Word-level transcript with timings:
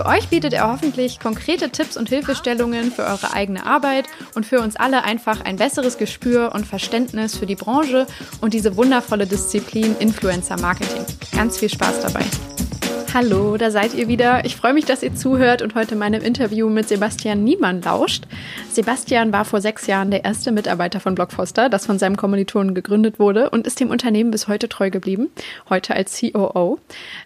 Für 0.00 0.06
euch 0.06 0.28
bietet 0.28 0.54
er 0.54 0.72
hoffentlich 0.72 1.20
konkrete 1.20 1.68
Tipps 1.68 1.98
und 1.98 2.08
Hilfestellungen 2.08 2.90
für 2.90 3.02
eure 3.02 3.34
eigene 3.34 3.66
Arbeit 3.66 4.06
und 4.34 4.46
für 4.46 4.62
uns 4.62 4.76
alle 4.76 5.04
einfach 5.04 5.42
ein 5.44 5.56
besseres 5.56 5.98
Gespür 5.98 6.52
und 6.54 6.66
Verständnis 6.66 7.36
für 7.36 7.44
die 7.44 7.54
Branche 7.54 8.06
und 8.40 8.54
diese 8.54 8.78
wundervolle 8.78 9.26
Disziplin 9.26 9.94
Influencer 9.98 10.58
Marketing. 10.58 11.04
Ganz 11.36 11.58
viel 11.58 11.68
Spaß 11.68 12.00
dabei. 12.00 12.24
Hallo, 13.12 13.56
da 13.56 13.72
seid 13.72 13.92
ihr 13.94 14.06
wieder. 14.06 14.44
Ich 14.44 14.54
freue 14.54 14.72
mich, 14.72 14.84
dass 14.84 15.02
ihr 15.02 15.12
zuhört 15.12 15.62
und 15.62 15.74
heute 15.74 15.96
meinem 15.96 16.22
Interview 16.22 16.68
mit 16.68 16.88
Sebastian 16.88 17.42
Niemann 17.42 17.82
lauscht. 17.82 18.22
Sebastian 18.70 19.32
war 19.32 19.44
vor 19.44 19.60
sechs 19.60 19.88
Jahren 19.88 20.12
der 20.12 20.24
erste 20.24 20.52
Mitarbeiter 20.52 21.00
von 21.00 21.16
Blockfoster, 21.16 21.68
das 21.68 21.86
von 21.86 21.98
seinem 21.98 22.16
Kommilitonen 22.16 22.72
gegründet 22.72 23.18
wurde 23.18 23.50
und 23.50 23.66
ist 23.66 23.80
dem 23.80 23.90
Unternehmen 23.90 24.30
bis 24.30 24.46
heute 24.46 24.68
treu 24.68 24.90
geblieben, 24.90 25.28
heute 25.68 25.96
als 25.96 26.20
COO. 26.20 26.78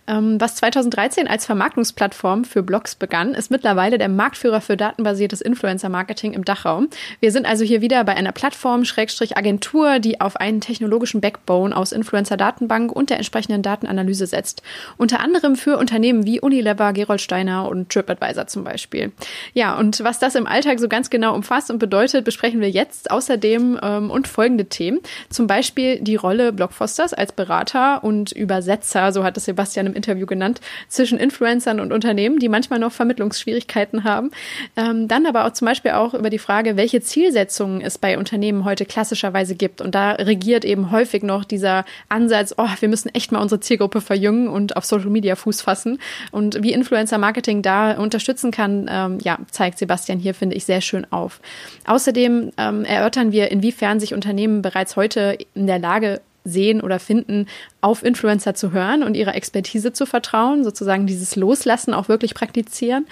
Ähm, 0.06 0.40
was 0.40 0.56
2013 0.56 1.28
als 1.28 1.44
Vermarktungsplattform 1.44 2.46
für 2.46 2.62
Blogs 2.62 2.94
begann, 2.94 3.34
ist 3.34 3.50
mittlerweile 3.50 3.98
der 3.98 4.08
Marktführer 4.08 4.62
für 4.62 4.78
datenbasiertes 4.78 5.42
Influencer-Marketing 5.42 6.32
im 6.32 6.46
Dachraum. 6.46 6.88
Wir 7.20 7.30
sind 7.30 7.44
also 7.44 7.62
hier 7.62 7.82
wieder 7.82 8.04
bei 8.04 8.16
einer 8.16 8.32
Plattform, 8.32 8.86
Schrägstrich 8.86 9.36
Agentur, 9.36 9.98
die 9.98 10.22
auf 10.22 10.36
einen 10.36 10.62
technologischen 10.62 11.20
Backbone 11.20 11.76
aus 11.76 11.92
Influencer-Datenbank 11.92 12.90
und 12.90 13.10
der 13.10 13.18
entsprechenden 13.18 13.60
Datenanalyse 13.60 14.26
setzt. 14.26 14.62
Unter 14.96 15.20
anderem 15.20 15.56
für 15.56 15.73
Unternehmen 15.78 16.26
wie 16.26 16.40
Unilever, 16.40 16.92
Gerold 16.92 17.20
Steiner 17.20 17.68
und 17.68 17.90
TripAdvisor 17.90 18.46
zum 18.46 18.64
Beispiel. 18.64 19.12
Ja, 19.52 19.78
und 19.78 20.02
was 20.02 20.18
das 20.18 20.34
im 20.34 20.46
Alltag 20.46 20.80
so 20.80 20.88
ganz 20.88 21.10
genau 21.10 21.34
umfasst 21.34 21.70
und 21.70 21.78
bedeutet, 21.78 22.24
besprechen 22.24 22.60
wir 22.60 22.70
jetzt 22.70 23.10
außerdem 23.10 23.78
ähm, 23.82 24.10
und 24.10 24.28
folgende 24.28 24.66
Themen. 24.66 25.00
Zum 25.30 25.46
Beispiel 25.46 26.00
die 26.00 26.16
Rolle 26.16 26.52
Blockfosters 26.52 27.14
als 27.14 27.32
Berater 27.32 28.02
und 28.04 28.32
Übersetzer, 28.32 29.12
so 29.12 29.24
hat 29.24 29.36
es 29.36 29.44
Sebastian 29.44 29.86
im 29.86 29.94
Interview 29.94 30.26
genannt, 30.26 30.60
zwischen 30.88 31.18
Influencern 31.18 31.80
und 31.80 31.92
Unternehmen, 31.92 32.38
die 32.38 32.48
manchmal 32.48 32.78
noch 32.78 32.92
Vermittlungsschwierigkeiten 32.92 34.04
haben. 34.04 34.30
Ähm, 34.76 35.08
dann 35.08 35.26
aber 35.26 35.46
auch 35.46 35.52
zum 35.52 35.66
Beispiel 35.66 35.92
auch 35.92 36.14
über 36.14 36.30
die 36.30 36.38
Frage, 36.38 36.76
welche 36.76 37.00
Zielsetzungen 37.00 37.80
es 37.80 37.98
bei 37.98 38.18
Unternehmen 38.18 38.64
heute 38.64 38.84
klassischerweise 38.84 39.54
gibt. 39.54 39.80
Und 39.80 39.94
da 39.94 40.12
regiert 40.12 40.64
eben 40.64 40.90
häufig 40.90 41.22
noch 41.22 41.44
dieser 41.44 41.84
Ansatz, 42.08 42.54
oh, 42.56 42.68
wir 42.80 42.88
müssen 42.88 43.14
echt 43.14 43.32
mal 43.32 43.40
unsere 43.40 43.60
Zielgruppe 43.60 44.00
verjüngen 44.00 44.48
und 44.48 44.76
auf 44.76 44.84
Social 44.84 45.10
Media 45.10 45.36
Fuß 45.36 45.62
fassen. 45.64 45.98
Und 46.30 46.62
wie 46.62 46.72
Influencer 46.72 47.18
Marketing 47.18 47.62
da 47.62 47.92
unterstützen 47.92 48.50
kann, 48.50 48.88
ähm, 48.88 49.18
ja, 49.22 49.38
zeigt 49.50 49.78
Sebastian 49.78 50.18
hier, 50.18 50.34
finde 50.34 50.56
ich, 50.56 50.64
sehr 50.64 50.80
schön 50.80 51.06
auf. 51.10 51.40
Außerdem 51.86 52.52
ähm, 52.56 52.84
erörtern 52.84 53.32
wir, 53.32 53.50
inwiefern 53.50 53.98
sich 53.98 54.14
Unternehmen 54.14 54.62
bereits 54.62 54.96
heute 54.96 55.36
in 55.54 55.66
der 55.66 55.78
Lage 55.78 56.20
sehen 56.44 56.82
oder 56.82 56.98
finden, 56.98 57.46
auf 57.84 58.02
Influencer 58.02 58.54
zu 58.54 58.72
hören 58.72 59.02
und 59.02 59.14
ihrer 59.14 59.34
Expertise 59.34 59.92
zu 59.92 60.06
vertrauen, 60.06 60.64
sozusagen 60.64 61.06
dieses 61.06 61.36
Loslassen 61.36 61.92
auch 61.92 62.08
wirklich 62.08 62.34
praktizieren. 62.34 63.04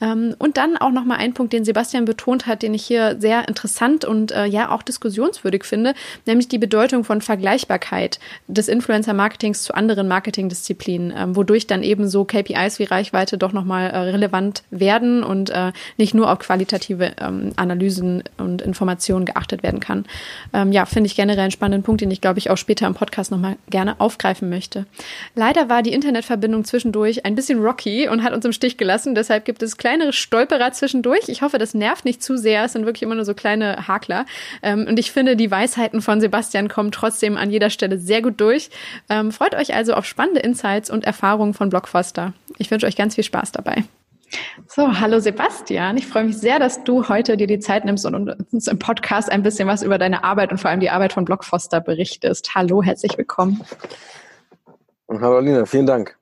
Ähm, 0.00 0.36
und 0.38 0.56
dann 0.56 0.76
auch 0.76 0.92
nochmal 0.92 1.18
ein 1.18 1.34
Punkt, 1.34 1.52
den 1.52 1.64
Sebastian 1.64 2.04
betont 2.04 2.46
hat, 2.46 2.62
den 2.62 2.72
ich 2.72 2.86
hier 2.86 3.16
sehr 3.18 3.48
interessant 3.48 4.04
und 4.04 4.30
äh, 4.30 4.44
ja 4.44 4.70
auch 4.70 4.82
diskussionswürdig 4.82 5.64
finde, 5.64 5.94
nämlich 6.26 6.46
die 6.46 6.58
Bedeutung 6.58 7.02
von 7.02 7.22
Vergleichbarkeit 7.22 8.20
des 8.46 8.68
Influencer-Marketings 8.68 9.64
zu 9.64 9.74
anderen 9.74 10.06
Marketingdisziplinen, 10.06 11.12
ähm, 11.16 11.34
wodurch 11.34 11.66
dann 11.66 11.82
eben 11.82 12.08
so 12.08 12.24
KPIs 12.24 12.78
wie 12.78 12.84
Reichweite 12.84 13.36
doch 13.36 13.52
nochmal 13.52 13.90
äh, 13.90 13.98
relevant 13.98 14.62
werden 14.70 15.24
und 15.24 15.50
äh, 15.50 15.72
nicht 15.96 16.14
nur 16.14 16.30
auf 16.30 16.38
qualitative 16.38 17.14
ähm, 17.20 17.50
Analysen 17.56 18.22
und 18.38 18.62
Informationen 18.62 19.24
geachtet 19.24 19.64
werden 19.64 19.80
kann. 19.80 20.04
ja, 20.70 20.86
finde 20.86 21.08
ich 21.08 21.16
generell 21.16 21.40
einen 21.40 21.50
spannenden 21.50 21.82
Punkt, 21.82 22.00
den 22.00 22.10
ich 22.10 22.20
glaube 22.20 22.38
ich 22.38 22.50
auch 22.50 22.56
später 22.56 22.86
im 22.86 22.94
Podcast 22.94 23.30
nochmal 23.30 23.56
gerne 23.68 23.98
auf 23.98 24.19
aufgreifen 24.20 24.50
möchte. 24.50 24.86
Leider 25.34 25.68
war 25.68 25.82
die 25.82 25.92
Internetverbindung 25.92 26.64
zwischendurch 26.64 27.24
ein 27.24 27.34
bisschen 27.34 27.60
rocky 27.60 28.08
und 28.08 28.22
hat 28.22 28.32
uns 28.32 28.44
im 28.44 28.52
Stich 28.52 28.76
gelassen. 28.76 29.14
Deshalb 29.14 29.44
gibt 29.44 29.62
es 29.62 29.76
kleinere 29.76 30.12
Stolperer 30.12 30.72
zwischendurch. 30.72 31.28
Ich 31.28 31.42
hoffe, 31.42 31.58
das 31.58 31.74
nervt 31.74 32.04
nicht 32.04 32.22
zu 32.22 32.36
sehr. 32.36 32.64
Es 32.64 32.72
sind 32.72 32.84
wirklich 32.84 33.02
immer 33.02 33.14
nur 33.14 33.24
so 33.24 33.34
kleine 33.34 33.88
Hakler. 33.88 34.26
Ähm, 34.62 34.86
und 34.88 34.98
ich 34.98 35.10
finde, 35.10 35.36
die 35.36 35.50
Weisheiten 35.50 36.02
von 36.02 36.20
Sebastian 36.20 36.68
kommen 36.68 36.92
trotzdem 36.92 37.36
an 37.36 37.50
jeder 37.50 37.70
Stelle 37.70 37.98
sehr 37.98 38.20
gut 38.20 38.40
durch. 38.40 38.70
Ähm, 39.08 39.32
freut 39.32 39.54
euch 39.54 39.74
also 39.74 39.94
auf 39.94 40.04
spannende 40.04 40.40
Insights 40.40 40.90
und 40.90 41.04
Erfahrungen 41.04 41.54
von 41.54 41.70
Blockfoster. 41.70 42.32
Ich 42.58 42.70
wünsche 42.70 42.86
euch 42.86 42.96
ganz 42.96 43.14
viel 43.14 43.24
Spaß 43.24 43.52
dabei. 43.52 43.84
So, 44.68 45.00
hallo 45.00 45.18
Sebastian. 45.18 45.96
Ich 45.96 46.06
freue 46.06 46.24
mich 46.24 46.38
sehr, 46.38 46.58
dass 46.58 46.84
du 46.84 47.08
heute 47.08 47.36
dir 47.36 47.46
die 47.46 47.58
Zeit 47.58 47.84
nimmst 47.84 48.06
und 48.06 48.14
uns 48.52 48.66
im 48.68 48.78
Podcast 48.78 49.30
ein 49.30 49.42
bisschen 49.42 49.66
was 49.66 49.82
über 49.82 49.98
deine 49.98 50.22
Arbeit 50.24 50.52
und 50.52 50.58
vor 50.58 50.70
allem 50.70 50.80
die 50.80 50.90
Arbeit 50.90 51.12
von 51.12 51.24
Blockfoster 51.24 51.80
berichtest. 51.80 52.54
Hallo, 52.54 52.82
herzlich 52.82 53.16
willkommen. 53.18 53.64
Hallo 55.08 55.38
Alina, 55.38 55.66
vielen 55.66 55.86
Dank. 55.86 56.19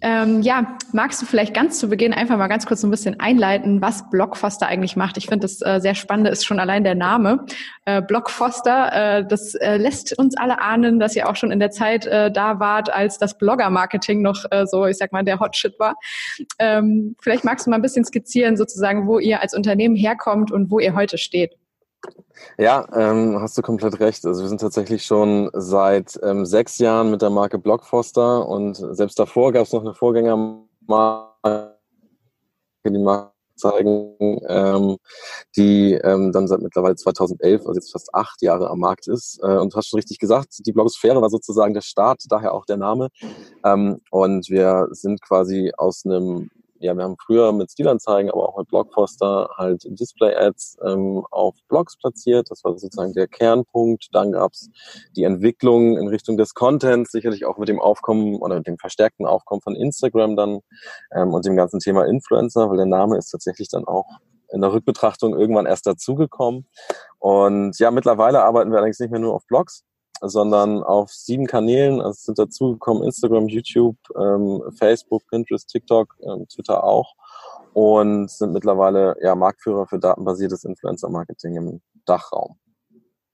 Ähm, 0.00 0.42
ja, 0.42 0.78
magst 0.92 1.20
du 1.20 1.26
vielleicht 1.26 1.54
ganz 1.54 1.78
zu 1.78 1.88
Beginn 1.88 2.12
einfach 2.12 2.36
mal 2.38 2.48
ganz 2.48 2.66
kurz 2.66 2.82
ein 2.82 2.90
bisschen 2.90 3.20
einleiten, 3.20 3.80
was 3.80 4.08
Blockfoster 4.10 4.66
eigentlich 4.66 4.96
macht? 4.96 5.16
Ich 5.16 5.26
finde 5.26 5.40
das 5.40 5.60
äh, 5.62 5.80
sehr 5.80 5.94
spannend, 5.94 6.28
ist 6.28 6.44
schon 6.44 6.58
allein 6.58 6.84
der 6.84 6.94
Name. 6.94 7.44
Äh, 7.84 8.02
Blockfoster, 8.02 9.18
äh, 9.18 9.26
das 9.26 9.54
äh, 9.54 9.76
lässt 9.76 10.18
uns 10.18 10.36
alle 10.36 10.60
ahnen, 10.60 10.98
dass 11.00 11.16
ihr 11.16 11.28
auch 11.28 11.36
schon 11.36 11.52
in 11.52 11.60
der 11.60 11.70
Zeit 11.70 12.06
äh, 12.06 12.30
da 12.30 12.60
wart, 12.60 12.92
als 12.92 13.18
das 13.18 13.36
Blogger-Marketing 13.36 14.22
noch 14.22 14.44
äh, 14.50 14.66
so, 14.66 14.86
ich 14.86 14.96
sag 14.96 15.12
mal, 15.12 15.24
der 15.24 15.40
Hotshit 15.40 15.78
war. 15.78 15.96
Ähm, 16.58 17.16
vielleicht 17.20 17.44
magst 17.44 17.66
du 17.66 17.70
mal 17.70 17.76
ein 17.76 17.82
bisschen 17.82 18.04
skizzieren, 18.04 18.56
sozusagen, 18.56 19.06
wo 19.06 19.18
ihr 19.18 19.40
als 19.40 19.54
Unternehmen 19.54 19.96
herkommt 19.96 20.50
und 20.50 20.70
wo 20.70 20.78
ihr 20.78 20.94
heute 20.94 21.18
steht. 21.18 21.59
Ja, 22.58 22.86
ähm, 22.94 23.40
hast 23.40 23.56
du 23.58 23.62
komplett 23.62 24.00
recht. 24.00 24.24
Also 24.26 24.42
wir 24.42 24.48
sind 24.48 24.60
tatsächlich 24.60 25.04
schon 25.04 25.50
seit 25.52 26.18
ähm, 26.22 26.46
sechs 26.46 26.78
Jahren 26.78 27.10
mit 27.10 27.22
der 27.22 27.30
Marke 27.30 27.58
Blockfoster 27.58 28.46
und 28.48 28.76
selbst 28.76 29.18
davor 29.18 29.52
gab 29.52 29.66
es 29.66 29.72
noch 29.72 29.82
eine 29.82 29.94
Vorgängermarke, 29.94 31.76
die 32.86 32.98
Marke 32.98 33.32
zeigen, 33.60 34.16
ähm, 34.48 34.96
die 35.56 35.92
ähm, 35.94 36.32
dann 36.32 36.48
seit 36.48 36.62
mittlerweile 36.62 36.96
2011, 36.96 37.60
also 37.66 37.74
jetzt 37.74 37.92
fast 37.92 38.14
acht 38.14 38.42
Jahre 38.42 38.70
am 38.70 38.78
Markt 38.78 39.06
ist. 39.06 39.38
Äh, 39.42 39.58
und 39.58 39.72
du 39.72 39.76
hast 39.76 39.88
schon 39.88 39.98
richtig 39.98 40.18
gesagt, 40.18 40.66
die 40.66 40.72
Blogosphäre 40.72 41.20
war 41.20 41.30
sozusagen 41.30 41.74
der 41.74 41.82
Start, 41.82 42.22
daher 42.28 42.54
auch 42.54 42.64
der 42.64 42.78
Name. 42.78 43.08
Ähm, 43.64 44.00
und 44.10 44.48
wir 44.48 44.88
sind 44.92 45.20
quasi 45.22 45.72
aus 45.76 46.04
einem 46.04 46.50
ja, 46.80 46.96
wir 46.96 47.04
haben 47.04 47.16
früher 47.22 47.52
mit 47.52 47.70
Stilanzeigen, 47.70 48.30
aber 48.30 48.48
auch 48.48 48.56
mit 48.56 48.68
Blockfoster 48.68 49.50
halt 49.56 49.84
Display-Ads 49.86 50.78
ähm, 50.86 51.22
auf 51.30 51.54
Blogs 51.68 51.98
platziert. 51.98 52.50
Das 52.50 52.64
war 52.64 52.76
sozusagen 52.78 53.12
der 53.12 53.28
Kernpunkt. 53.28 54.08
Dann 54.12 54.32
gab's 54.32 54.70
die 55.14 55.24
Entwicklung 55.24 55.98
in 55.98 56.08
Richtung 56.08 56.38
des 56.38 56.54
Contents, 56.54 57.12
sicherlich 57.12 57.44
auch 57.44 57.58
mit 57.58 57.68
dem 57.68 57.80
Aufkommen 57.80 58.36
oder 58.36 58.60
dem 58.60 58.78
verstärkten 58.78 59.26
Aufkommen 59.26 59.60
von 59.60 59.76
Instagram 59.76 60.36
dann 60.36 60.60
ähm, 61.14 61.34
und 61.34 61.44
dem 61.44 61.54
ganzen 61.54 61.80
Thema 61.80 62.06
Influencer, 62.06 62.70
weil 62.70 62.78
der 62.78 62.86
Name 62.86 63.18
ist 63.18 63.30
tatsächlich 63.30 63.68
dann 63.68 63.84
auch 63.84 64.06
in 64.48 64.62
der 64.62 64.72
Rückbetrachtung 64.72 65.38
irgendwann 65.38 65.66
erst 65.66 65.86
dazugekommen. 65.86 66.66
Und 67.18 67.78
ja, 67.78 67.90
mittlerweile 67.90 68.42
arbeiten 68.42 68.70
wir 68.70 68.78
allerdings 68.78 68.98
nicht 68.98 69.10
mehr 69.10 69.20
nur 69.20 69.34
auf 69.34 69.46
Blogs, 69.46 69.84
sondern 70.20 70.82
auf 70.82 71.10
sieben 71.10 71.46
Kanälen. 71.46 72.00
Also 72.00 72.18
sind 72.24 72.38
dazugekommen 72.38 73.02
Instagram, 73.02 73.48
YouTube, 73.48 73.96
ähm, 74.16 74.62
Facebook, 74.78 75.22
Pinterest, 75.28 75.68
TikTok, 75.68 76.16
ähm, 76.22 76.46
Twitter 76.48 76.84
auch 76.84 77.14
und 77.72 78.30
sind 78.30 78.52
mittlerweile 78.52 79.16
ja 79.22 79.34
Marktführer 79.34 79.86
für 79.86 79.98
datenbasiertes 79.98 80.64
Influencer-Marketing 80.64 81.56
im 81.56 81.80
Dachraum. 82.04 82.56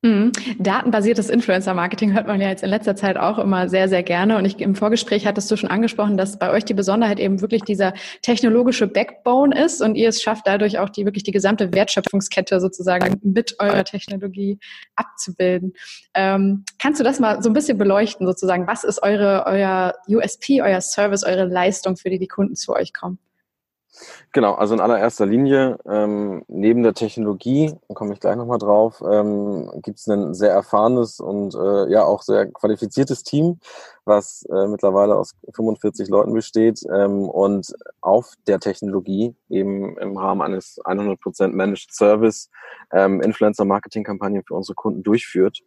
Mhm. 0.07 0.31
Datenbasiertes 0.61 1.29
Influencer-Marketing 1.31 2.13
hört 2.13 2.29
man 2.29 2.41
ja 2.41 2.49
jetzt 2.49 2.63
in 2.63 2.71
letzter 2.71 2.95
Zeit 2.95 3.17
auch 3.17 3.39
immer 3.39 3.69
sehr, 3.69 3.89
sehr 3.89 4.05
gerne. 4.05 4.39
Und 4.39 4.45
ich, 4.45 4.61
im 4.61 4.77
Vorgespräch 4.77 5.27
hattest 5.27 5.51
du 5.51 5.57
schon 5.57 5.69
angesprochen, 5.69 6.17
dass 6.17 6.39
bei 6.39 6.51
euch 6.51 6.65
die 6.65 6.75
Besonderheit 6.75 7.19
eben 7.19 7.41
wirklich 7.41 7.63
dieser 7.63 7.93
technologische 8.23 8.87
Backbone 8.87 9.59
ist 9.65 9.83
und 9.83 9.97
ihr 9.97 10.09
es 10.09 10.23
schafft, 10.23 10.47
dadurch 10.47 10.79
auch 10.79 10.91
die 10.91 11.05
wirklich 11.05 11.25
die 11.25 11.33
gesamte 11.33 11.73
Wertschöpfungskette 11.73 12.61
sozusagen 12.61 13.21
mit 13.25 13.57
eurer 13.59 13.83
Technologie 13.83 14.61
abzubilden. 14.95 15.73
Ähm, 16.15 16.65
kannst 16.79 17.01
du 17.01 17.05
das 17.05 17.19
mal 17.19 17.43
so 17.43 17.51
ein 17.51 17.55
bisschen 17.55 17.77
beleuchten, 17.77 18.29
sozusagen? 18.29 18.69
Was 18.69 18.85
ist 18.85 19.03
eure, 19.03 19.45
euer 19.47 19.95
USP, 20.09 20.63
euer 20.63 20.81
Service, 20.81 21.25
eure 21.25 21.47
Leistung, 21.47 21.97
für 21.97 22.11
die 22.11 22.21
die 22.21 22.29
Kunden 22.29 22.55
zu 22.55 22.75
euch 22.75 22.93
kommen? 22.93 23.19
Genau, 24.33 24.55
also 24.55 24.75
in 24.75 24.81
allererster 24.81 25.27
Linie, 25.27 25.79
ähm, 25.89 26.45
neben 26.49 26.83
der 26.83 26.95
Technologie, 26.95 27.75
komme 27.95 28.13
ich 28.13 28.21
gleich 28.21 28.37
nochmal 28.37 28.59
drauf, 28.59 29.03
ähm, 29.09 29.71
gibt 29.83 29.99
es 29.99 30.07
ein 30.09 30.35
sehr 30.35 30.51
erfahrenes 30.53 31.21
und 31.21 31.55
äh, 31.55 31.91
ja 31.91 32.05
auch 32.05 32.23
sehr 32.23 32.47
qualifiziertes 32.47 33.23
Team, 33.23 33.59
was 34.07 34.47
äh, 34.51 34.67
mittlerweile 34.69 35.17
aus 35.17 35.35
45 35.55 36.09
Leuten 36.09 36.33
besteht 36.33 36.81
ähm, 36.95 37.29
und 37.29 37.75
auf 38.01 38.35
der 38.47 38.61
Technologie 38.61 39.35
eben 39.49 39.99
im 39.99 40.17
Rahmen 40.17 40.43
eines 40.43 40.81
100% 40.85 41.49
Managed 41.49 41.93
Service 41.93 42.49
ähm, 42.93 43.21
Influencer-Marketing-Kampagnen 43.21 44.45
für 44.47 44.55
unsere 44.55 44.75
Kunden 44.75 45.03
durchführt. 45.03 45.59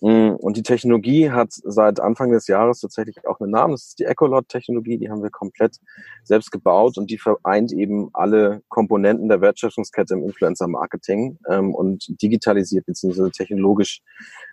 Mm, 0.00 0.30
und 0.30 0.56
die 0.56 0.62
Technologie 0.62 1.30
hat 1.30 1.48
seit 1.50 2.00
Anfang 2.00 2.30
des 2.30 2.46
Jahres 2.46 2.80
tatsächlich 2.80 3.26
auch 3.26 3.40
einen 3.40 3.50
Namen. 3.50 3.72
Das 3.72 3.88
ist 3.88 3.98
die 3.98 4.04
Ecolot-Technologie. 4.04 4.98
Die 4.98 5.10
haben 5.10 5.22
wir 5.22 5.30
komplett 5.30 5.78
selbst 6.22 6.52
gebaut 6.52 6.98
und 6.98 7.10
die 7.10 7.18
vereint 7.18 7.72
eben 7.72 8.10
alle 8.12 8.62
Komponenten 8.68 9.28
der 9.28 9.40
Wertschöpfungskette 9.40 10.14
im 10.14 10.24
Influencer-Marketing 10.24 11.38
ähm, 11.48 11.74
und 11.74 12.06
digitalisiert 12.22 12.86
bzw. 12.86 13.30
technologisch, 13.30 14.02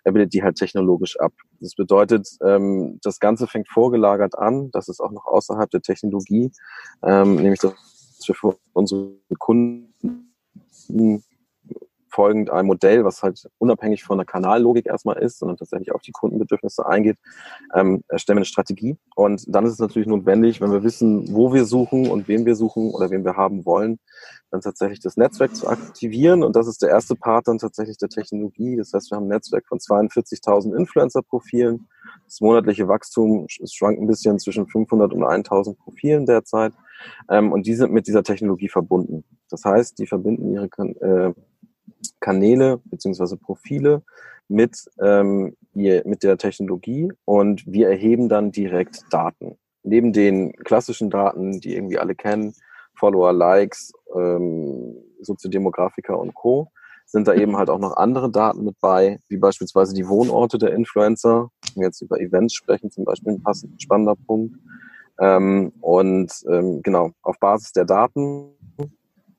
er 0.04 0.12
bildet 0.12 0.32
die 0.34 0.42
halt 0.42 0.56
technologisch 0.56 1.18
ab. 1.18 1.32
Das 1.60 1.74
bedeutet, 1.74 2.28
ähm, 2.44 2.98
das 3.02 3.20
Ganze 3.20 3.46
fängt 3.46 3.68
vorgelagert 3.68 4.38
an. 4.38 4.70
Das 4.72 4.88
ist 4.88 5.00
auch 5.00 5.10
noch 5.10 5.26
außerhalb 5.26 5.70
der 5.70 5.82
Technologie, 5.82 6.50
ähm, 7.02 7.36
nämlich 7.36 7.60
dass 7.60 7.74
wir 8.26 8.34
für 8.34 8.56
unsere 8.72 9.12
Kunden 9.38 10.34
folgend 12.10 12.50
ein 12.50 12.66
Modell, 12.66 13.04
was 13.04 13.22
halt 13.22 13.48
unabhängig 13.58 14.04
von 14.04 14.18
der 14.18 14.26
Kanallogik 14.26 14.86
erstmal 14.86 15.18
ist, 15.18 15.38
sondern 15.38 15.56
tatsächlich 15.56 15.92
auf 15.92 16.02
die 16.02 16.12
Kundenbedürfnisse 16.12 16.86
eingeht, 16.86 17.16
ähm, 17.74 18.02
erstellen 18.08 18.36
wir 18.36 18.40
eine 18.40 18.46
Strategie. 18.46 18.96
Und 19.14 19.44
dann 19.48 19.64
ist 19.64 19.72
es 19.72 19.78
natürlich 19.78 20.08
notwendig, 20.08 20.60
wenn 20.60 20.72
wir 20.72 20.82
wissen, 20.82 21.32
wo 21.34 21.52
wir 21.52 21.64
suchen 21.64 22.08
und 22.08 22.28
wen 22.28 22.44
wir 22.46 22.56
suchen 22.56 22.90
oder 22.90 23.10
wen 23.10 23.24
wir 23.24 23.36
haben 23.36 23.64
wollen, 23.64 23.98
dann 24.50 24.60
tatsächlich 24.60 25.00
das 25.00 25.16
Netzwerk 25.16 25.54
zu 25.54 25.68
aktivieren. 25.68 26.42
Und 26.42 26.56
das 26.56 26.66
ist 26.66 26.82
der 26.82 26.90
erste 26.90 27.14
Part 27.14 27.48
dann 27.48 27.58
tatsächlich 27.58 27.96
der 27.98 28.08
Technologie. 28.08 28.76
Das 28.76 28.92
heißt, 28.92 29.10
wir 29.10 29.16
haben 29.16 29.26
ein 29.26 29.28
Netzwerk 29.28 29.66
von 29.66 29.78
42.000 29.78 30.76
Influencer-Profilen. 30.76 31.86
Das 32.26 32.40
monatliche 32.40 32.88
Wachstum 32.88 33.46
schwankt 33.48 34.00
ein 34.00 34.06
bisschen 34.06 34.38
zwischen 34.38 34.66
500 34.66 35.12
und 35.12 35.24
1000 35.24 35.78
Profilen 35.78 36.26
derzeit. 36.26 36.72
Ähm, 37.28 37.52
und 37.52 37.66
die 37.66 37.74
sind 37.74 37.92
mit 37.92 38.06
dieser 38.06 38.22
Technologie 38.22 38.68
verbunden. 38.68 39.24
Das 39.48 39.64
heißt, 39.64 39.98
die 39.98 40.06
verbinden 40.06 40.52
ihre 40.52 40.66
äh, 40.66 41.32
Kanäle 42.20 42.80
beziehungsweise 42.84 43.36
Profile 43.36 44.02
mit, 44.48 44.76
ähm, 45.00 45.56
ihr, 45.74 46.02
mit 46.04 46.22
der 46.22 46.36
Technologie 46.36 47.12
und 47.24 47.64
wir 47.66 47.88
erheben 47.88 48.28
dann 48.28 48.50
direkt 48.50 49.04
Daten. 49.10 49.56
Neben 49.82 50.12
den 50.12 50.52
klassischen 50.52 51.08
Daten, 51.08 51.60
die 51.60 51.74
irgendwie 51.74 51.98
alle 51.98 52.14
kennen, 52.14 52.54
Follower, 52.94 53.32
Likes, 53.32 53.92
ähm, 54.14 54.96
Soziodemografika 55.20 56.14
und 56.14 56.34
Co., 56.34 56.68
sind 57.06 57.26
da 57.26 57.34
eben 57.34 57.56
halt 57.56 57.70
auch 57.70 57.78
noch 57.78 57.96
andere 57.96 58.30
Daten 58.30 58.64
mit 58.64 58.78
bei, 58.80 59.18
wie 59.28 59.36
beispielsweise 59.36 59.94
die 59.94 60.06
Wohnorte 60.06 60.58
der 60.58 60.72
Influencer. 60.72 61.48
Wenn 61.74 61.80
wir 61.80 61.86
jetzt 61.88 62.00
über 62.02 62.20
Events 62.20 62.54
sprechen, 62.54 62.90
zum 62.90 63.04
Beispiel 63.04 63.32
ein 63.32 63.42
passend 63.42 63.82
spannender 63.82 64.14
Punkt. 64.14 64.56
Ähm, 65.18 65.72
und 65.80 66.32
ähm, 66.48 66.82
genau, 66.82 67.10
auf 67.22 67.38
Basis 67.40 67.72
der 67.72 67.84
Daten, 67.84 68.52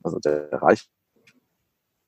also 0.02 0.18
der 0.18 0.52
Reichweite, 0.52 0.90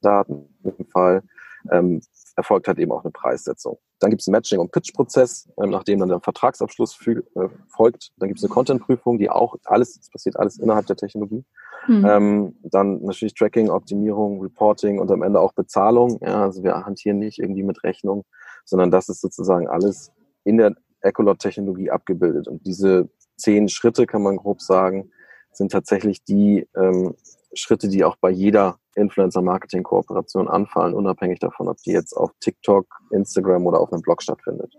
Daten 0.04 0.48
im 0.62 0.86
Fall, 0.86 1.22
ähm, 1.70 2.00
erfolgt 2.36 2.68
halt 2.68 2.78
eben 2.78 2.92
auch 2.92 3.04
eine 3.04 3.12
Preissetzung. 3.12 3.78
Dann 4.00 4.10
gibt 4.10 4.22
es 4.22 4.28
einen 4.28 4.32
Matching- 4.32 4.58
und 4.58 4.72
Pitch-Prozess, 4.72 5.48
ähm, 5.62 5.70
nachdem 5.70 6.00
dann 6.00 6.08
der 6.08 6.20
Vertragsabschluss 6.20 6.98
äh, 7.06 7.48
folgt. 7.68 8.12
Dann 8.18 8.28
gibt 8.28 8.38
es 8.38 8.44
eine 8.44 8.52
Content-Prüfung, 8.52 9.18
die 9.18 9.30
auch 9.30 9.56
alles, 9.64 9.96
das 9.96 10.10
passiert 10.10 10.36
alles 10.36 10.58
innerhalb 10.58 10.86
der 10.86 10.96
Technologie. 10.96 11.44
Mhm. 11.86 12.04
Ähm, 12.06 12.56
dann 12.62 13.02
natürlich 13.02 13.34
Tracking, 13.34 13.70
Optimierung, 13.70 14.40
Reporting 14.40 14.98
und 14.98 15.10
am 15.10 15.22
Ende 15.22 15.40
auch 15.40 15.52
Bezahlung. 15.52 16.18
Ja, 16.22 16.42
also 16.42 16.62
wir 16.62 16.74
hantieren 16.74 17.18
nicht 17.18 17.38
irgendwie 17.38 17.62
mit 17.62 17.82
Rechnung, 17.84 18.24
sondern 18.64 18.90
das 18.90 19.08
ist 19.08 19.20
sozusagen 19.20 19.68
alles 19.68 20.12
in 20.44 20.58
der 20.58 20.74
Ecolot-Technologie 21.00 21.90
abgebildet. 21.90 22.48
Und 22.48 22.66
diese 22.66 23.08
zehn 23.36 23.68
Schritte, 23.68 24.06
kann 24.06 24.22
man 24.22 24.36
grob 24.36 24.60
sagen, 24.60 25.10
sind 25.52 25.72
tatsächlich 25.72 26.24
die 26.24 26.66
ähm, 26.76 27.14
Schritte, 27.54 27.88
die 27.88 28.04
auch 28.04 28.16
bei 28.16 28.30
jeder 28.30 28.78
Influencer-Marketing-Kooperation 28.96 30.48
anfallen, 30.48 30.94
unabhängig 30.94 31.38
davon, 31.40 31.68
ob 31.68 31.78
die 31.78 31.92
jetzt 31.92 32.12
auf 32.14 32.30
TikTok, 32.40 32.86
Instagram 33.10 33.66
oder 33.66 33.80
auf 33.80 33.92
einem 33.92 34.02
Blog 34.02 34.22
stattfindet. 34.22 34.72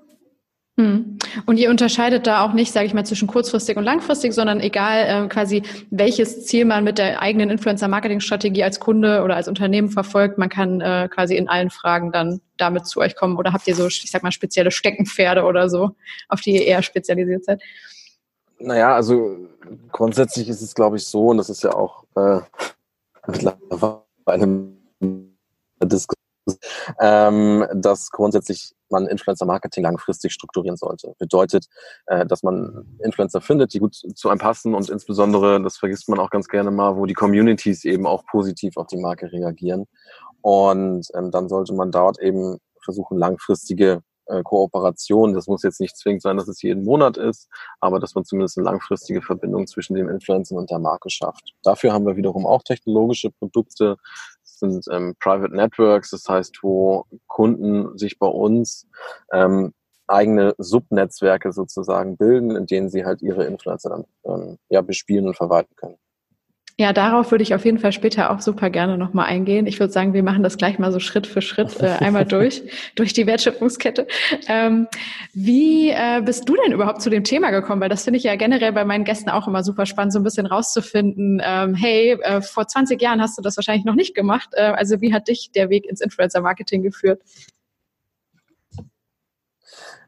Hm. 0.77 1.17
Und 1.45 1.57
ihr 1.57 1.69
unterscheidet 1.69 2.27
da 2.27 2.43
auch 2.43 2.51
nicht, 2.51 2.73
sage 2.73 2.85
ich 2.85 2.93
mal, 2.93 3.05
zwischen 3.05 3.29
kurzfristig 3.29 3.77
und 3.77 3.85
langfristig, 3.85 4.33
sondern 4.33 4.59
egal 4.59 5.25
äh, 5.25 5.27
quasi, 5.29 5.63
welches 5.89 6.45
Ziel 6.45 6.65
man 6.65 6.83
mit 6.83 6.97
der 6.97 7.21
eigenen 7.21 7.49
Influencer-Marketing-Strategie 7.49 8.63
als 8.63 8.81
Kunde 8.81 9.23
oder 9.23 9.37
als 9.37 9.47
Unternehmen 9.47 9.89
verfolgt, 9.89 10.37
man 10.37 10.49
kann 10.49 10.81
äh, 10.81 11.07
quasi 11.09 11.37
in 11.37 11.47
allen 11.47 11.69
Fragen 11.69 12.11
dann 12.11 12.41
damit 12.57 12.87
zu 12.87 12.99
euch 12.99 13.15
kommen. 13.15 13.37
Oder 13.37 13.53
habt 13.53 13.67
ihr 13.69 13.75
so, 13.75 13.87
ich 13.87 14.11
sag 14.11 14.21
mal, 14.23 14.33
spezielle 14.33 14.69
Steckenpferde 14.69 15.43
oder 15.43 15.69
so, 15.69 15.91
auf 16.27 16.41
die 16.41 16.55
ihr 16.55 16.65
eher 16.65 16.81
spezialisiert 16.81 17.45
seid? 17.45 17.61
Naja, 18.59 18.95
also 18.95 19.37
grundsätzlich 19.91 20.49
ist 20.49 20.61
es, 20.61 20.75
glaube 20.75 20.97
ich, 20.97 21.05
so, 21.05 21.27
und 21.27 21.37
das 21.37 21.49
ist 21.49 21.63
ja 21.63 21.73
auch 21.73 22.05
äh, 22.15 22.39
mittlerweile 23.27 24.03
einem 24.25 24.77
Diskussion, 25.83 26.15
ähm, 26.99 27.65
dass 27.73 28.11
grundsätzlich 28.11 28.75
man 28.89 29.07
Influencer-Marketing 29.07 29.83
langfristig 29.83 30.31
strukturieren 30.31 30.77
sollte. 30.77 31.15
Bedeutet, 31.17 31.65
äh, 32.05 32.25
dass 32.25 32.43
man 32.43 32.97
Influencer 33.03 33.41
findet, 33.41 33.73
die 33.73 33.79
gut 33.79 33.95
zu 33.95 34.29
einem 34.29 34.39
passen 34.39 34.75
und 34.75 34.89
insbesondere, 34.89 35.61
das 35.61 35.77
vergisst 35.77 36.07
man 36.07 36.19
auch 36.19 36.29
ganz 36.29 36.47
gerne 36.47 36.71
mal, 36.71 36.95
wo 36.95 37.05
die 37.05 37.13
Communities 37.13 37.83
eben 37.83 38.05
auch 38.05 38.25
positiv 38.25 38.77
auf 38.77 38.87
die 38.87 38.97
Marke 38.97 39.31
reagieren. 39.31 39.85
Und 40.41 41.07
ähm, 41.15 41.31
dann 41.31 41.49
sollte 41.49 41.73
man 41.73 41.91
dort 41.91 42.19
eben 42.19 42.57
versuchen, 42.83 43.17
langfristige 43.17 44.01
äh, 44.27 44.43
Kooperation. 44.43 45.33
Das 45.33 45.47
muss 45.47 45.63
jetzt 45.63 45.79
nicht 45.79 45.97
zwingend 45.97 46.21
sein, 46.21 46.37
dass 46.37 46.47
es 46.47 46.61
jeden 46.61 46.83
Monat 46.83 47.17
ist, 47.17 47.49
aber 47.79 47.99
dass 47.99 48.15
man 48.15 48.25
zumindest 48.25 48.57
eine 48.57 48.65
langfristige 48.65 49.21
Verbindung 49.21 49.67
zwischen 49.67 49.95
dem 49.95 50.09
Influencer 50.09 50.55
und 50.55 50.69
der 50.69 50.79
Marke 50.79 51.09
schafft. 51.09 51.53
Dafür 51.63 51.93
haben 51.93 52.05
wir 52.05 52.15
wiederum 52.15 52.45
auch 52.45 52.63
technologische 52.63 53.31
Produkte. 53.31 53.97
Sind 54.43 54.85
ähm, 54.91 55.15
Private 55.19 55.53
Networks, 55.53 56.11
das 56.11 56.27
heißt, 56.29 56.59
wo 56.61 57.05
Kunden 57.27 57.97
sich 57.97 58.17
bei 58.19 58.27
uns 58.27 58.87
ähm, 59.33 59.73
eigene 60.07 60.53
Subnetzwerke 60.57 61.51
sozusagen 61.51 62.15
bilden, 62.15 62.55
in 62.55 62.65
denen 62.65 62.89
sie 62.89 63.05
halt 63.05 63.21
ihre 63.21 63.45
Influencer 63.45 63.89
dann 63.89 64.05
ähm, 64.25 64.57
ja, 64.69 64.81
bespielen 64.81 65.27
und 65.27 65.35
verwalten 65.35 65.75
können. 65.75 65.97
Ja, 66.77 66.91
darauf 66.91 67.31
würde 67.31 67.41
ich 67.41 67.55
auf 67.55 67.63
jeden 67.63 67.79
Fall 67.79 67.93
später 67.93 68.31
auch 68.31 68.41
super 68.41 68.69
gerne 68.69 68.97
nochmal 68.97 69.27
eingehen. 69.27 69.65
Ich 69.65 69.79
würde 69.79 69.93
sagen, 69.93 70.13
wir 70.13 70.23
machen 70.23 70.43
das 70.43 70.57
gleich 70.57 70.77
mal 70.77 70.91
so 70.91 70.99
Schritt 70.99 71.25
für 71.25 71.41
Schritt 71.41 71.79
äh, 71.79 71.85
einmal 72.03 72.25
durch, 72.25 72.63
durch 72.95 73.13
die 73.13 73.25
Wertschöpfungskette. 73.25 74.07
Ähm, 74.49 74.87
wie 75.33 75.91
äh, 75.91 76.21
bist 76.21 76.49
du 76.49 76.55
denn 76.55 76.73
überhaupt 76.73 77.01
zu 77.01 77.09
dem 77.09 77.23
Thema 77.23 77.51
gekommen? 77.51 77.81
Weil 77.81 77.87
das 77.87 78.03
finde 78.03 78.17
ich 78.17 78.25
ja 78.25 78.35
generell 78.35 78.73
bei 78.73 78.83
meinen 78.83 79.05
Gästen 79.05 79.29
auch 79.29 79.47
immer 79.47 79.63
super 79.63 79.85
spannend, 79.85 80.11
so 80.11 80.19
ein 80.19 80.23
bisschen 80.23 80.47
rauszufinden, 80.47 81.41
ähm, 81.41 81.75
hey, 81.75 82.17
äh, 82.21 82.41
vor 82.41 82.67
20 82.67 83.01
Jahren 83.01 83.21
hast 83.21 83.37
du 83.37 83.41
das 83.41 83.55
wahrscheinlich 83.55 83.85
noch 83.85 83.95
nicht 83.95 84.13
gemacht. 84.13 84.49
Äh, 84.51 84.63
also 84.63 84.99
wie 84.99 85.13
hat 85.13 85.29
dich 85.29 85.51
der 85.55 85.69
Weg 85.69 85.85
ins 85.85 86.01
Influencer-Marketing 86.01 86.83
geführt? 86.83 87.21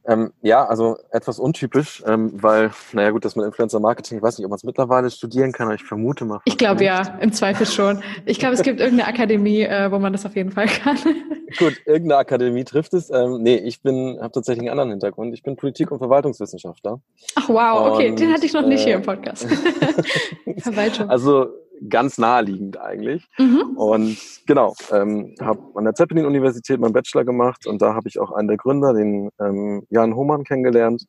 Ähm, 0.07 0.31
ja, 0.41 0.65
also 0.65 0.97
etwas 1.11 1.37
untypisch, 1.37 2.01
ähm, 2.07 2.31
weil, 2.41 2.71
naja 2.93 3.11
gut, 3.11 3.25
dass 3.25 3.35
man 3.35 3.45
Influencer-Marketing, 3.45 4.19
ich 4.19 4.23
weiß 4.23 4.37
nicht, 4.37 4.45
ob 4.45 4.51
man 4.51 4.55
es 4.55 4.63
mittlerweile 4.63 5.09
studieren 5.11 5.51
kann, 5.51 5.67
aber 5.67 5.75
ich 5.75 5.83
vermute 5.83 6.23
mal. 6.23 6.39
Ich 6.45 6.57
glaube 6.57 6.85
ja, 6.85 7.17
im 7.19 7.33
Zweifel 7.33 7.65
schon. 7.65 8.01
Ich 8.25 8.39
glaube, 8.39 8.53
es 8.53 8.61
gibt 8.61 8.79
irgendeine 8.79 9.09
Akademie, 9.09 9.63
äh, 9.63 9.91
wo 9.91 9.99
man 9.99 10.13
das 10.13 10.25
auf 10.25 10.35
jeden 10.37 10.51
Fall 10.51 10.67
kann. 10.67 10.97
gut, 11.59 11.81
irgendeine 11.85 12.17
Akademie 12.17 12.63
trifft 12.63 12.93
es. 12.93 13.09
Ähm, 13.09 13.41
nee, 13.41 13.55
ich 13.55 13.81
bin, 13.81 14.17
habe 14.21 14.31
tatsächlich 14.31 14.61
einen 14.61 14.79
anderen 14.79 14.91
Hintergrund. 14.91 15.33
Ich 15.33 15.43
bin 15.43 15.57
Politik- 15.57 15.91
und 15.91 15.97
Verwaltungswissenschaftler. 15.97 17.01
Ach 17.35 17.49
wow, 17.49 17.93
okay, 17.93 18.11
und, 18.11 18.19
den 18.19 18.31
hatte 18.31 18.45
ich 18.45 18.53
noch 18.53 18.65
nicht 18.65 18.83
äh, 18.83 18.85
hier 18.85 18.95
im 18.95 19.01
Podcast. 19.01 19.45
Verwaltung. 20.59 21.09
Also 21.09 21.47
ganz 21.89 22.17
naheliegend 22.17 22.79
eigentlich. 22.79 23.27
Mhm. 23.37 23.77
Und 23.77 24.17
genau, 24.45 24.73
ähm, 24.91 25.35
habe 25.41 25.61
an 25.75 25.83
der 25.83 25.93
Zeppelin-Universität 25.93 26.79
meinen 26.79 26.93
Bachelor 26.93 27.25
gemacht 27.25 27.67
und 27.67 27.81
da 27.81 27.93
habe 27.93 28.07
ich 28.07 28.19
auch 28.19 28.31
einen 28.31 28.47
der 28.47 28.57
Gründer, 28.57 28.93
den 28.93 29.29
ähm, 29.39 29.83
Jan 29.89 30.15
Hohmann, 30.15 30.43
kennengelernt 30.43 31.05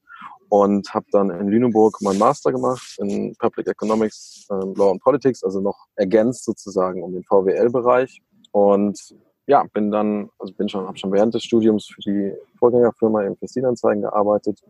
und 0.49 0.93
habe 0.95 1.07
dann 1.13 1.31
in 1.31 1.49
Lüneburg 1.49 2.01
meinen 2.01 2.19
Master 2.19 2.53
gemacht 2.53 2.97
in 2.99 3.35
Public 3.39 3.69
Economics, 3.69 4.47
ähm, 4.51 4.75
Law 4.77 4.91
and 4.93 5.03
Politics, 5.03 5.43
also 5.43 5.61
noch 5.61 5.87
ergänzt 5.97 6.45
sozusagen 6.45 7.03
um 7.03 7.13
den 7.13 7.25
VWL-Bereich 7.25 8.21
und 8.53 8.99
ja, 9.47 9.65
bin 9.73 9.91
dann, 9.91 10.29
also 10.39 10.53
bin 10.53 10.69
schon, 10.69 10.87
habe 10.87 10.99
schon 10.99 11.11
während 11.11 11.33
des 11.33 11.43
Studiums 11.43 11.87
für 11.87 12.03
die 12.03 12.35
Vorgängerfirma 12.59 13.23
im 13.23 13.35
Festinanzeigen 13.37 14.03
gearbeitet 14.03 14.61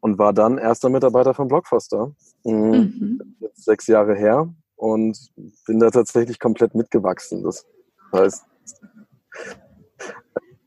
und 0.00 0.16
war 0.16 0.32
dann 0.32 0.58
erster 0.58 0.88
Mitarbeiter 0.88 1.34
von 1.34 1.48
Blockfoster. 1.48 2.12
Mhm. 2.44 2.70
mhm. 2.70 3.36
Jetzt 3.40 3.64
sechs 3.64 3.88
Jahre 3.88 4.14
her 4.14 4.48
und 4.82 5.16
bin 5.64 5.78
da 5.78 5.90
tatsächlich 5.90 6.40
komplett 6.40 6.74
mitgewachsen. 6.74 7.44
Das 7.44 7.64
heißt, 8.12 8.44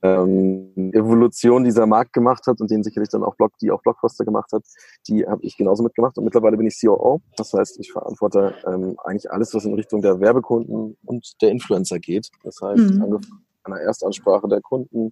ähm, 0.03 0.71
Evolution 0.93 1.65
dieser 1.65 1.85
Markt 1.85 2.13
gemacht 2.13 2.47
hat 2.47 2.61
und 2.61 2.71
den 2.71 2.81
sicherlich 2.81 3.09
dann 3.09 3.25
auch 3.25 3.35
Blog, 3.35 3.51
die 3.59 3.71
auch 3.71 3.81
Blockbuster 3.81 4.23
gemacht 4.23 4.53
hat, 4.53 4.63
die 5.09 5.27
habe 5.27 5.43
ich 5.43 5.57
genauso 5.57 5.83
mitgemacht. 5.83 6.17
Und 6.17 6.23
mittlerweile 6.23 6.55
bin 6.55 6.65
ich 6.65 6.79
COO. 6.79 7.21
Das 7.35 7.51
heißt, 7.51 7.77
ich 7.81 7.91
verantworte 7.91 8.55
ähm, 8.65 8.95
eigentlich 9.03 9.29
alles, 9.29 9.53
was 9.53 9.65
in 9.65 9.73
Richtung 9.73 10.01
der 10.01 10.21
Werbekunden 10.21 10.95
und 11.03 11.41
der 11.41 11.51
Influencer 11.51 11.99
geht. 11.99 12.29
Das 12.41 12.61
heißt, 12.61 12.91
mhm. 12.91 13.01
angefangen 13.03 13.45
einer 13.65 13.79
Erstansprache 13.81 14.47
der 14.47 14.61
Kunden, 14.61 15.11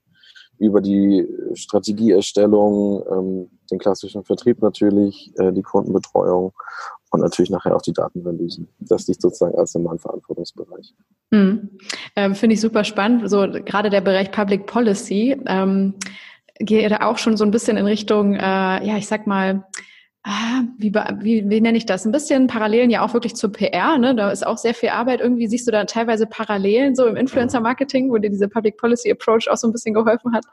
über 0.60 0.81
die 0.81 1.27
Strategieerstellung, 1.55 3.03
ähm, 3.12 3.60
den 3.72 3.79
klassischen 3.79 4.24
Vertrieb 4.24 4.62
natürlich, 4.62 5.33
äh, 5.38 5.51
die 5.51 5.63
Kundenbetreuung 5.63 6.53
und 7.13 7.22
natürlich 7.22 7.51
nachher 7.51 7.75
auch 7.75 7.82
die 7.84 7.93
Datenanalysen. 7.93 8.67
Das 8.79 9.08
liegt 9.08 9.22
sozusagen 9.22 9.55
als 9.55 9.75
in 9.75 9.84
meinem 9.84 10.00
Verantwortungsbereich. 10.00 10.96
Hm. 11.32 11.70
Ähm, 12.15 12.34
Finde 12.34 12.55
ich 12.55 12.62
super 12.62 12.84
spannend. 12.84 13.29
So 13.29 13.48
gerade 13.51 13.91
der 13.91 14.01
Bereich 14.01 14.32
Public 14.32 14.65
Policy 14.65 15.38
ähm, 15.46 15.93
geht 16.58 16.91
da 16.91 17.05
auch 17.05 17.20
schon 17.20 17.38
so 17.38 17.46
ein 17.46 17.51
bisschen 17.51 17.77
in 17.77 17.86
Richtung, 17.86 18.34
äh, 18.34 18.39
ja, 18.39 18.98
ich 18.98 19.05
sag 19.05 19.27
mal, 19.27 19.63
ah, 20.24 20.63
wie, 20.79 20.91
wie, 20.91 21.48
wie 21.48 21.62
nenne 21.62 21.77
ich 21.77 21.86
das? 21.86 22.03
Ein 22.03 22.12
bisschen 22.12 22.48
Parallelen 22.48 22.89
ja 22.89 23.05
auch 23.05 23.13
wirklich 23.13 23.36
zur 23.36 23.51
PR, 23.51 24.00
ne? 24.00 24.15
Da 24.15 24.32
ist 24.32 24.46
auch 24.46 24.58
sehr 24.58 24.74
viel 24.74 24.89
Arbeit. 24.89 25.22
Irgendwie 25.22 25.46
siehst 25.46 25.67
du 25.67 25.72
da 25.72 25.86
teilweise 25.86 26.25
Parallelen 26.25 26.96
so 26.96 27.05
im 27.05 27.15
Influencer-Marketing, 27.15 28.10
wo 28.10 28.17
dir 28.17 28.32
diese 28.32 28.50
Public 28.50 28.77
Policy 28.77 29.12
Approach 29.12 29.48
auch 29.51 29.58
so 29.58 29.67
ein 29.67 29.72
bisschen 29.72 29.93
geholfen 29.93 30.34
hat. 30.34 30.46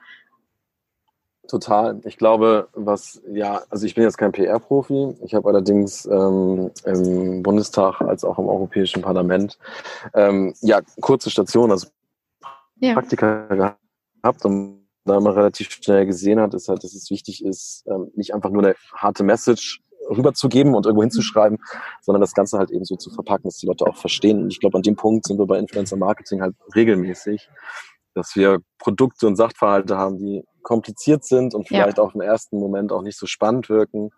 Total. 1.51 2.01
Ich 2.05 2.17
glaube, 2.17 2.69
was, 2.75 3.21
ja, 3.29 3.63
also 3.71 3.85
ich 3.85 3.97
bin 3.97 4.05
jetzt 4.05 4.19
kein 4.19 4.31
PR-Profi. 4.31 5.17
Ich 5.25 5.35
habe 5.35 5.49
allerdings 5.49 6.07
ähm, 6.07 6.71
im 6.85 7.43
Bundestag 7.43 8.01
als 8.03 8.23
auch 8.23 8.39
im 8.39 8.47
Europäischen 8.47 9.03
Parlament 9.03 9.59
ähm, 10.15 10.55
ja 10.61 10.81
kurze 11.01 11.29
Stationen, 11.29 11.73
also 11.73 11.89
ja. 12.77 12.95
Praktika 12.95 13.75
gehabt 14.23 14.45
und 14.45 14.87
da 15.05 15.19
man 15.19 15.33
relativ 15.33 15.73
schnell 15.73 16.07
gesehen 16.07 16.39
hat, 16.39 16.55
ist 16.55 16.69
halt, 16.69 16.85
dass 16.85 16.95
es 16.95 17.11
wichtig 17.11 17.45
ist, 17.45 17.85
ähm, 17.89 18.13
nicht 18.15 18.33
einfach 18.33 18.51
nur 18.51 18.63
eine 18.63 18.77
harte 18.95 19.25
Message 19.25 19.83
rüberzugeben 20.09 20.77
und 20.77 20.87
irgendwo 20.87 21.03
hinzuschreiben, 21.03 21.59
sondern 22.01 22.21
das 22.21 22.35
Ganze 22.35 22.59
halt 22.59 22.71
eben 22.71 22.85
so 22.85 22.95
zu 22.95 23.11
verpacken, 23.11 23.49
dass 23.49 23.57
die 23.57 23.67
Leute 23.67 23.87
auch 23.89 23.97
verstehen. 23.97 24.45
Und 24.45 24.53
ich 24.53 24.61
glaube, 24.61 24.79
an 24.79 24.83
dem 24.83 24.95
Punkt 24.95 25.27
sind 25.27 25.41
wir 25.41 25.47
bei 25.47 25.59
Influencer 25.59 25.97
Marketing 25.97 26.43
halt 26.43 26.55
regelmäßig, 26.77 27.49
dass 28.15 28.37
wir 28.37 28.61
Produkte 28.79 29.27
und 29.27 29.35
Sachverhalte 29.35 29.97
haben, 29.97 30.17
die 30.19 30.45
kompliziert 30.63 31.25
sind 31.25 31.55
und 31.55 31.67
vielleicht 31.69 31.99
ja. 31.99 32.05
auf 32.05 32.13
den 32.13 32.21
ersten 32.21 32.59
Moment 32.59 32.93
auch 32.93 33.03
nicht 33.03 33.19
so 33.19 33.27
spannend 33.27 33.69
wirken 33.69 34.11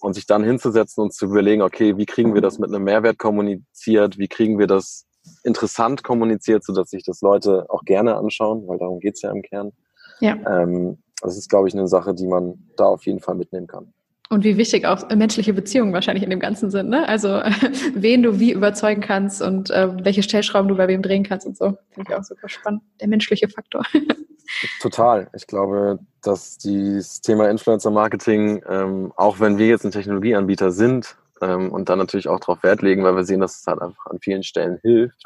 und 0.00 0.14
sich 0.14 0.26
dann 0.26 0.44
hinzusetzen 0.44 1.02
und 1.02 1.14
zu 1.14 1.26
überlegen, 1.26 1.62
okay, 1.62 1.96
wie 1.96 2.06
kriegen 2.06 2.34
wir 2.34 2.40
das 2.40 2.58
mit 2.58 2.70
einem 2.70 2.84
Mehrwert 2.84 3.18
kommuniziert, 3.18 4.18
wie 4.18 4.28
kriegen 4.28 4.58
wir 4.58 4.66
das 4.66 5.06
interessant 5.44 6.02
kommuniziert, 6.02 6.64
sodass 6.64 6.90
sich 6.90 7.04
das 7.04 7.20
Leute 7.20 7.66
auch 7.68 7.84
gerne 7.84 8.16
anschauen, 8.16 8.66
weil 8.66 8.78
darum 8.78 9.00
geht's 9.00 9.22
ja 9.22 9.30
im 9.30 9.42
Kern. 9.42 9.72
Ja. 10.20 10.36
Ähm, 10.46 10.98
das 11.20 11.36
ist, 11.36 11.48
glaube 11.48 11.68
ich, 11.68 11.74
eine 11.74 11.86
Sache, 11.86 12.14
die 12.14 12.26
man 12.26 12.68
da 12.76 12.86
auf 12.86 13.06
jeden 13.06 13.20
Fall 13.20 13.36
mitnehmen 13.36 13.66
kann. 13.66 13.92
Und 14.32 14.44
wie 14.44 14.56
wichtig 14.56 14.86
auch 14.86 15.06
menschliche 15.10 15.52
Beziehungen 15.52 15.92
wahrscheinlich 15.92 16.24
in 16.24 16.30
dem 16.30 16.40
Ganzen 16.40 16.70
sind, 16.70 16.88
ne? 16.88 17.06
Also 17.06 17.28
wen 17.94 18.22
du 18.22 18.40
wie 18.40 18.52
überzeugen 18.52 19.02
kannst 19.02 19.42
und 19.42 19.70
äh, 19.70 19.90
welche 20.02 20.22
Stellschrauben 20.22 20.68
du 20.68 20.74
bei 20.74 20.88
wem 20.88 21.02
drehen 21.02 21.22
kannst 21.22 21.46
und 21.46 21.54
so. 21.54 21.76
Finde 21.90 22.10
ich 22.10 22.16
auch 22.16 22.24
super 22.24 22.48
spannend. 22.48 22.80
Der 22.98 23.08
menschliche 23.08 23.50
Faktor. 23.50 23.82
Total. 24.80 25.28
Ich 25.36 25.46
glaube, 25.46 25.98
dass 26.22 26.56
das 26.56 27.20
Thema 27.20 27.50
Influencer-Marketing, 27.50 28.62
ähm, 28.66 29.12
auch 29.16 29.38
wenn 29.38 29.58
wir 29.58 29.66
jetzt 29.66 29.84
ein 29.84 29.90
Technologieanbieter 29.90 30.70
sind 30.70 31.14
ähm, 31.42 31.70
und 31.70 31.90
dann 31.90 31.98
natürlich 31.98 32.28
auch 32.28 32.40
darauf 32.40 32.62
Wert 32.62 32.80
legen, 32.80 33.04
weil 33.04 33.14
wir 33.14 33.24
sehen, 33.24 33.40
dass 33.40 33.60
es 33.60 33.66
halt 33.66 33.82
einfach 33.82 34.06
an 34.06 34.18
vielen 34.18 34.44
Stellen 34.44 34.78
hilft, 34.80 35.22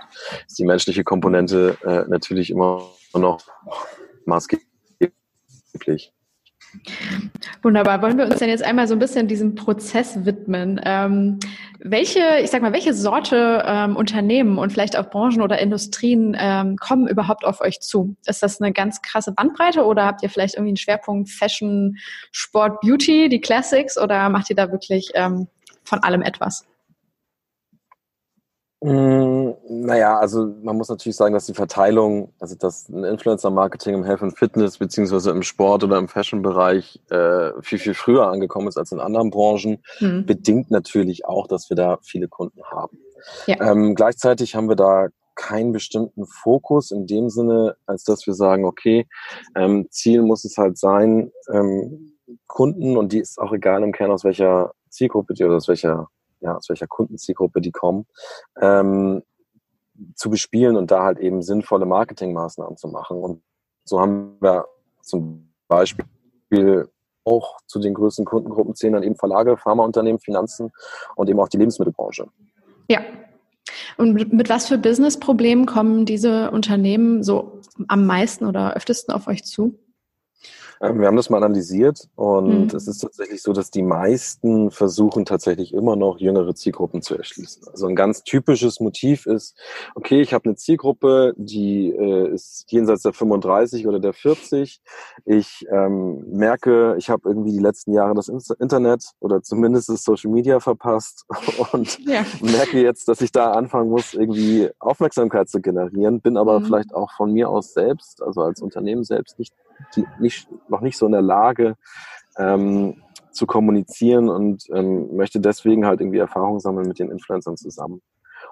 ist 0.48 0.58
die 0.58 0.64
menschliche 0.64 1.04
Komponente 1.04 1.78
äh, 1.84 2.10
natürlich 2.10 2.50
immer 2.50 2.82
noch 3.14 3.38
maßgeblich. 4.24 4.66
Wunderbar. 7.62 8.02
Wollen 8.02 8.18
wir 8.18 8.26
uns 8.26 8.38
denn 8.38 8.48
jetzt 8.48 8.64
einmal 8.64 8.86
so 8.86 8.94
ein 8.94 8.98
bisschen 8.98 9.28
diesem 9.28 9.54
Prozess 9.54 10.24
widmen? 10.24 10.80
Ähm, 10.84 11.38
welche, 11.78 12.38
ich 12.42 12.50
sag 12.50 12.62
mal, 12.62 12.72
welche 12.72 12.94
Sorte 12.94 13.62
ähm, 13.66 13.96
Unternehmen 13.96 14.58
und 14.58 14.70
vielleicht 14.70 14.96
auch 14.96 15.10
Branchen 15.10 15.42
oder 15.42 15.58
Industrien 15.58 16.36
ähm, 16.38 16.76
kommen 16.76 17.08
überhaupt 17.08 17.44
auf 17.44 17.60
euch 17.60 17.80
zu? 17.80 18.16
Ist 18.26 18.42
das 18.42 18.60
eine 18.60 18.72
ganz 18.72 19.02
krasse 19.02 19.32
Bandbreite 19.32 19.84
oder 19.84 20.04
habt 20.04 20.22
ihr 20.22 20.30
vielleicht 20.30 20.54
irgendwie 20.54 20.70
einen 20.70 20.76
Schwerpunkt 20.76 21.30
Fashion, 21.30 21.96
Sport, 22.30 22.80
Beauty, 22.80 23.28
die 23.28 23.40
Classics 23.40 23.98
oder 23.98 24.28
macht 24.28 24.50
ihr 24.50 24.56
da 24.56 24.70
wirklich 24.70 25.10
ähm, 25.14 25.48
von 25.84 26.02
allem 26.02 26.22
etwas? 26.22 26.64
Mm, 28.82 29.54
naja, 29.68 30.18
also 30.18 30.46
man 30.62 30.76
muss 30.76 30.90
natürlich 30.90 31.16
sagen, 31.16 31.32
dass 31.32 31.46
die 31.46 31.54
Verteilung, 31.54 32.32
also 32.38 32.54
dass 32.56 32.88
ein 32.88 33.04
Influencer-Marketing 33.04 33.94
im 33.94 34.04
Health 34.04 34.22
and 34.22 34.38
Fitness 34.38 34.76
beziehungsweise 34.78 35.30
im 35.30 35.42
Sport 35.42 35.82
oder 35.82 35.96
im 35.96 36.08
Fashion-Bereich 36.08 37.00
äh, 37.10 37.52
viel, 37.62 37.78
viel 37.78 37.94
früher 37.94 38.26
angekommen 38.28 38.68
ist 38.68 38.76
als 38.76 38.92
in 38.92 39.00
anderen 39.00 39.30
Branchen, 39.30 39.82
mhm. 40.00 40.26
bedingt 40.26 40.70
natürlich 40.70 41.24
auch, 41.24 41.46
dass 41.46 41.70
wir 41.70 41.76
da 41.76 41.98
viele 42.02 42.28
Kunden 42.28 42.62
haben. 42.64 42.98
Ja. 43.46 43.72
Ähm, 43.72 43.94
gleichzeitig 43.94 44.54
haben 44.54 44.68
wir 44.68 44.76
da 44.76 45.08
keinen 45.36 45.72
bestimmten 45.72 46.26
Fokus 46.26 46.90
in 46.90 47.06
dem 47.06 47.30
Sinne, 47.30 47.76
als 47.86 48.04
dass 48.04 48.26
wir 48.26 48.34
sagen, 48.34 48.64
okay, 48.64 49.06
ähm, 49.54 49.86
Ziel 49.90 50.22
muss 50.22 50.44
es 50.44 50.56
halt 50.58 50.78
sein, 50.78 51.30
ähm, 51.52 52.12
Kunden, 52.46 52.96
und 52.96 53.12
die 53.12 53.20
ist 53.20 53.38
auch 53.38 53.52
egal 53.52 53.82
im 53.82 53.92
Kern 53.92 54.10
aus 54.10 54.24
welcher 54.24 54.72
Zielgruppe 54.90 55.34
die 55.34 55.44
oder 55.44 55.56
aus 55.56 55.68
welcher 55.68 56.08
ja, 56.46 56.56
aus 56.56 56.68
welcher 56.68 56.86
Kundenzielgruppe 56.86 57.60
die 57.60 57.72
kommen, 57.72 58.06
ähm, 58.60 59.22
zu 60.14 60.30
bespielen 60.30 60.76
und 60.76 60.90
da 60.90 61.04
halt 61.04 61.18
eben 61.18 61.42
sinnvolle 61.42 61.86
Marketingmaßnahmen 61.86 62.76
zu 62.76 62.88
machen. 62.88 63.18
Und 63.18 63.42
so 63.84 64.00
haben 64.00 64.36
wir 64.40 64.66
zum 65.02 65.52
Beispiel 65.68 66.88
auch 67.24 67.56
zu 67.66 67.80
den 67.80 67.94
größten 67.94 68.24
Kundengruppen 68.24 68.74
zählen 68.74 68.94
dann 68.94 69.02
eben 69.02 69.16
Verlage, 69.16 69.56
Pharmaunternehmen, 69.56 70.20
Finanzen 70.20 70.70
und 71.16 71.28
eben 71.28 71.40
auch 71.40 71.48
die 71.48 71.58
Lebensmittelbranche. 71.58 72.26
Ja. 72.88 73.00
Und 73.96 74.12
mit, 74.12 74.32
mit 74.32 74.48
was 74.48 74.68
für 74.68 74.78
Businessproblemen 74.78 75.66
kommen 75.66 76.04
diese 76.04 76.50
Unternehmen 76.50 77.22
so 77.22 77.60
am 77.88 78.06
meisten 78.06 78.44
oder 78.46 78.76
öftesten 78.76 79.12
auf 79.12 79.26
euch 79.26 79.44
zu? 79.44 79.78
Ähm, 80.80 81.00
wir 81.00 81.06
haben 81.06 81.16
das 81.16 81.30
mal 81.30 81.42
analysiert 81.42 82.08
und 82.16 82.72
mhm. 82.72 82.76
es 82.76 82.86
ist 82.86 82.98
tatsächlich 82.98 83.42
so, 83.42 83.52
dass 83.52 83.70
die 83.70 83.82
meisten 83.82 84.70
versuchen 84.70 85.24
tatsächlich 85.24 85.72
immer 85.72 85.96
noch 85.96 86.18
jüngere 86.18 86.54
Zielgruppen 86.54 87.02
zu 87.02 87.16
erschließen. 87.16 87.66
Also 87.68 87.86
ein 87.86 87.96
ganz 87.96 88.22
typisches 88.22 88.80
Motiv 88.80 89.26
ist, 89.26 89.56
okay, 89.94 90.20
ich 90.20 90.34
habe 90.34 90.46
eine 90.46 90.56
Zielgruppe, 90.56 91.34
die 91.36 91.90
äh, 91.90 92.32
ist 92.32 92.64
jenseits 92.68 93.02
der 93.02 93.12
35 93.12 93.86
oder 93.86 94.00
der 94.00 94.12
40. 94.12 94.80
Ich 95.24 95.66
ähm, 95.70 96.24
merke, 96.30 96.96
ich 96.98 97.10
habe 97.10 97.28
irgendwie 97.28 97.52
die 97.52 97.58
letzten 97.58 97.92
Jahre 97.92 98.14
das 98.14 98.28
Internet 98.28 99.10
oder 99.20 99.42
zumindest 99.42 99.88
das 99.88 100.04
Social 100.04 100.30
Media 100.30 100.60
verpasst 100.60 101.24
und 101.72 101.98
ja. 102.06 102.24
merke 102.40 102.80
jetzt, 102.82 103.08
dass 103.08 103.20
ich 103.20 103.32
da 103.32 103.52
anfangen 103.52 103.90
muss, 103.90 104.14
irgendwie 104.14 104.68
Aufmerksamkeit 104.78 105.48
zu 105.48 105.60
generieren, 105.60 106.20
bin 106.20 106.36
aber 106.36 106.60
mhm. 106.60 106.64
vielleicht 106.64 106.94
auch 106.94 107.10
von 107.16 107.32
mir 107.32 107.48
aus 107.48 107.72
selbst, 107.72 108.22
also 108.22 108.42
als 108.42 108.60
Unternehmen 108.60 109.04
selbst 109.04 109.38
nicht 109.38 109.54
nicht, 110.18 110.48
noch 110.68 110.80
nicht 110.80 110.96
so 110.96 111.06
in 111.06 111.12
der 111.12 111.22
Lage 111.22 111.76
ähm, 112.38 113.02
zu 113.30 113.46
kommunizieren 113.46 114.28
und 114.28 114.64
ähm, 114.72 115.14
möchte 115.16 115.40
deswegen 115.40 115.86
halt 115.86 116.00
irgendwie 116.00 116.18
Erfahrung 116.18 116.58
sammeln 116.60 116.88
mit 116.88 116.98
den 116.98 117.10
Influencern 117.10 117.56
zusammen. 117.56 118.00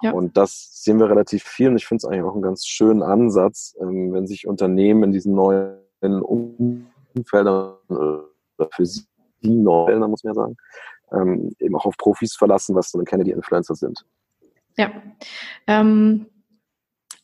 Ja. 0.01 0.11
Und 0.11 0.37
das 0.37 0.83
sehen 0.83 0.99
wir 0.99 1.09
relativ 1.09 1.43
viel 1.43 1.69
und 1.69 1.77
ich 1.77 1.87
finde 1.87 1.99
es 1.99 2.05
eigentlich 2.05 2.23
auch 2.23 2.33
einen 2.33 2.41
ganz 2.41 2.65
schönen 2.65 3.01
Ansatz, 3.01 3.75
ähm, 3.79 4.13
wenn 4.13 4.27
sich 4.27 4.47
Unternehmen 4.47 5.03
in 5.03 5.11
diesen 5.11 5.33
neuen 5.33 5.77
Umfeldern 6.21 7.75
oder 7.87 8.69
für 8.71 8.85
sie 8.85 9.05
neuen, 9.41 9.99
muss 10.09 10.23
man 10.23 10.33
ja 10.33 10.41
sagen, 10.41 10.57
ähm, 11.11 11.55
eben 11.59 11.75
auch 11.75 11.85
auf 11.85 11.97
Profis 11.97 12.35
verlassen, 12.35 12.75
was 12.75 12.91
dann 12.91 13.05
keine 13.05 13.23
die 13.23 13.31
Influencer 13.31 13.75
sind. 13.75 14.05
Ja. 14.77 14.91
Ähm, 15.67 16.27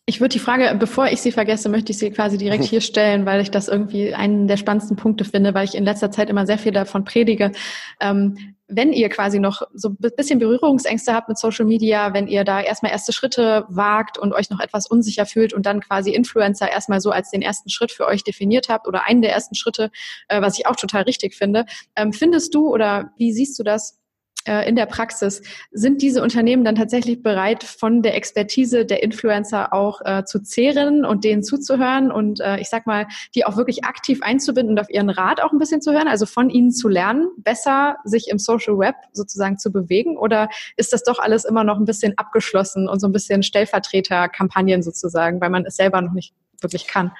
ich 0.05 0.19
würde 0.19 0.33
die 0.33 0.39
Frage, 0.39 0.75
bevor 0.77 1.07
ich 1.07 1.21
sie 1.21 1.31
vergesse, 1.31 1.69
möchte 1.69 1.91
ich 1.91 1.99
sie 1.99 2.11
quasi 2.11 2.37
direkt 2.37 2.63
hier 2.69 2.81
stellen, 2.81 3.25
weil 3.25 3.41
ich 3.41 3.51
das 3.51 3.67
irgendwie 3.67 4.13
einen 4.13 4.47
der 4.47 4.57
spannendsten 4.57 4.97
Punkte 4.97 5.25
finde, 5.25 5.53
weil 5.53 5.65
ich 5.65 5.75
in 5.75 5.85
letzter 5.85 6.11
Zeit 6.11 6.29
immer 6.29 6.45
sehr 6.45 6.57
viel 6.57 6.71
davon 6.71 7.05
predige. 7.05 7.51
Ähm, 7.99 8.55
wenn 8.73 8.93
ihr 8.93 9.09
quasi 9.09 9.39
noch 9.39 9.63
so 9.73 9.89
ein 9.89 9.97
bisschen 10.15 10.39
Berührungsängste 10.39 11.13
habt 11.13 11.27
mit 11.27 11.37
Social 11.37 11.65
Media, 11.65 12.13
wenn 12.13 12.27
ihr 12.27 12.45
da 12.45 12.61
erstmal 12.61 12.91
erste 12.91 13.11
Schritte 13.11 13.65
wagt 13.67 14.17
und 14.17 14.33
euch 14.33 14.49
noch 14.49 14.61
etwas 14.61 14.87
unsicher 14.87 15.25
fühlt 15.25 15.53
und 15.53 15.65
dann 15.65 15.81
quasi 15.81 16.11
Influencer 16.11 16.71
erstmal 16.71 17.01
so 17.01 17.11
als 17.11 17.31
den 17.31 17.41
ersten 17.41 17.69
Schritt 17.69 17.91
für 17.91 18.07
euch 18.07 18.23
definiert 18.23 18.69
habt 18.69 18.87
oder 18.87 19.05
einen 19.05 19.21
der 19.21 19.33
ersten 19.33 19.55
Schritte, 19.55 19.91
äh, 20.29 20.41
was 20.41 20.57
ich 20.57 20.67
auch 20.67 20.77
total 20.77 21.03
richtig 21.03 21.35
finde, 21.35 21.65
ähm, 21.95 22.13
findest 22.13 22.55
du 22.55 22.69
oder 22.69 23.11
wie 23.17 23.33
siehst 23.33 23.59
du 23.59 23.63
das? 23.63 24.00
Äh, 24.45 24.67
in 24.67 24.75
der 24.75 24.87
Praxis, 24.87 25.41
sind 25.71 26.01
diese 26.01 26.23
Unternehmen 26.23 26.63
dann 26.63 26.75
tatsächlich 26.75 27.21
bereit, 27.21 27.63
von 27.63 28.01
der 28.01 28.15
Expertise 28.15 28.85
der 28.85 29.03
Influencer 29.03 29.73
auch 29.73 30.01
äh, 30.03 30.23
zu 30.25 30.41
zehren 30.41 31.05
und 31.05 31.23
denen 31.23 31.43
zuzuhören 31.43 32.11
und 32.11 32.39
äh, 32.39 32.57
ich 32.57 32.69
sag 32.69 32.87
mal, 32.87 33.07
die 33.35 33.45
auch 33.45 33.55
wirklich 33.55 33.83
aktiv 33.83 34.21
einzubinden 34.21 34.73
und 34.73 34.79
auf 34.79 34.89
ihren 34.89 35.09
Rat 35.09 35.41
auch 35.41 35.51
ein 35.51 35.59
bisschen 35.59 35.81
zu 35.81 35.91
hören, 35.91 36.07
also 36.07 36.25
von 36.25 36.49
ihnen 36.49 36.71
zu 36.71 36.87
lernen, 36.87 37.29
besser 37.37 37.97
sich 38.03 38.29
im 38.29 38.39
Social 38.39 38.77
Web 38.79 38.95
sozusagen 39.13 39.57
zu 39.57 39.71
bewegen? 39.71 40.17
Oder 40.17 40.49
ist 40.75 40.93
das 40.93 41.03
doch 41.03 41.19
alles 41.19 41.45
immer 41.45 41.63
noch 41.63 41.77
ein 41.77 41.85
bisschen 41.85 42.17
abgeschlossen 42.17 42.87
und 42.87 42.99
so 42.99 43.07
ein 43.07 43.11
bisschen 43.11 43.43
Stellvertreterkampagnen 43.43 44.81
sozusagen, 44.81 45.39
weil 45.41 45.49
man 45.49 45.65
es 45.65 45.75
selber 45.75 46.01
noch 46.01 46.13
nicht 46.13 46.33
wirklich 46.61 46.87
kann? 46.87 47.11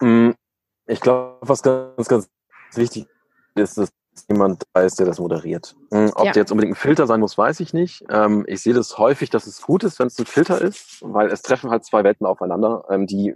Mm, 0.00 0.30
ich 0.86 1.00
glaube, 1.00 1.38
was 1.40 1.62
ganz, 1.62 2.08
ganz 2.08 2.28
wichtig 2.74 3.06
ist, 3.54 3.78
dass 3.78 3.90
jemand 4.28 4.64
da 4.72 4.82
ist, 4.82 4.98
der 4.98 5.06
das 5.06 5.18
moderiert. 5.18 5.76
Mm, 5.90 6.08
ob 6.14 6.26
ja. 6.26 6.32
der 6.32 6.42
jetzt 6.42 6.52
unbedingt 6.52 6.72
ein 6.72 6.80
Filter 6.80 7.06
sein 7.06 7.20
muss, 7.20 7.36
weiß 7.36 7.60
ich 7.60 7.72
nicht. 7.72 8.04
Ähm, 8.10 8.44
ich 8.46 8.62
sehe 8.62 8.74
das 8.74 8.98
häufig, 8.98 9.30
dass 9.30 9.46
es 9.46 9.62
gut 9.62 9.84
ist, 9.84 9.98
wenn 9.98 10.08
es 10.08 10.18
ein 10.18 10.26
Filter 10.26 10.60
ist, 10.60 11.02
weil 11.02 11.28
es 11.28 11.42
treffen 11.42 11.70
halt 11.70 11.84
zwei 11.84 12.04
Welten 12.04 12.26
aufeinander, 12.26 12.84
ähm, 12.90 13.06
die 13.06 13.34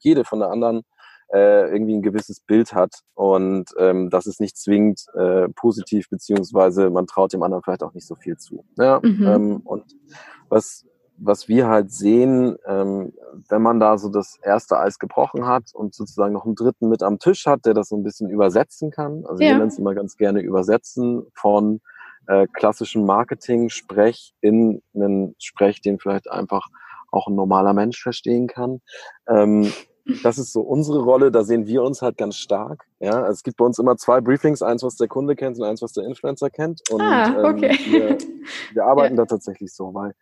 jede 0.00 0.24
von 0.24 0.40
der 0.40 0.50
anderen 0.50 0.82
äh, 1.32 1.70
irgendwie 1.70 1.94
ein 1.94 2.02
gewisses 2.02 2.40
Bild 2.40 2.72
hat 2.72 3.00
und 3.14 3.70
ähm, 3.78 4.10
das 4.10 4.26
ist 4.26 4.40
nicht 4.40 4.56
zwingend 4.56 5.04
äh, 5.14 5.48
positiv, 5.48 6.08
beziehungsweise 6.08 6.90
man 6.90 7.06
traut 7.06 7.32
dem 7.32 7.42
anderen 7.42 7.62
vielleicht 7.62 7.82
auch 7.82 7.94
nicht 7.94 8.06
so 8.06 8.14
viel 8.14 8.36
zu. 8.36 8.64
Ja? 8.78 9.00
Mhm. 9.02 9.60
Und 9.64 9.84
was, 10.48 10.86
was 11.20 11.48
wir 11.48 11.68
halt 11.68 11.92
sehen, 11.92 12.56
ähm, 12.66 13.12
wenn 13.48 13.62
man 13.62 13.80
da 13.80 13.98
so 13.98 14.08
das 14.08 14.38
erste 14.42 14.78
Eis 14.78 14.98
gebrochen 14.98 15.46
hat 15.46 15.64
und 15.72 15.94
sozusagen 15.94 16.32
noch 16.32 16.44
einen 16.44 16.54
dritten 16.54 16.88
mit 16.88 17.02
am 17.02 17.18
Tisch 17.18 17.46
hat, 17.46 17.66
der 17.66 17.74
das 17.74 17.88
so 17.88 17.96
ein 17.96 18.02
bisschen 18.02 18.30
übersetzen 18.30 18.90
kann, 18.90 19.24
also 19.26 19.42
ja. 19.42 19.50
wir 19.50 19.58
nennen 19.58 19.68
es 19.68 19.78
immer 19.78 19.94
ganz 19.94 20.16
gerne 20.16 20.40
übersetzen 20.40 21.26
von 21.34 21.80
äh, 22.26 22.46
klassischem 22.52 23.04
Marketing-Sprech 23.04 24.34
in 24.40 24.82
einen 24.94 25.34
Sprech, 25.38 25.80
den 25.80 25.98
vielleicht 25.98 26.30
einfach 26.30 26.68
auch 27.10 27.26
ein 27.26 27.34
normaler 27.34 27.72
Mensch 27.72 28.02
verstehen 28.02 28.46
kann. 28.46 28.80
Ähm, 29.26 29.72
das 30.22 30.38
ist 30.38 30.52
so 30.52 30.60
unsere 30.60 31.00
Rolle, 31.00 31.30
da 31.30 31.44
sehen 31.44 31.66
wir 31.66 31.82
uns 31.82 32.00
halt 32.00 32.16
ganz 32.16 32.36
stark. 32.36 32.84
Ja, 32.98 33.22
also 33.22 33.32
es 33.32 33.42
gibt 33.42 33.58
bei 33.58 33.64
uns 33.64 33.78
immer 33.78 33.96
zwei 33.96 34.20
Briefings, 34.20 34.62
eins, 34.62 34.82
was 34.82 34.96
der 34.96 35.08
Kunde 35.08 35.36
kennt 35.36 35.58
und 35.58 35.64
eins, 35.64 35.82
was 35.82 35.92
der 35.92 36.04
Influencer 36.04 36.48
kennt. 36.50 36.80
Und 36.90 37.02
ah, 37.02 37.50
okay. 37.50 37.78
ähm, 37.86 37.92
wir, 37.92 38.18
wir, 38.72 38.84
arbeiten 38.84 39.16
ja. 39.16 39.24
da 39.24 39.26
tatsächlich 39.26 39.72
so, 39.72 39.92
weil 39.92 40.14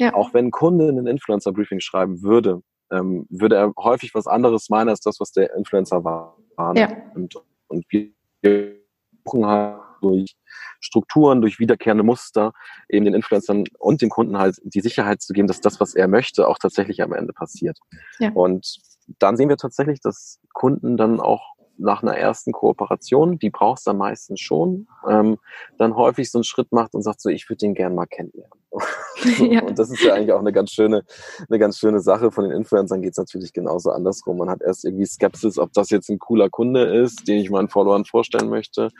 ja. 0.00 0.14
auch 0.14 0.34
wenn 0.34 0.46
ein 0.46 0.50
Kunde 0.50 0.88
ein 0.88 1.06
Influencer-Briefing 1.06 1.80
schreiben 1.80 2.22
würde, 2.22 2.62
ähm, 2.90 3.26
würde 3.30 3.56
er 3.56 3.72
häufig 3.78 4.14
was 4.14 4.26
anderes 4.26 4.68
meinen 4.68 4.88
als 4.88 5.00
das, 5.00 5.20
was 5.20 5.32
der 5.32 5.54
Influencer 5.54 6.02
war. 6.04 6.36
Ja. 6.74 6.90
Und, 7.14 7.36
und 7.68 7.84
wir 7.88 8.76
suchen 9.24 9.46
halt 9.46 9.80
durch 10.00 10.34
Strukturen, 10.80 11.40
durch 11.40 11.58
wiederkehrende 11.58 12.04
Muster 12.04 12.52
eben 12.88 13.04
den 13.04 13.14
Influencern 13.14 13.64
und 13.78 14.02
den 14.02 14.08
Kunden 14.08 14.38
halt 14.38 14.56
die 14.62 14.80
Sicherheit 14.80 15.22
zu 15.22 15.32
geben, 15.32 15.46
dass 15.46 15.60
das, 15.60 15.80
was 15.80 15.94
er 15.94 16.08
möchte, 16.08 16.48
auch 16.48 16.58
tatsächlich 16.58 17.02
am 17.02 17.12
Ende 17.12 17.32
passiert. 17.32 17.78
Ja. 18.18 18.30
Und 18.32 18.78
dann 19.18 19.36
sehen 19.36 19.48
wir 19.48 19.56
tatsächlich, 19.56 20.00
dass 20.00 20.40
Kunden 20.52 20.96
dann 20.96 21.20
auch 21.20 21.54
nach 21.80 22.02
einer 22.02 22.16
ersten 22.16 22.52
Kooperation, 22.52 23.38
die 23.38 23.50
brauchst 23.50 23.86
du 23.86 23.92
meistens 23.92 24.40
schon, 24.40 24.86
ähm, 25.08 25.38
dann 25.78 25.96
häufig 25.96 26.30
so 26.30 26.38
einen 26.38 26.44
Schritt 26.44 26.72
macht 26.72 26.94
und 26.94 27.02
sagt 27.02 27.20
so, 27.20 27.28
ich 27.28 27.48
würde 27.48 27.58
den 27.58 27.74
gern 27.74 27.94
mal 27.94 28.06
kennenlernen. 28.06 28.52
ja. 29.52 29.62
Und 29.62 29.78
das 29.78 29.90
ist 29.90 30.02
ja 30.02 30.14
eigentlich 30.14 30.32
auch 30.32 30.40
eine 30.40 30.52
ganz 30.52 30.70
schöne, 30.70 31.04
eine 31.48 31.58
ganz 31.58 31.78
schöne 31.78 32.00
Sache. 32.00 32.30
Von 32.30 32.44
den 32.44 32.52
Influencern 32.52 33.02
geht 33.02 33.12
es 33.12 33.18
natürlich 33.18 33.52
genauso 33.52 33.90
andersrum. 33.90 34.38
Man 34.38 34.48
hat 34.48 34.62
erst 34.62 34.84
irgendwie 34.84 35.06
Skepsis, 35.06 35.58
ob 35.58 35.72
das 35.72 35.90
jetzt 35.90 36.08
ein 36.08 36.18
cooler 36.18 36.48
Kunde 36.48 36.84
ist, 36.84 37.26
den 37.26 37.40
ich 37.40 37.50
meinen 37.50 37.68
Followern 37.68 38.04
vorstellen 38.04 38.48
möchte. 38.48 38.90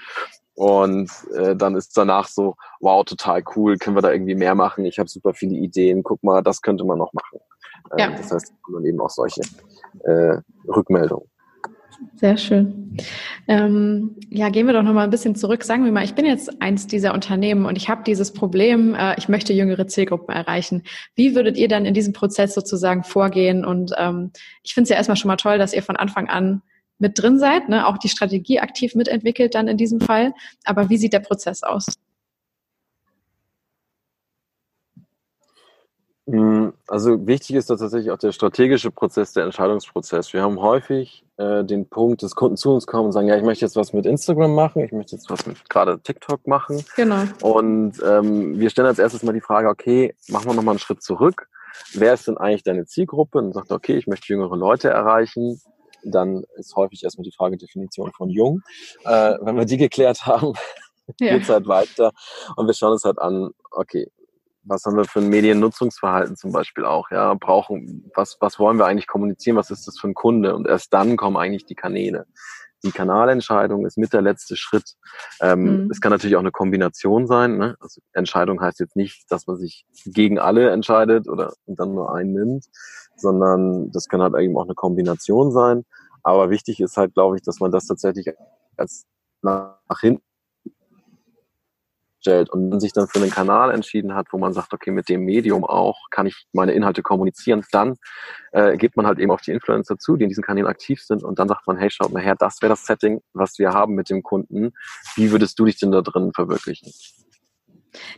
Und 0.54 1.10
äh, 1.34 1.56
dann 1.56 1.76
ist 1.76 1.96
danach 1.96 2.28
so, 2.28 2.56
wow, 2.80 3.04
total 3.04 3.42
cool, 3.54 3.78
können 3.78 3.96
wir 3.96 4.02
da 4.02 4.12
irgendwie 4.12 4.34
mehr 4.34 4.54
machen? 4.54 4.84
Ich 4.84 4.98
habe 4.98 5.08
super 5.08 5.32
viele 5.32 5.54
Ideen, 5.54 6.02
guck 6.02 6.22
mal, 6.22 6.42
das 6.42 6.60
könnte 6.60 6.84
man 6.84 6.98
noch 6.98 7.12
machen. 7.12 7.38
Äh, 7.92 8.02
ja. 8.02 8.10
Das 8.10 8.30
heißt, 8.30 8.52
man 8.68 8.84
eben 8.84 9.00
auch 9.00 9.10
solche 9.10 9.40
äh, 10.04 10.36
Rückmeldungen. 10.68 11.28
Sehr 12.16 12.36
schön. 12.36 12.96
Ähm, 13.48 14.16
ja, 14.28 14.48
gehen 14.48 14.66
wir 14.66 14.74
doch 14.74 14.82
noch 14.82 14.92
mal 14.92 15.04
ein 15.04 15.10
bisschen 15.10 15.34
zurück. 15.34 15.64
Sagen 15.64 15.84
wir 15.84 15.92
mal, 15.92 16.04
ich 16.04 16.14
bin 16.14 16.26
jetzt 16.26 16.60
eins 16.60 16.86
dieser 16.86 17.14
Unternehmen 17.14 17.64
und 17.66 17.76
ich 17.76 17.88
habe 17.88 18.02
dieses 18.04 18.32
Problem, 18.32 18.94
äh, 18.94 19.14
ich 19.18 19.28
möchte 19.28 19.52
jüngere 19.52 19.86
Zielgruppen 19.86 20.34
erreichen. 20.34 20.82
Wie 21.14 21.34
würdet 21.34 21.56
ihr 21.56 21.68
dann 21.68 21.86
in 21.86 21.94
diesem 21.94 22.12
Prozess 22.12 22.54
sozusagen 22.54 23.04
vorgehen? 23.04 23.64
Und 23.64 23.92
ähm, 23.96 24.32
ich 24.62 24.74
finde 24.74 24.84
es 24.84 24.90
ja 24.90 24.96
erstmal 24.96 25.16
schon 25.16 25.28
mal 25.28 25.36
toll, 25.36 25.58
dass 25.58 25.72
ihr 25.72 25.82
von 25.82 25.96
Anfang 25.96 26.28
an 26.28 26.62
mit 26.98 27.20
drin 27.20 27.38
seid, 27.38 27.68
ne? 27.68 27.86
auch 27.86 27.98
die 27.98 28.10
Strategie 28.10 28.60
aktiv 28.60 28.94
mitentwickelt 28.94 29.54
dann 29.54 29.68
in 29.68 29.76
diesem 29.76 30.00
Fall. 30.00 30.32
Aber 30.64 30.90
wie 30.90 30.98
sieht 30.98 31.12
der 31.12 31.20
Prozess 31.20 31.62
aus? 31.62 31.86
Also 36.86 37.26
wichtig 37.26 37.56
ist 37.56 37.70
da 37.70 37.76
tatsächlich 37.76 38.10
auch 38.10 38.18
der 38.18 38.32
strategische 38.32 38.90
Prozess, 38.90 39.32
der 39.32 39.44
Entscheidungsprozess. 39.44 40.32
Wir 40.32 40.42
haben 40.42 40.60
häufig 40.60 41.24
äh, 41.38 41.64
den 41.64 41.86
Punkt, 41.86 42.22
dass 42.22 42.34
Kunden 42.34 42.56
zu 42.56 42.72
uns 42.72 42.86
kommen 42.86 43.06
und 43.06 43.12
sagen, 43.12 43.28
ja, 43.28 43.36
ich 43.36 43.42
möchte 43.42 43.64
jetzt 43.64 43.76
was 43.76 43.92
mit 43.92 44.06
Instagram 44.06 44.54
machen, 44.54 44.82
ich 44.82 44.92
möchte 44.92 45.16
jetzt 45.16 45.30
was 45.30 45.46
mit 45.46 45.68
gerade 45.68 46.00
TikTok 46.00 46.46
machen. 46.46 46.84
Genau. 46.96 47.22
Und 47.42 47.94
ähm, 48.06 48.58
wir 48.58 48.70
stellen 48.70 48.88
als 48.88 48.98
erstes 48.98 49.22
mal 49.22 49.32
die 49.32 49.40
Frage, 49.40 49.68
okay, 49.68 50.14
machen 50.28 50.46
wir 50.46 50.54
nochmal 50.54 50.74
einen 50.74 50.78
Schritt 50.78 51.02
zurück. 51.02 51.48
Wer 51.94 52.14
ist 52.14 52.28
denn 52.28 52.36
eigentlich 52.36 52.62
deine 52.62 52.86
Zielgruppe? 52.86 53.38
Und 53.38 53.52
sagt, 53.52 53.72
okay, 53.72 53.96
ich 53.96 54.06
möchte 54.06 54.32
jüngere 54.32 54.56
Leute 54.56 54.90
erreichen. 54.90 55.60
Dann 56.02 56.44
ist 56.56 56.76
häufig 56.76 57.02
erstmal 57.04 57.24
die 57.24 57.32
Frage 57.32 57.56
Definition 57.56 58.12
von 58.12 58.30
jung. 58.30 58.62
Äh, 59.04 59.36
wenn 59.40 59.56
wir 59.56 59.64
die 59.64 59.76
geklärt 59.76 60.26
haben, 60.26 60.54
ja. 61.18 61.32
geht 61.34 61.42
es 61.42 61.48
halt 61.48 61.66
weiter. 61.66 62.12
Und 62.56 62.66
wir 62.66 62.74
schauen 62.74 62.92
uns 62.92 63.04
halt 63.04 63.18
an, 63.18 63.50
okay, 63.70 64.10
was 64.62 64.84
haben 64.84 64.96
wir 64.96 65.04
für 65.04 65.20
ein 65.20 65.28
Mediennutzungsverhalten 65.28 66.36
zum 66.36 66.52
Beispiel 66.52 66.84
auch, 66.84 67.10
ja, 67.10 67.34
brauchen, 67.34 68.10
was, 68.14 68.36
was 68.40 68.58
wollen 68.58 68.78
wir 68.78 68.86
eigentlich 68.86 69.06
kommunizieren, 69.06 69.56
was 69.56 69.70
ist 69.70 69.86
das 69.86 69.98
für 69.98 70.08
ein 70.08 70.14
Kunde 70.14 70.54
und 70.54 70.66
erst 70.66 70.92
dann 70.92 71.16
kommen 71.16 71.36
eigentlich 71.36 71.66
die 71.66 71.74
Kanäle. 71.74 72.26
Die 72.82 72.92
Kanalentscheidung 72.92 73.84
ist 73.84 73.98
mit 73.98 74.14
der 74.14 74.22
letzte 74.22 74.56
Schritt. 74.56 74.94
Ähm, 75.42 75.84
mhm. 75.84 75.90
Es 75.90 76.00
kann 76.00 76.12
natürlich 76.12 76.36
auch 76.36 76.40
eine 76.40 76.50
Kombination 76.50 77.26
sein. 77.26 77.58
Ne? 77.58 77.76
Also 77.78 78.00
Entscheidung 78.14 78.60
heißt 78.60 78.80
jetzt 78.80 78.96
nicht, 78.96 79.30
dass 79.30 79.46
man 79.46 79.58
sich 79.58 79.84
gegen 80.06 80.38
alle 80.38 80.70
entscheidet 80.70 81.28
oder 81.28 81.52
dann 81.66 81.94
nur 81.94 82.14
einen 82.14 82.32
nimmt, 82.32 82.64
sondern 83.16 83.90
das 83.92 84.08
kann 84.08 84.22
halt 84.22 84.34
eben 84.36 84.56
auch 84.56 84.64
eine 84.64 84.74
Kombination 84.74 85.52
sein. 85.52 85.84
Aber 86.22 86.48
wichtig 86.48 86.80
ist 86.80 86.96
halt, 86.96 87.12
glaube 87.12 87.36
ich, 87.36 87.42
dass 87.42 87.60
man 87.60 87.70
das 87.70 87.86
tatsächlich 87.86 88.34
als 88.78 89.04
nach 89.42 89.76
hinten 90.00 90.22
stellt 92.20 92.50
und 92.50 92.78
sich 92.80 92.92
dann 92.92 93.08
für 93.08 93.20
einen 93.20 93.30
Kanal 93.30 93.72
entschieden 93.72 94.14
hat, 94.14 94.26
wo 94.30 94.38
man 94.38 94.52
sagt, 94.52 94.72
okay, 94.72 94.90
mit 94.90 95.08
dem 95.08 95.24
Medium 95.24 95.64
auch 95.64 95.98
kann 96.10 96.26
ich 96.26 96.46
meine 96.52 96.72
Inhalte 96.72 97.02
kommunizieren, 97.02 97.64
dann 97.72 97.96
äh, 98.52 98.76
geht 98.76 98.96
man 98.96 99.06
halt 99.06 99.18
eben 99.18 99.30
auf 99.30 99.40
die 99.40 99.52
Influencer 99.52 99.98
zu, 99.98 100.16
die 100.16 100.24
in 100.24 100.28
diesen 100.28 100.44
Kanälen 100.44 100.68
aktiv 100.68 101.02
sind 101.02 101.24
und 101.24 101.38
dann 101.38 101.48
sagt 101.48 101.66
man, 101.66 101.76
hey, 101.76 101.90
schaut 101.90 102.12
mal 102.12 102.22
her, 102.22 102.36
das 102.38 102.60
wäre 102.60 102.70
das 102.70 102.84
Setting, 102.84 103.20
was 103.32 103.58
wir 103.58 103.70
haben 103.70 103.94
mit 103.94 104.10
dem 104.10 104.22
Kunden. 104.22 104.72
Wie 105.16 105.30
würdest 105.30 105.58
du 105.58 105.64
dich 105.64 105.78
denn 105.78 105.92
da 105.92 106.02
drin 106.02 106.32
verwirklichen? 106.34 106.92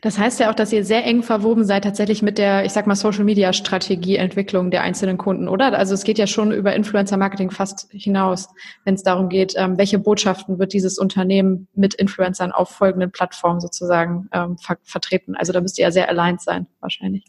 Das 0.01 0.19
heißt 0.19 0.41
ja 0.41 0.51
auch, 0.51 0.55
dass 0.55 0.73
ihr 0.73 0.85
sehr 0.85 1.05
eng 1.05 1.23
verwoben 1.23 1.65
seid 1.65 1.85
tatsächlich 1.85 2.23
mit 2.23 2.39
der, 2.39 2.65
ich 2.65 2.73
sag 2.73 2.87
mal, 2.87 2.95
Social 2.95 3.25
Media 3.25 3.53
Strategieentwicklung 3.53 4.71
der 4.71 4.83
einzelnen 4.83 5.19
Kunden, 5.19 5.49
oder? 5.49 5.77
Also 5.77 5.95
es 5.95 6.05
geht 6.05 6.19
ja 6.19 6.27
schon 6.27 6.53
über 6.53 6.75
Influencer 6.75 7.17
Marketing 7.17 7.51
fast 7.51 7.89
hinaus, 7.91 8.49
wenn 8.85 8.95
es 8.95 9.03
darum 9.03 9.29
geht, 9.29 9.55
ähm, 9.57 9.79
welche 9.79 9.99
Botschaften 9.99 10.59
wird 10.59 10.73
dieses 10.73 10.99
Unternehmen 10.99 11.69
mit 11.75 11.95
Influencern 11.95 12.53
auf 12.53 12.71
folgenden 12.71 13.11
Plattformen 13.11 13.61
sozusagen 13.61 14.29
ähm, 14.33 14.57
ver 14.59 14.79
vertreten. 14.85 15.37
Also 15.37 15.53
da 15.53 15.61
müsst 15.61 15.79
ihr 15.79 15.85
ja 15.85 15.91
sehr 15.91 16.09
aligned 16.09 16.41
sein, 16.41 16.67
wahrscheinlich. 16.81 17.25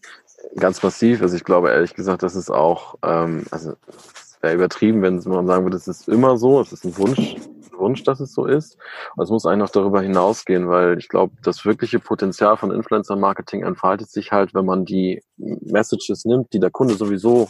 Ganz 0.57 0.81
massiv. 0.81 1.21
Also 1.21 1.35
ich 1.35 1.43
glaube 1.43 1.69
ehrlich 1.69 1.93
gesagt, 1.93 2.23
das 2.23 2.35
ist 2.35 2.49
auch, 2.49 2.95
ähm, 3.03 3.45
also 3.51 3.73
es 3.87 4.37
wäre 4.41 4.53
übertrieben, 4.53 5.01
wenn 5.01 5.15
man 5.15 5.47
sagen 5.47 5.65
würde, 5.65 5.77
es 5.77 5.87
ist 5.87 6.07
immer 6.07 6.37
so, 6.37 6.61
es 6.61 6.71
ist 6.71 6.85
ein 6.85 6.97
Wunsch 6.97 7.35
Wunsch, 7.83 8.03
dass 8.03 8.19
es 8.19 8.33
so 8.33 8.45
ist. 8.45 8.77
Und 9.15 9.23
es 9.23 9.29
muss 9.29 9.45
eigentlich 9.45 9.59
noch 9.59 9.69
darüber 9.69 10.01
hinausgehen, 10.01 10.69
weil 10.69 10.97
ich 10.97 11.09
glaube, 11.09 11.35
das 11.43 11.65
wirkliche 11.65 11.99
Potenzial 11.99 12.57
von 12.57 12.71
Influencer-Marketing 12.71 13.63
entfaltet 13.63 14.09
sich 14.09 14.31
halt, 14.31 14.53
wenn 14.53 14.65
man 14.65 14.85
die 14.85 15.21
Messages 15.37 16.25
nimmt, 16.25 16.53
die 16.53 16.59
der 16.59 16.71
Kunde 16.71 16.95
sowieso 16.95 17.49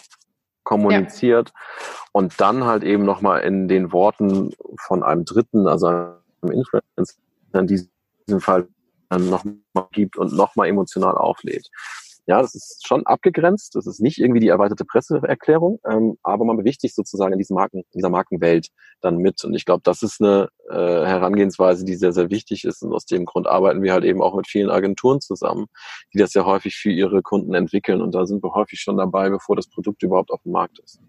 kommuniziert 0.64 1.50
ja. 1.50 1.86
und 2.14 2.40
dann 2.40 2.64
halt 2.66 2.84
eben 2.84 3.06
nochmal 3.06 3.42
in 3.42 3.68
den 3.68 3.92
Worten 3.92 4.54
von 4.80 5.04
einem 5.04 5.26
Dritten, 5.26 5.68
also 5.68 5.88
einem 5.88 6.16
Influencer, 6.42 7.16
in 7.54 7.68
diesem 7.68 8.40
Fall 8.40 8.68
dann 9.10 9.30
nochmal 9.30 9.88
gibt 9.92 10.18
und 10.18 10.34
nochmal 10.34 10.68
emotional 10.68 11.16
auflädt. 11.16 11.70
Ja, 12.26 12.42
das 12.42 12.56
ist 12.56 12.88
schon 12.88 13.06
abgegrenzt. 13.06 13.76
Das 13.76 13.86
ist 13.86 14.00
nicht 14.00 14.18
irgendwie 14.18 14.40
die 14.40 14.48
erweiterte 14.48 14.86
Presseerklärung, 14.86 15.80
ähm, 15.86 16.18
aber 16.24 16.46
man 16.46 16.56
bewegt 16.56 16.80
sich 16.80 16.96
sozusagen 16.96 17.34
in, 17.34 17.40
diesem 17.40 17.56
Marken, 17.56 17.80
in 17.80 17.86
dieser 17.94 18.10
Markenwelt 18.10 18.70
dann 19.02 19.18
mit. 19.18 19.44
Und 19.44 19.54
ich 19.54 19.66
glaube, 19.66 19.82
das 19.84 20.04
ist 20.04 20.22
eine 20.22 20.48
äh, 20.70 20.76
Herangehensweise, 20.76 21.84
die 21.84 21.96
sehr, 21.96 22.14
sehr 22.14 22.30
wichtig 22.30 22.64
ist. 22.64 22.82
Und 22.82 22.94
aus 22.94 23.06
dem 23.06 23.26
Grund 23.26 23.48
arbeiten 23.48 23.84
wir 23.84 23.92
halt 23.92 24.06
eben 24.06 24.22
auch 24.22 24.36
mit 24.36 24.48
vielen 24.48 24.70
Agenturen 24.70 25.20
zusammen, 25.20 25.66
die 26.14 26.18
das 26.18 26.34
ja 26.34 26.46
häufig 26.46 26.78
für 26.78 26.92
ihre 26.92 27.22
Kunden 27.22 27.54
entwickeln. 27.54 28.02
Und 28.02 28.16
da 28.16 28.26
sind 28.26 28.42
wir 28.42 28.54
häufig 28.54 28.80
schon 28.80 28.98
dabei, 28.98 29.30
bevor 29.30 29.58
das 29.58 29.68
Produkt 29.68 30.02
überhaupt 30.04 30.32
auf 30.32 30.42
dem 30.44 30.54
Markt 30.54 30.80
ist. 30.80 31.02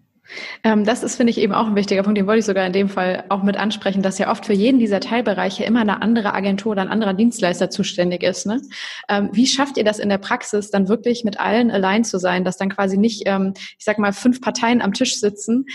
Ähm, 0.63 0.85
das 0.85 1.03
ist, 1.03 1.15
finde 1.15 1.31
ich, 1.31 1.37
eben 1.39 1.53
auch 1.53 1.67
ein 1.67 1.75
wichtiger 1.75 2.03
Punkt, 2.03 2.17
den 2.17 2.27
wollte 2.27 2.39
ich 2.39 2.45
sogar 2.45 2.65
in 2.65 2.73
dem 2.73 2.89
Fall 2.89 3.23
auch 3.29 3.43
mit 3.43 3.57
ansprechen, 3.57 4.01
dass 4.01 4.17
ja 4.17 4.31
oft 4.31 4.45
für 4.45 4.53
jeden 4.53 4.79
dieser 4.79 4.99
Teilbereiche 4.99 5.63
immer 5.63 5.81
eine 5.81 6.01
andere 6.01 6.33
Agentur 6.33 6.73
oder 6.73 6.81
ein 6.81 6.89
anderer 6.89 7.13
Dienstleister 7.13 7.69
zuständig 7.69 8.23
ist. 8.23 8.45
Ne? 8.45 8.61
Ähm, 9.07 9.29
wie 9.33 9.47
schafft 9.47 9.77
ihr 9.77 9.83
das 9.83 9.99
in 9.99 10.09
der 10.09 10.17
Praxis, 10.17 10.71
dann 10.71 10.87
wirklich 10.87 11.23
mit 11.23 11.39
allen 11.39 11.71
allein 11.71 12.03
zu 12.03 12.17
sein, 12.17 12.43
dass 12.43 12.57
dann 12.57 12.69
quasi 12.69 12.97
nicht, 12.97 13.23
ähm, 13.25 13.53
ich 13.77 13.85
sag 13.85 13.99
mal, 13.99 14.13
fünf 14.13 14.41
Parteien 14.41 14.81
am 14.81 14.93
Tisch 14.93 15.19
sitzen 15.19 15.65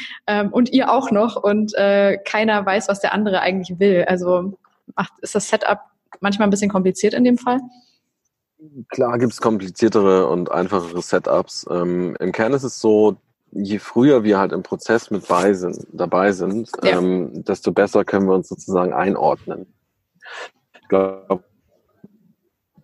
und 0.51 0.73
ihr 0.73 0.93
auch 0.93 1.11
noch 1.11 1.37
und 1.37 1.75
äh, 1.75 2.19
keiner 2.25 2.65
weiß, 2.65 2.89
was 2.89 3.01
der 3.01 3.15
andere 3.15 3.41
eigentlich 3.41 3.79
will? 3.79 4.05
Also 4.07 4.59
ist 5.23 5.35
das 5.35 5.49
Setup 5.49 5.79
manchmal 6.21 6.49
ein 6.49 6.51
bisschen 6.51 6.71
kompliziert 6.71 7.15
in 7.15 7.25
dem 7.25 7.39
Fall? 7.39 7.61
Klar 8.89 9.19
gibt 9.19 9.33
es 9.33 9.41
kompliziertere 9.41 10.27
und 10.27 10.51
einfachere 10.51 11.01
Setups. 11.03 11.65
Im 11.65 12.33
Kern 12.33 12.53
ist 12.53 12.65
es 12.65 12.81
so, 12.81 13.17
je 13.53 13.79
früher 13.79 14.25
wir 14.25 14.39
halt 14.39 14.53
im 14.53 14.63
Prozess 14.63 15.11
mit 15.11 15.27
bei 15.29 15.53
sind, 15.55 15.87
dabei 15.93 16.33
sind, 16.33 16.71
ja. 16.83 16.99
ähm, 16.99 17.45
desto 17.45 17.73
besser 17.73 18.05
können 18.05 18.27
wir 18.27 18.35
uns 18.35 18.49
sozusagen 18.49 18.93
einordnen. 18.93 19.73
Ich 20.81 20.89
glaube, 20.89 21.45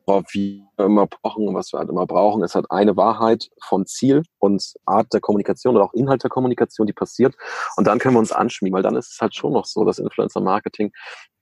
worauf 0.07 0.25
wir 0.33 0.67
immer 0.79 1.07
brauchen 1.07 1.49
und 1.49 1.55
was 1.55 1.73
wir 1.73 1.79
halt 1.79 1.89
immer 1.89 2.07
brauchen, 2.07 2.43
ist 2.43 2.55
halt 2.55 2.71
eine 2.71 2.97
Wahrheit 2.97 3.49
von 3.67 3.87
Ziel 3.87 4.23
und 4.39 4.75
Art 4.85 5.13
der 5.13 5.21
Kommunikation 5.21 5.75
oder 5.75 5.85
auch 5.85 5.95
Inhalt 5.95 6.23
der 6.23 6.31
Kommunikation, 6.31 6.87
die 6.87 6.93
passiert. 6.93 7.35
Und 7.77 7.87
dann 7.87 7.99
können 7.99 8.15
wir 8.15 8.21
uns 8.21 8.33
anschmiegen, 8.33 8.75
weil 8.75 8.83
dann 8.83 8.97
ist 8.97 9.13
es 9.13 9.21
halt 9.21 9.35
schon 9.35 9.53
noch 9.53 9.65
so, 9.65 9.85
dass 9.85 9.99
Influencer 9.99 10.41
Marketing 10.41 10.93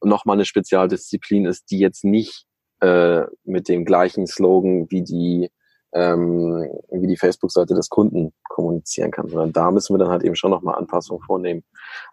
nochmal 0.02 0.36
eine 0.36 0.44
Spezialdisziplin 0.44 1.44
ist, 1.46 1.70
die 1.70 1.78
jetzt 1.78 2.04
nicht 2.04 2.46
äh, 2.80 3.22
mit 3.44 3.68
dem 3.68 3.84
gleichen 3.84 4.26
Slogan 4.26 4.90
wie 4.90 5.02
die 5.02 5.50
ähm, 5.94 6.68
wie 6.90 7.06
die 7.06 7.16
Facebook-Seite 7.16 7.74
des 7.74 7.88
Kunden 7.88 8.32
kommunizieren 8.48 9.12
kann, 9.12 9.28
sondern 9.28 9.52
da 9.52 9.70
müssen 9.70 9.94
wir 9.94 9.98
dann 9.98 10.08
halt 10.10 10.24
eben 10.24 10.34
schon 10.34 10.50
nochmal 10.50 10.74
Anpassungen 10.74 11.22
vornehmen. 11.22 11.62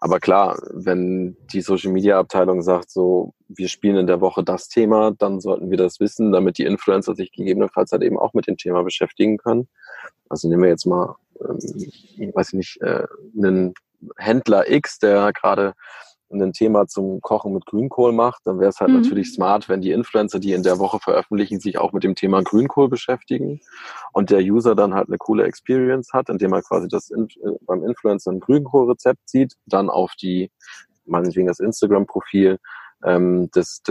Aber 0.00 0.20
klar, 0.20 0.56
wenn 0.72 1.36
die 1.52 1.60
Social-Media-Abteilung 1.60 2.62
sagt, 2.62 2.90
so, 2.90 3.34
wir 3.48 3.68
spielen 3.68 3.96
in 3.96 4.06
der 4.06 4.20
Woche 4.20 4.44
das 4.44 4.68
Thema, 4.68 5.10
dann 5.10 5.40
sollten 5.40 5.70
wir 5.70 5.78
das 5.78 5.98
wissen, 5.98 6.32
damit 6.32 6.58
die 6.58 6.64
Influencer 6.64 7.14
sich 7.14 7.32
gegebenenfalls 7.32 7.90
halt 7.90 8.02
eben 8.02 8.18
auch 8.18 8.34
mit 8.34 8.46
dem 8.46 8.56
Thema 8.56 8.82
beschäftigen 8.84 9.36
können. 9.36 9.68
Also 10.28 10.48
nehmen 10.48 10.62
wir 10.62 10.70
jetzt 10.70 10.86
mal, 10.86 11.16
ähm, 11.40 11.58
ich 11.58 12.30
weiß 12.34 12.52
nicht, 12.52 12.80
äh, 12.82 13.06
einen 13.36 13.74
Händler 14.16 14.70
X, 14.70 15.00
der 15.00 15.32
gerade 15.32 15.74
ein 16.40 16.52
Thema 16.52 16.86
zum 16.86 17.20
Kochen 17.20 17.52
mit 17.52 17.66
Grünkohl 17.66 18.12
macht, 18.12 18.42
dann 18.44 18.58
wäre 18.58 18.70
es 18.70 18.80
halt 18.80 18.90
mhm. 18.90 19.02
natürlich 19.02 19.32
smart, 19.32 19.68
wenn 19.68 19.80
die 19.80 19.92
Influencer, 19.92 20.38
die 20.38 20.52
in 20.52 20.62
der 20.62 20.78
Woche 20.78 20.98
veröffentlichen, 20.98 21.60
sich 21.60 21.78
auch 21.78 21.92
mit 21.92 22.04
dem 22.04 22.14
Thema 22.14 22.42
Grünkohl 22.42 22.88
beschäftigen 22.88 23.60
und 24.12 24.30
der 24.30 24.40
User 24.40 24.74
dann 24.74 24.94
halt 24.94 25.08
eine 25.08 25.18
coole 25.18 25.44
Experience 25.44 26.12
hat, 26.12 26.28
indem 26.28 26.52
er 26.52 26.62
quasi 26.62 26.88
das 26.88 27.10
äh, 27.10 27.26
beim 27.66 27.84
Influencer 27.84 28.30
ein 28.30 28.40
Grünkohlrezept 28.40 29.28
sieht, 29.28 29.54
dann 29.66 29.90
auf 29.90 30.12
die, 30.14 30.50
meinetwegen 31.04 31.48
das 31.48 31.60
Instagram-Profil 31.60 32.58
ähm, 33.04 33.50
des, 33.50 33.82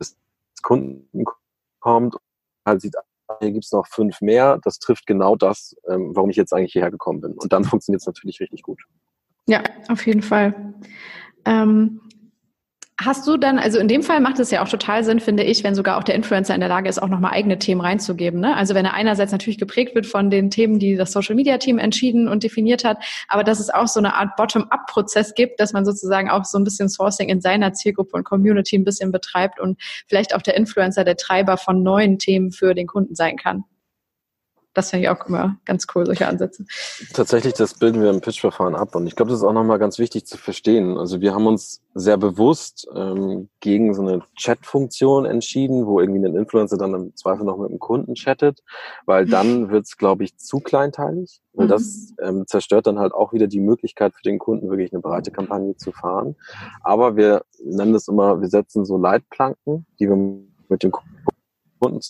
des 0.00 0.16
Kunden 0.62 1.24
kommt, 1.80 2.16
halt 2.64 2.80
sieht, 2.80 2.96
ah, 2.96 3.36
hier 3.40 3.52
gibt's 3.52 3.72
noch 3.72 3.86
fünf 3.86 4.20
mehr, 4.20 4.58
das 4.62 4.78
trifft 4.78 5.06
genau 5.06 5.36
das, 5.36 5.76
ähm, 5.88 6.14
warum 6.14 6.30
ich 6.30 6.36
jetzt 6.36 6.52
eigentlich 6.52 6.72
hierher 6.72 6.90
gekommen 6.90 7.20
bin. 7.20 7.32
Und 7.32 7.52
dann 7.52 7.64
funktioniert 7.64 8.00
es 8.00 8.06
natürlich 8.06 8.40
richtig 8.40 8.62
gut. 8.62 8.80
Ja, 9.46 9.62
auf 9.88 10.06
jeden 10.06 10.22
Fall. 10.22 10.74
Ähm, 11.44 12.00
Hast 13.04 13.26
du 13.26 13.36
dann, 13.36 13.58
also 13.58 13.78
in 13.78 13.88
dem 13.88 14.02
Fall 14.02 14.20
macht 14.20 14.38
es 14.38 14.50
ja 14.50 14.62
auch 14.62 14.68
total 14.68 15.02
Sinn, 15.02 15.18
finde 15.18 15.42
ich, 15.42 15.64
wenn 15.64 15.74
sogar 15.74 15.96
auch 15.96 16.04
der 16.04 16.14
Influencer 16.14 16.54
in 16.54 16.60
der 16.60 16.68
Lage 16.68 16.88
ist, 16.88 17.02
auch 17.02 17.08
nochmal 17.08 17.32
eigene 17.32 17.58
Themen 17.58 17.80
reinzugeben. 17.80 18.38
Ne? 18.38 18.54
Also 18.54 18.74
wenn 18.74 18.84
er 18.84 18.94
einerseits 18.94 19.32
natürlich 19.32 19.58
geprägt 19.58 19.94
wird 19.94 20.06
von 20.06 20.30
den 20.30 20.50
Themen, 20.50 20.78
die 20.78 20.94
das 20.94 21.10
Social 21.10 21.34
Media 21.34 21.58
Team 21.58 21.78
entschieden 21.78 22.28
und 22.28 22.44
definiert 22.44 22.84
hat, 22.84 22.98
aber 23.28 23.42
dass 23.44 23.58
es 23.58 23.70
auch 23.70 23.88
so 23.88 23.98
eine 23.98 24.14
Art 24.14 24.36
Bottom-up-Prozess 24.36 25.34
gibt, 25.34 25.58
dass 25.58 25.72
man 25.72 25.84
sozusagen 25.84 26.30
auch 26.30 26.44
so 26.44 26.58
ein 26.58 26.64
bisschen 26.64 26.88
Sourcing 26.88 27.28
in 27.28 27.40
seiner 27.40 27.72
Zielgruppe 27.72 28.16
und 28.16 28.24
Community 28.24 28.76
ein 28.76 28.84
bisschen 28.84 29.10
betreibt 29.10 29.58
und 29.58 29.80
vielleicht 30.06 30.34
auch 30.36 30.42
der 30.42 30.56
Influencer 30.56 31.02
der 31.02 31.16
Treiber 31.16 31.56
von 31.56 31.82
neuen 31.82 32.18
Themen 32.18 32.52
für 32.52 32.74
den 32.74 32.86
Kunden 32.86 33.16
sein 33.16 33.36
kann. 33.36 33.64
Das 34.74 34.90
finde 34.90 35.04
ich 35.04 35.10
auch 35.10 35.26
immer 35.26 35.58
ganz 35.66 35.86
cool, 35.94 36.06
solche 36.06 36.26
Ansätze. 36.26 36.64
Tatsächlich, 37.12 37.52
das 37.54 37.74
bilden 37.74 38.00
wir 38.00 38.08
im 38.08 38.22
Pitch-Verfahren 38.22 38.74
ab. 38.74 38.94
Und 38.94 39.06
ich 39.06 39.16
glaube, 39.16 39.30
das 39.30 39.40
ist 39.40 39.44
auch 39.44 39.52
nochmal 39.52 39.78
ganz 39.78 39.98
wichtig 39.98 40.26
zu 40.26 40.38
verstehen. 40.38 40.96
Also 40.96 41.20
wir 41.20 41.34
haben 41.34 41.46
uns 41.46 41.82
sehr 41.94 42.16
bewusst 42.16 42.88
ähm, 42.94 43.50
gegen 43.60 43.92
so 43.92 44.00
eine 44.00 44.22
Chat-Funktion 44.36 45.26
entschieden, 45.26 45.86
wo 45.86 46.00
irgendwie 46.00 46.26
ein 46.26 46.36
Influencer 46.36 46.78
dann 46.78 46.94
im 46.94 47.16
Zweifel 47.16 47.44
noch 47.44 47.58
mit 47.58 47.70
dem 47.70 47.78
Kunden 47.78 48.14
chattet, 48.14 48.62
weil 49.04 49.26
dann 49.26 49.68
wird 49.70 49.84
es, 49.84 49.98
glaube 49.98 50.24
ich, 50.24 50.38
zu 50.38 50.60
kleinteilig. 50.60 51.40
Mhm. 51.54 51.68
das 51.68 52.14
ähm, 52.22 52.46
zerstört 52.46 52.86
dann 52.86 52.98
halt 52.98 53.12
auch 53.12 53.34
wieder 53.34 53.46
die 53.46 53.60
Möglichkeit 53.60 54.14
für 54.14 54.22
den 54.22 54.38
Kunden, 54.38 54.70
wirklich 54.70 54.90
eine 54.94 55.02
breite 55.02 55.30
Kampagne 55.30 55.76
zu 55.76 55.92
fahren. 55.92 56.34
Aber 56.80 57.16
wir 57.16 57.42
nennen 57.62 57.92
das 57.92 58.08
immer, 58.08 58.40
wir 58.40 58.48
setzen 58.48 58.86
so 58.86 58.96
Leitplanken, 58.96 59.84
die 60.00 60.08
wir 60.08 60.16
mit 60.68 60.82
dem 60.82 60.92
Kunden 60.92 62.00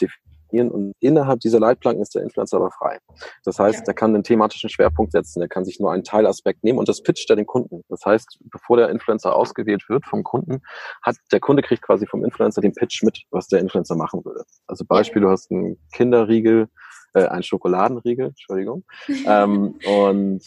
definieren 0.00 0.29
definieren 0.50 0.70
und 0.70 0.94
innerhalb 1.00 1.40
dieser 1.40 1.60
Leitplanken 1.60 2.02
ist 2.02 2.14
der 2.14 2.22
Influencer 2.22 2.56
aber 2.56 2.70
frei. 2.70 2.98
Das 3.44 3.58
heißt, 3.58 3.80
ja. 3.80 3.84
er 3.86 3.94
kann 3.94 4.14
einen 4.14 4.24
thematischen 4.24 4.70
Schwerpunkt 4.70 5.12
setzen, 5.12 5.40
er 5.40 5.48
kann 5.48 5.64
sich 5.64 5.80
nur 5.80 5.92
einen 5.92 6.04
Teilaspekt 6.04 6.64
nehmen 6.64 6.78
und 6.78 6.88
das 6.88 7.02
pitcht 7.02 7.30
er 7.30 7.36
den 7.36 7.46
Kunden. 7.46 7.82
Das 7.88 8.04
heißt, 8.04 8.38
bevor 8.50 8.76
der 8.76 8.90
Influencer 8.90 9.34
ausgewählt 9.34 9.88
wird 9.88 10.04
vom 10.06 10.22
Kunden, 10.22 10.62
hat 11.02 11.16
der 11.32 11.40
Kunde 11.40 11.62
kriegt 11.62 11.82
quasi 11.82 12.06
vom 12.06 12.24
Influencer 12.24 12.60
den 12.60 12.72
Pitch 12.72 13.02
mit, 13.02 13.22
was 13.30 13.48
der 13.48 13.60
Influencer 13.60 13.96
machen 13.96 14.24
würde. 14.24 14.44
Also 14.66 14.84
Beispiel, 14.84 15.22
du 15.22 15.30
hast 15.30 15.50
einen 15.50 15.78
Kinderriegel, 15.92 16.68
äh, 17.14 17.26
einen 17.26 17.42
Schokoladenriegel, 17.42 18.28
Entschuldigung, 18.28 18.84
ähm, 19.26 19.78
und 19.86 20.42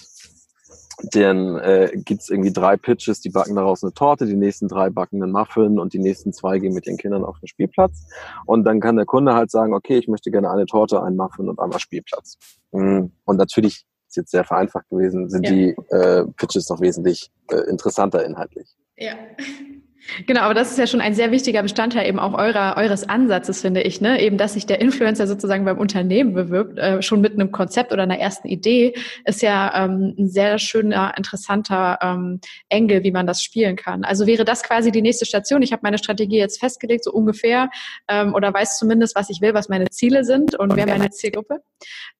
dann 1.11 1.57
äh, 1.59 1.91
gibt 1.93 2.29
irgendwie 2.29 2.53
drei 2.53 2.77
Pitches, 2.77 3.21
die 3.21 3.29
backen 3.29 3.55
daraus 3.55 3.83
eine 3.83 3.93
Torte, 3.93 4.25
die 4.25 4.35
nächsten 4.35 4.67
drei 4.67 4.89
backen 4.89 5.21
einen 5.21 5.31
Muffin 5.31 5.79
und 5.79 5.93
die 5.93 5.99
nächsten 5.99 6.33
zwei 6.33 6.59
gehen 6.59 6.73
mit 6.73 6.85
den 6.85 6.97
Kindern 6.97 7.23
auf 7.23 7.39
den 7.39 7.47
Spielplatz. 7.47 8.05
Und 8.45 8.63
dann 8.63 8.79
kann 8.79 8.95
der 8.95 9.05
Kunde 9.05 9.33
halt 9.33 9.51
sagen, 9.51 9.73
okay, 9.73 9.97
ich 9.97 10.07
möchte 10.07 10.31
gerne 10.31 10.51
eine 10.51 10.65
Torte, 10.65 11.01
einen 11.01 11.17
Muffin 11.17 11.49
und 11.49 11.59
einmal 11.59 11.79
Spielplatz. 11.79 12.37
Mm, 12.71 13.05
und 13.25 13.37
natürlich 13.37 13.85
ist 14.07 14.17
jetzt 14.17 14.31
sehr 14.31 14.43
vereinfacht 14.43 14.89
gewesen, 14.89 15.29
sind 15.29 15.45
ja. 15.45 15.51
die 15.51 15.75
äh, 15.89 16.25
Pitches 16.37 16.69
noch 16.69 16.81
wesentlich 16.81 17.31
äh, 17.51 17.69
interessanter 17.69 18.23
inhaltlich. 18.25 18.75
Ja. 18.97 19.13
Genau, 20.27 20.41
aber 20.41 20.53
das 20.53 20.71
ist 20.71 20.77
ja 20.77 20.85
schon 20.85 21.01
ein 21.01 21.15
sehr 21.15 21.31
wichtiger 21.31 21.61
Bestandteil 21.61 22.07
eben 22.07 22.19
auch 22.19 22.33
eurer, 22.33 22.75
eures 22.77 23.07
Ansatzes, 23.07 23.61
finde 23.61 23.81
ich, 23.81 24.01
ne? 24.01 24.21
Eben, 24.21 24.37
dass 24.37 24.53
sich 24.53 24.65
der 24.65 24.81
Influencer 24.81 25.27
sozusagen 25.27 25.63
beim 25.65 25.77
Unternehmen 25.77 26.33
bewirbt, 26.33 26.77
äh, 26.77 27.01
schon 27.01 27.21
mit 27.21 27.33
einem 27.33 27.51
Konzept 27.51 27.93
oder 27.93 28.03
einer 28.03 28.19
ersten 28.19 28.47
Idee, 28.47 28.93
ist 29.25 29.41
ja 29.41 29.85
ähm, 29.85 30.13
ein 30.17 30.27
sehr 30.27 30.59
schöner, 30.59 31.13
interessanter 31.17 31.99
ähm, 32.01 32.41
Engel, 32.69 33.03
wie 33.03 33.11
man 33.11 33.25
das 33.25 33.41
spielen 33.41 33.75
kann. 33.75 34.03
Also 34.03 34.27
wäre 34.27 34.43
das 34.45 34.63
quasi 34.63 34.91
die 34.91 35.01
nächste 35.01 35.25
Station. 35.25 35.61
Ich 35.61 35.71
habe 35.71 35.81
meine 35.83 35.97
Strategie 35.97 36.37
jetzt 36.37 36.59
festgelegt, 36.59 37.05
so 37.05 37.11
ungefähr, 37.11 37.69
ähm, 38.09 38.33
oder 38.33 38.53
weiß 38.53 38.77
zumindest, 38.77 39.15
was 39.15 39.29
ich 39.29 39.41
will, 39.41 39.53
was 39.53 39.69
meine 39.69 39.89
Ziele 39.89 40.25
sind 40.25 40.55
und 40.55 40.75
wer 40.75 40.85
meine 40.85 41.11
Zielgruppe. 41.11 41.59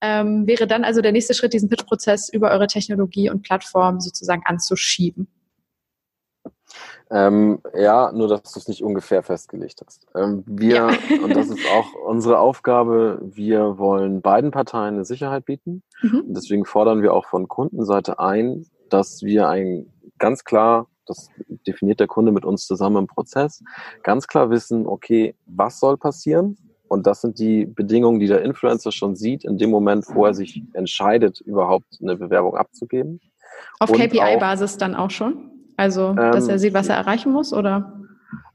Ähm, 0.00 0.46
wäre 0.46 0.66
dann 0.66 0.84
also 0.84 1.02
der 1.02 1.12
nächste 1.12 1.34
Schritt, 1.34 1.52
diesen 1.52 1.68
Pitch-Prozess 1.68 2.30
über 2.32 2.50
eure 2.50 2.66
Technologie 2.66 3.30
und 3.30 3.42
Plattform 3.42 4.00
sozusagen 4.00 4.42
anzuschieben. 4.46 5.28
Ähm, 7.10 7.60
ja, 7.76 8.12
nur 8.12 8.28
dass 8.28 8.42
du 8.42 8.58
es 8.58 8.68
nicht 8.68 8.82
ungefähr 8.82 9.22
festgelegt 9.22 9.82
hast. 9.84 10.06
Ähm, 10.14 10.42
wir, 10.46 10.74
ja. 10.74 10.88
und 11.22 11.36
das 11.36 11.48
ist 11.48 11.66
auch 11.72 11.92
unsere 12.06 12.38
Aufgabe, 12.38 13.20
wir 13.22 13.78
wollen 13.78 14.22
beiden 14.22 14.50
Parteien 14.50 14.94
eine 14.94 15.04
Sicherheit 15.04 15.44
bieten. 15.44 15.82
Mhm. 16.02 16.24
Deswegen 16.28 16.64
fordern 16.64 17.02
wir 17.02 17.12
auch 17.12 17.26
von 17.26 17.48
Kundenseite 17.48 18.18
ein, 18.18 18.66
dass 18.88 19.22
wir 19.22 19.48
ein 19.48 19.86
ganz 20.18 20.44
klar, 20.44 20.88
das 21.06 21.28
definiert 21.66 22.00
der 22.00 22.06
Kunde 22.06 22.32
mit 22.32 22.44
uns 22.44 22.66
zusammen 22.66 22.96
im 22.96 23.06
Prozess, 23.06 23.62
ganz 24.02 24.26
klar 24.26 24.50
wissen, 24.50 24.86
okay, 24.86 25.34
was 25.46 25.80
soll 25.80 25.96
passieren? 25.96 26.56
Und 26.88 27.06
das 27.06 27.22
sind 27.22 27.38
die 27.38 27.66
Bedingungen, 27.66 28.20
die 28.20 28.26
der 28.26 28.42
Influencer 28.42 28.92
schon 28.92 29.16
sieht, 29.16 29.44
in 29.44 29.58
dem 29.58 29.70
Moment, 29.70 30.06
wo 30.14 30.26
er 30.26 30.34
sich 30.34 30.62
entscheidet, 30.74 31.40
überhaupt 31.40 31.98
eine 32.00 32.16
Bewerbung 32.16 32.56
abzugeben. 32.56 33.20
Auf 33.80 33.90
KPI-Basis 33.90 34.76
dann 34.76 34.94
auch 34.94 35.10
schon? 35.10 35.50
Also, 35.76 36.14
dass 36.14 36.44
ähm, 36.44 36.50
er 36.50 36.58
sieht, 36.58 36.74
was 36.74 36.88
er 36.88 36.96
erreichen 36.96 37.32
muss, 37.32 37.52
oder? 37.52 37.92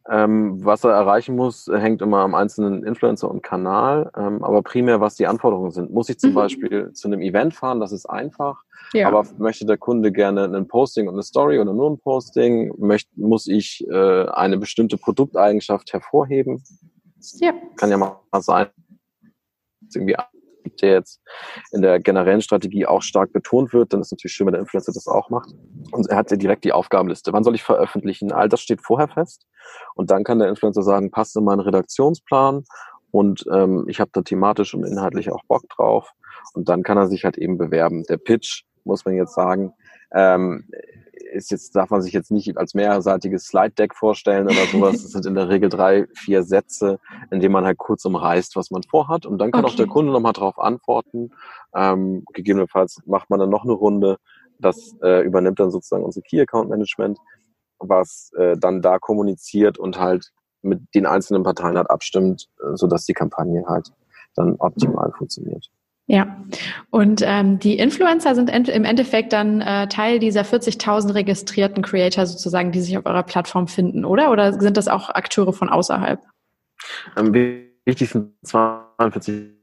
Ähm, 0.09 0.65
was 0.65 0.83
er 0.83 0.91
erreichen 0.91 1.35
muss, 1.35 1.69
hängt 1.71 2.01
immer 2.01 2.19
am 2.19 2.33
einzelnen 2.33 2.83
Influencer 2.83 3.29
und 3.29 3.43
Kanal, 3.43 4.09
ähm, 4.17 4.43
aber 4.43 4.63
primär, 4.63 4.99
was 4.99 5.15
die 5.15 5.27
Anforderungen 5.27 5.69
sind. 5.69 5.91
Muss 5.91 6.09
ich 6.09 6.19
zum 6.19 6.31
mhm. 6.31 6.35
Beispiel 6.35 6.93
zu 6.93 7.07
einem 7.07 7.21
Event 7.21 7.53
fahren, 7.53 7.79
das 7.79 7.91
ist 7.91 8.07
einfach, 8.07 8.63
ja. 8.93 9.07
aber 9.07 9.25
möchte 9.37 9.67
der 9.67 9.77
Kunde 9.77 10.11
gerne 10.11 10.45
ein 10.45 10.67
Posting 10.67 11.07
und 11.07 11.13
eine 11.13 11.21
Story 11.21 11.59
oder 11.59 11.73
nur 11.73 11.91
ein 11.91 11.99
Posting, 11.99 12.73
möchte, 12.79 13.11
muss 13.17 13.45
ich 13.45 13.85
äh, 13.87 14.25
eine 14.29 14.57
bestimmte 14.57 14.97
Produkteigenschaft 14.97 15.93
hervorheben. 15.93 16.63
Ja. 17.35 17.53
Kann 17.75 17.91
ja 17.91 17.97
mal 17.97 18.17
sein, 18.39 18.67
irgendwie 19.93 20.15
der 20.81 20.91
jetzt 20.91 21.21
in 21.71 21.81
der 21.81 21.99
generellen 21.99 22.41
Strategie 22.41 22.85
auch 22.85 23.01
stark 23.01 23.31
betont 23.33 23.73
wird, 23.73 23.93
dann 23.93 24.01
ist 24.01 24.11
natürlich 24.11 24.33
schön, 24.33 24.47
wenn 24.47 24.53
der 24.53 24.61
Influencer 24.61 24.91
das 24.93 25.07
auch 25.07 25.29
macht. 25.29 25.49
Und 25.91 26.09
er 26.09 26.17
hat 26.17 26.31
ja 26.31 26.37
direkt 26.37 26.63
die 26.63 26.73
Aufgabenliste. 26.73 27.33
Wann 27.33 27.43
soll 27.43 27.55
ich 27.55 27.63
veröffentlichen? 27.63 28.31
All 28.31 28.49
das 28.49 28.61
steht 28.61 28.81
vorher 28.81 29.07
fest. 29.07 29.45
Und 29.95 30.11
dann 30.11 30.23
kann 30.23 30.39
der 30.39 30.49
Influencer 30.49 30.83
sagen, 30.83 31.11
passt 31.11 31.35
in 31.35 31.43
meinen 31.43 31.59
Redaktionsplan 31.59 32.63
und 33.11 33.45
ähm, 33.51 33.85
ich 33.87 33.99
habe 33.99 34.11
da 34.13 34.21
thematisch 34.21 34.73
und 34.73 34.85
inhaltlich 34.85 35.31
auch 35.31 35.43
Bock 35.47 35.67
drauf. 35.69 36.11
Und 36.53 36.69
dann 36.69 36.83
kann 36.83 36.97
er 36.97 37.07
sich 37.07 37.23
halt 37.25 37.37
eben 37.37 37.57
bewerben. 37.57 38.03
Der 38.03 38.17
Pitch, 38.17 38.63
muss 38.83 39.05
man 39.05 39.15
jetzt 39.15 39.33
sagen, 39.33 39.73
ähm, 40.13 40.67
ist 41.31 41.51
jetzt, 41.51 41.75
darf 41.75 41.89
man 41.89 42.01
sich 42.01 42.13
jetzt 42.13 42.31
nicht 42.31 42.57
als 42.57 42.73
mehrseitiges 42.73 43.45
Slide-Deck 43.45 43.95
vorstellen 43.95 44.45
oder 44.45 44.65
sowas. 44.71 45.01
Das 45.03 45.11
sind 45.11 45.25
in 45.25 45.35
der 45.35 45.49
Regel 45.49 45.69
drei, 45.69 46.07
vier 46.13 46.43
Sätze, 46.43 46.99
in 47.31 47.39
denen 47.39 47.53
man 47.53 47.65
halt 47.65 47.77
kurz 47.77 48.05
umreißt, 48.05 48.55
was 48.55 48.71
man 48.71 48.83
vorhat. 48.83 49.25
Und 49.25 49.37
dann 49.39 49.51
kann 49.51 49.63
okay. 49.63 49.73
auch 49.73 49.77
der 49.77 49.87
Kunde 49.87 50.11
nochmal 50.11 50.33
darauf 50.33 50.59
antworten. 50.59 51.31
Ähm, 51.73 52.23
gegebenenfalls 52.33 53.01
macht 53.05 53.29
man 53.29 53.39
dann 53.39 53.49
noch 53.49 53.63
eine 53.63 53.73
Runde. 53.73 54.17
Das 54.59 54.95
äh, 55.01 55.23
übernimmt 55.23 55.59
dann 55.59 55.71
sozusagen 55.71 56.03
unser 56.03 56.21
Key 56.21 56.41
Account 56.41 56.69
Management, 56.69 57.17
was 57.79 58.31
äh, 58.37 58.57
dann 58.57 58.81
da 58.81 58.99
kommuniziert 58.99 59.77
und 59.77 59.99
halt 59.99 60.31
mit 60.61 60.81
den 60.93 61.05
einzelnen 61.05 61.43
Parteien 61.43 61.77
halt 61.77 61.89
abstimmt, 61.89 62.49
äh, 62.61 62.75
sodass 62.75 63.05
die 63.05 63.13
Kampagne 63.13 63.63
halt 63.67 63.91
dann 64.35 64.55
optimal 64.57 65.11
funktioniert. 65.17 65.69
Ja, 66.11 66.43
und 66.89 67.21
ähm, 67.23 67.59
die 67.59 67.77
Influencer 67.77 68.33
sind 68.33 68.49
im 68.49 68.83
Endeffekt 68.83 69.31
dann 69.31 69.61
äh, 69.61 69.87
Teil 69.87 70.17
dieser 70.17 70.41
40.000 70.41 71.13
registrierten 71.13 71.83
Creator 71.83 72.25
sozusagen, 72.25 72.71
die 72.71 72.81
sich 72.81 72.97
auf 72.97 73.05
eurer 73.05 73.21
Plattform 73.21 73.67
finden, 73.67 74.05
oder? 74.05 74.31
Oder 74.31 74.59
sind 74.59 74.75
das 74.75 74.87
auch 74.87 75.11
Akteure 75.11 75.53
von 75.53 75.69
außerhalb? 75.69 76.19
Am 77.13 77.31
wichtigsten 77.85 78.33
42.000 78.43 79.53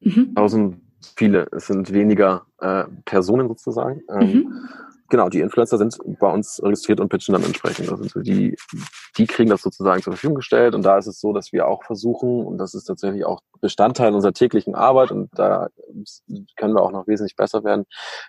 mhm. 0.00 0.80
viele. 1.14 1.46
Es 1.52 1.66
sind 1.66 1.92
weniger 1.92 2.46
äh, 2.62 2.84
Personen 3.04 3.48
sozusagen. 3.48 4.00
Ähm, 4.08 4.32
mhm 4.32 4.68
genau, 5.12 5.28
die 5.28 5.40
Influencer 5.40 5.76
sind 5.76 5.98
bei 6.18 6.32
uns 6.32 6.58
registriert 6.62 6.98
und 6.98 7.10
pitchen 7.10 7.34
dann 7.34 7.44
entsprechend. 7.44 7.90
Also 7.90 8.20
die, 8.20 8.56
die 9.18 9.26
kriegen 9.26 9.50
das 9.50 9.60
sozusagen 9.60 10.02
zur 10.02 10.14
Verfügung 10.14 10.36
gestellt 10.36 10.74
und 10.74 10.82
da 10.82 10.96
ist 10.96 11.06
es 11.06 11.20
so, 11.20 11.34
dass 11.34 11.52
wir 11.52 11.68
auch 11.68 11.84
versuchen, 11.84 12.46
und 12.46 12.56
das 12.56 12.72
ist 12.72 12.84
tatsächlich 12.84 13.26
auch 13.26 13.40
Bestandteil 13.60 14.14
unserer 14.14 14.32
täglichen 14.32 14.74
Arbeit 14.74 15.12
und 15.12 15.28
da 15.34 15.68
können 16.56 16.74
wir 16.74 16.82
auch 16.82 16.92
noch 16.92 17.06
wesentlich 17.06 17.36
besser 17.36 17.62
werden, 17.62 17.84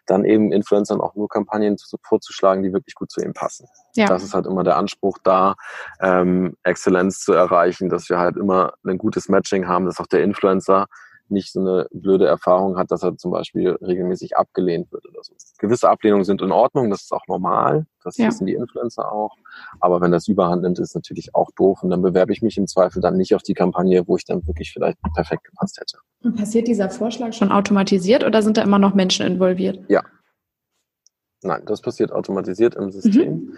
dann 0.06 0.26
eben 0.26 0.52
Influencern 0.52 1.00
auch 1.00 1.15
nur 1.15 1.30
Kampagnen 1.30 1.78
vorzuschlagen, 2.04 2.63
die 2.63 2.74
wirklich 2.74 2.96
gut 2.96 3.10
zu 3.10 3.22
ihnen 3.22 3.34
passen. 3.34 3.65
Ja. 3.96 4.08
Das 4.08 4.22
ist 4.22 4.34
halt 4.34 4.46
immer 4.46 4.63
der 4.63 4.76
Anspruch 4.76 5.17
da, 5.24 5.56
ähm, 6.02 6.58
Exzellenz 6.63 7.22
zu 7.22 7.32
erreichen, 7.32 7.88
dass 7.88 8.10
wir 8.10 8.19
halt 8.19 8.36
immer 8.36 8.74
ein 8.86 8.98
gutes 8.98 9.30
Matching 9.30 9.67
haben, 9.67 9.86
dass 9.86 10.02
auch 10.02 10.08
der 10.08 10.22
Influencer 10.22 10.88
nicht 11.34 11.52
so 11.52 11.60
eine 11.60 11.88
blöde 11.91 12.26
Erfahrung 12.26 12.78
hat, 12.78 12.91
dass 12.91 13.04
er 13.04 13.17
zum 13.17 13.32
Beispiel 13.32 13.72
regelmäßig 13.82 14.38
abgelehnt 14.38 14.91
wird 14.91 15.06
oder 15.06 15.19
so. 15.24 15.34
Gewisse 15.58 15.89
Ablehnungen 15.89 16.24
sind 16.24 16.41
in 16.41 16.52
Ordnung, 16.52 16.89
das 16.89 17.04
ist 17.04 17.12
auch 17.12 17.28
normal, 17.28 17.86
das 18.04 18.17
ja. 18.17 18.28
wissen 18.28 18.46
die 18.46 18.54
Influencer 18.54 19.12
auch. 19.12 19.36
Aber 19.80 20.00
wenn 20.02 20.12
das 20.12 20.28
überhand 20.28 20.62
nimmt, 20.62 20.80
ist 20.80 20.96
natürlich 20.96 21.36
auch 21.36 21.52
doof 21.56 21.84
und 21.84 21.89
dann 21.89 22.02
bewerbe 22.02 22.32
ich 22.32 22.41
mich 22.41 22.58
im 22.58 22.67
Zweifel 22.67 23.02
dann 23.02 23.17
nicht 23.17 23.36
auf 23.36 23.43
die 23.43 23.54
Kampagne, 23.54 24.08
wo 24.08 24.15
ich 24.15 24.26
dann 24.26 24.46
wirklich 24.48 24.72
vielleicht 24.72 24.98
perfekt 25.13 25.43
gepasst 25.43 25.80
hätte. 25.80 25.98
Und 26.24 26.36
passiert 26.36 26.67
dieser 26.67 26.89
Vorschlag 26.89 27.34
schon 27.34 27.52
automatisiert 27.52 28.24
oder 28.24 28.41
sind 28.41 28.58
da 28.58 28.62
immer 28.62 28.80
noch 28.80 28.93
Menschen 28.93 29.26
involviert? 29.26 29.80
Ja, 29.89 30.04
Nein, 31.43 31.63
das 31.65 31.82
passiert 31.82 32.12
automatisiert 32.12 32.76
im 32.76 32.91
System. 32.91 33.34
Mhm. 33.34 33.54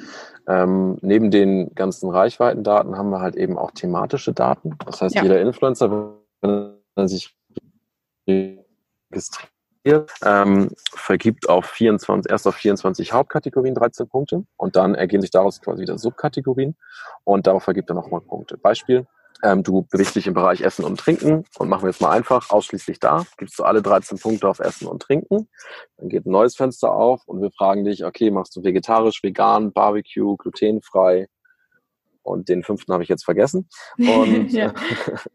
Ähm, 0.48 0.98
neben 1.02 1.32
den 1.32 1.74
ganzen 1.76 2.10
Reichweitendaten 2.10 2.98
haben 2.98 3.10
wir 3.10 3.22
halt 3.22 3.36
eben 3.36 3.58
auch 3.58 3.72
thematische 3.72 4.34
Daten. 4.34 4.76
Das 4.86 5.02
heißt, 5.02 5.16
ja. 5.16 5.24
jeder 5.24 5.40
Influencer, 5.42 6.16
wenn 6.42 6.74
er 6.96 7.08
sich 7.08 7.36
registriert, 8.28 10.12
ähm, 10.24 10.70
vergibt 10.94 11.50
auf 11.50 11.66
24, 11.66 12.32
erst 12.32 12.48
auf 12.48 12.56
24 12.56 13.14
Hauptkategorien 13.14 13.76
13 13.76 14.08
Punkte 14.08 14.46
und 14.58 14.76
dann 14.76 14.96
ergeben 14.96 15.22
sich 15.22 15.32
daraus 15.32 15.62
quasi 15.62 15.82
wieder 15.82 15.98
Subkategorien 15.98 16.76
und 17.24 17.48
darauf 17.48 17.64
vergibt 17.64 17.90
er 17.90 17.96
nochmal 17.96 18.22
Punkte. 18.22 18.58
Beispiel, 18.58 19.06
ähm, 19.44 19.64
du 19.64 19.84
bewegst 19.92 20.16
dich 20.16 20.28
im 20.28 20.34
Bereich 20.34 20.62
Essen 20.62 20.86
und 20.86 21.00
Trinken 21.00 21.46
und 21.58 21.70
machen 21.70 21.84
wir 21.84 21.90
jetzt 21.90 22.02
mal 22.02 22.12
einfach, 22.12 22.50
ausschließlich 22.50 23.00
da, 23.00 23.26
gibst 23.38 23.60
du 23.60 23.64
alle 23.64 23.82
13 23.82 24.18
Punkte 24.18 24.48
auf 24.48 24.60
Essen 24.60 24.88
und 24.88 25.02
Trinken. 25.02 25.48
Dann 25.98 26.10
geht 26.10 26.26
ein 26.26 26.32
neues 26.32 26.56
Fenster 26.56 26.92
auf 26.92 27.22
und 27.28 27.42
wir 27.42 27.52
fragen 27.52 27.84
dich, 27.84 28.06
okay, 28.06 28.32
machst 28.32 28.56
du 28.56 28.64
vegetarisch, 28.64 29.22
vegan, 29.24 29.72
Barbecue, 29.72 30.36
glutenfrei, 30.38 31.28
und 32.26 32.50
den 32.50 32.64
fünften 32.64 32.92
habe 32.92 33.04
ich 33.04 33.10
jetzt 33.10 33.24
vergessen. 33.24 33.70
Und 33.98 34.50
ja. 34.52 34.74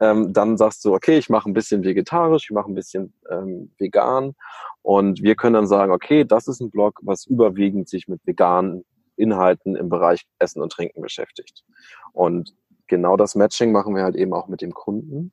ähm, 0.01 0.33
dann 0.33 0.57
sagst 0.57 0.85
du, 0.85 0.93
okay, 0.93 1.19
ich 1.19 1.31
mache 1.31 1.49
ein 1.49 1.55
bisschen 1.55 1.85
vegetarisch, 1.85 2.45
ich 2.45 2.51
mache 2.51 2.71
ein 2.71 2.75
bisschen 2.75 3.15
ähm, 3.31 3.73
vegan. 3.79 4.35
Und 4.83 5.23
wir 5.23 5.37
können 5.37 5.55
dann 5.55 5.69
sagen, 5.69 5.93
okay, 5.93 6.25
das 6.25 6.49
ist 6.49 6.61
ein 6.61 6.71
Blog, 6.71 6.99
was 7.03 7.27
überwiegend 7.27 7.89
sich 7.89 8.09
mit 8.09 8.21
veganen 8.27 8.85
Inhalten 9.17 9.77
im 9.77 9.89
Bereich 9.89 10.27
Essen 10.39 10.63
und 10.63 10.73
Trinken 10.73 11.01
beschäftigt. 11.01 11.63
Und 12.13 12.55
genau 12.89 13.17
das 13.17 13.37
Matching 13.37 13.71
machen 13.71 13.95
wir 13.95 14.03
halt 14.03 14.17
eben 14.17 14.35
auch 14.35 14.49
mit 14.49 14.61
dem 14.61 14.73
Kunden, 14.73 15.33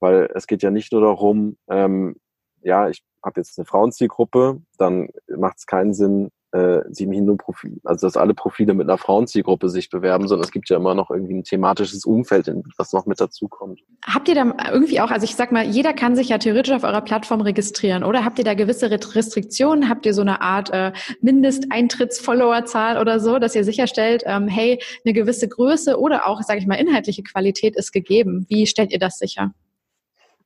weil 0.00 0.28
es 0.34 0.46
geht 0.46 0.62
ja 0.62 0.70
nicht 0.70 0.92
nur 0.92 1.00
darum, 1.00 1.56
ähm, 1.68 2.16
ja, 2.62 2.90
ich 2.90 3.02
habe 3.24 3.40
jetzt 3.40 3.58
eine 3.58 3.64
Frauenzielgruppe, 3.64 4.60
dann 4.76 5.08
macht 5.28 5.58
es 5.58 5.66
keinen 5.66 5.94
Sinn, 5.94 6.30
äh, 6.52 6.80
sieben 6.90 7.12
Hindu-Profil, 7.12 7.80
also 7.84 8.06
dass 8.06 8.16
alle 8.16 8.34
Profile 8.34 8.74
mit 8.74 8.88
einer 8.88 8.98
Frauenzielgruppe 8.98 9.68
sich 9.68 9.88
bewerben, 9.88 10.26
sondern 10.26 10.44
es 10.44 10.50
gibt 10.50 10.68
ja 10.68 10.76
immer 10.76 10.94
noch 10.94 11.10
irgendwie 11.10 11.34
ein 11.34 11.44
thematisches 11.44 12.04
Umfeld, 12.04 12.52
was 12.76 12.92
noch 12.92 13.06
mit 13.06 13.20
dazukommt. 13.20 13.80
Habt 14.04 14.28
ihr 14.28 14.34
da 14.34 14.52
irgendwie 14.70 15.00
auch, 15.00 15.10
also 15.10 15.24
ich 15.24 15.36
sag 15.36 15.52
mal, 15.52 15.64
jeder 15.64 15.92
kann 15.92 16.16
sich 16.16 16.30
ja 16.30 16.38
theoretisch 16.38 16.74
auf 16.74 16.82
eurer 16.82 17.02
Plattform 17.02 17.40
registrieren, 17.40 18.02
oder? 18.02 18.24
Habt 18.24 18.38
ihr 18.38 18.44
da 18.44 18.54
gewisse 18.54 18.90
Restriktionen? 18.90 19.88
Habt 19.88 20.06
ihr 20.06 20.14
so 20.14 20.22
eine 20.22 20.40
Art 20.40 20.70
äh, 20.72 20.92
Mindesteintritts-Followerzahl 21.20 22.98
oder 22.98 23.20
so, 23.20 23.38
dass 23.38 23.54
ihr 23.54 23.64
sicherstellt, 23.64 24.22
ähm, 24.26 24.48
hey, 24.48 24.82
eine 25.04 25.14
gewisse 25.14 25.48
Größe 25.48 25.98
oder 25.98 26.26
auch, 26.26 26.42
sage 26.42 26.58
ich 26.58 26.66
mal, 26.66 26.76
inhaltliche 26.76 27.22
Qualität 27.22 27.76
ist 27.76 27.92
gegeben? 27.92 28.46
Wie 28.48 28.66
stellt 28.66 28.92
ihr 28.92 28.98
das 28.98 29.18
sicher? 29.18 29.52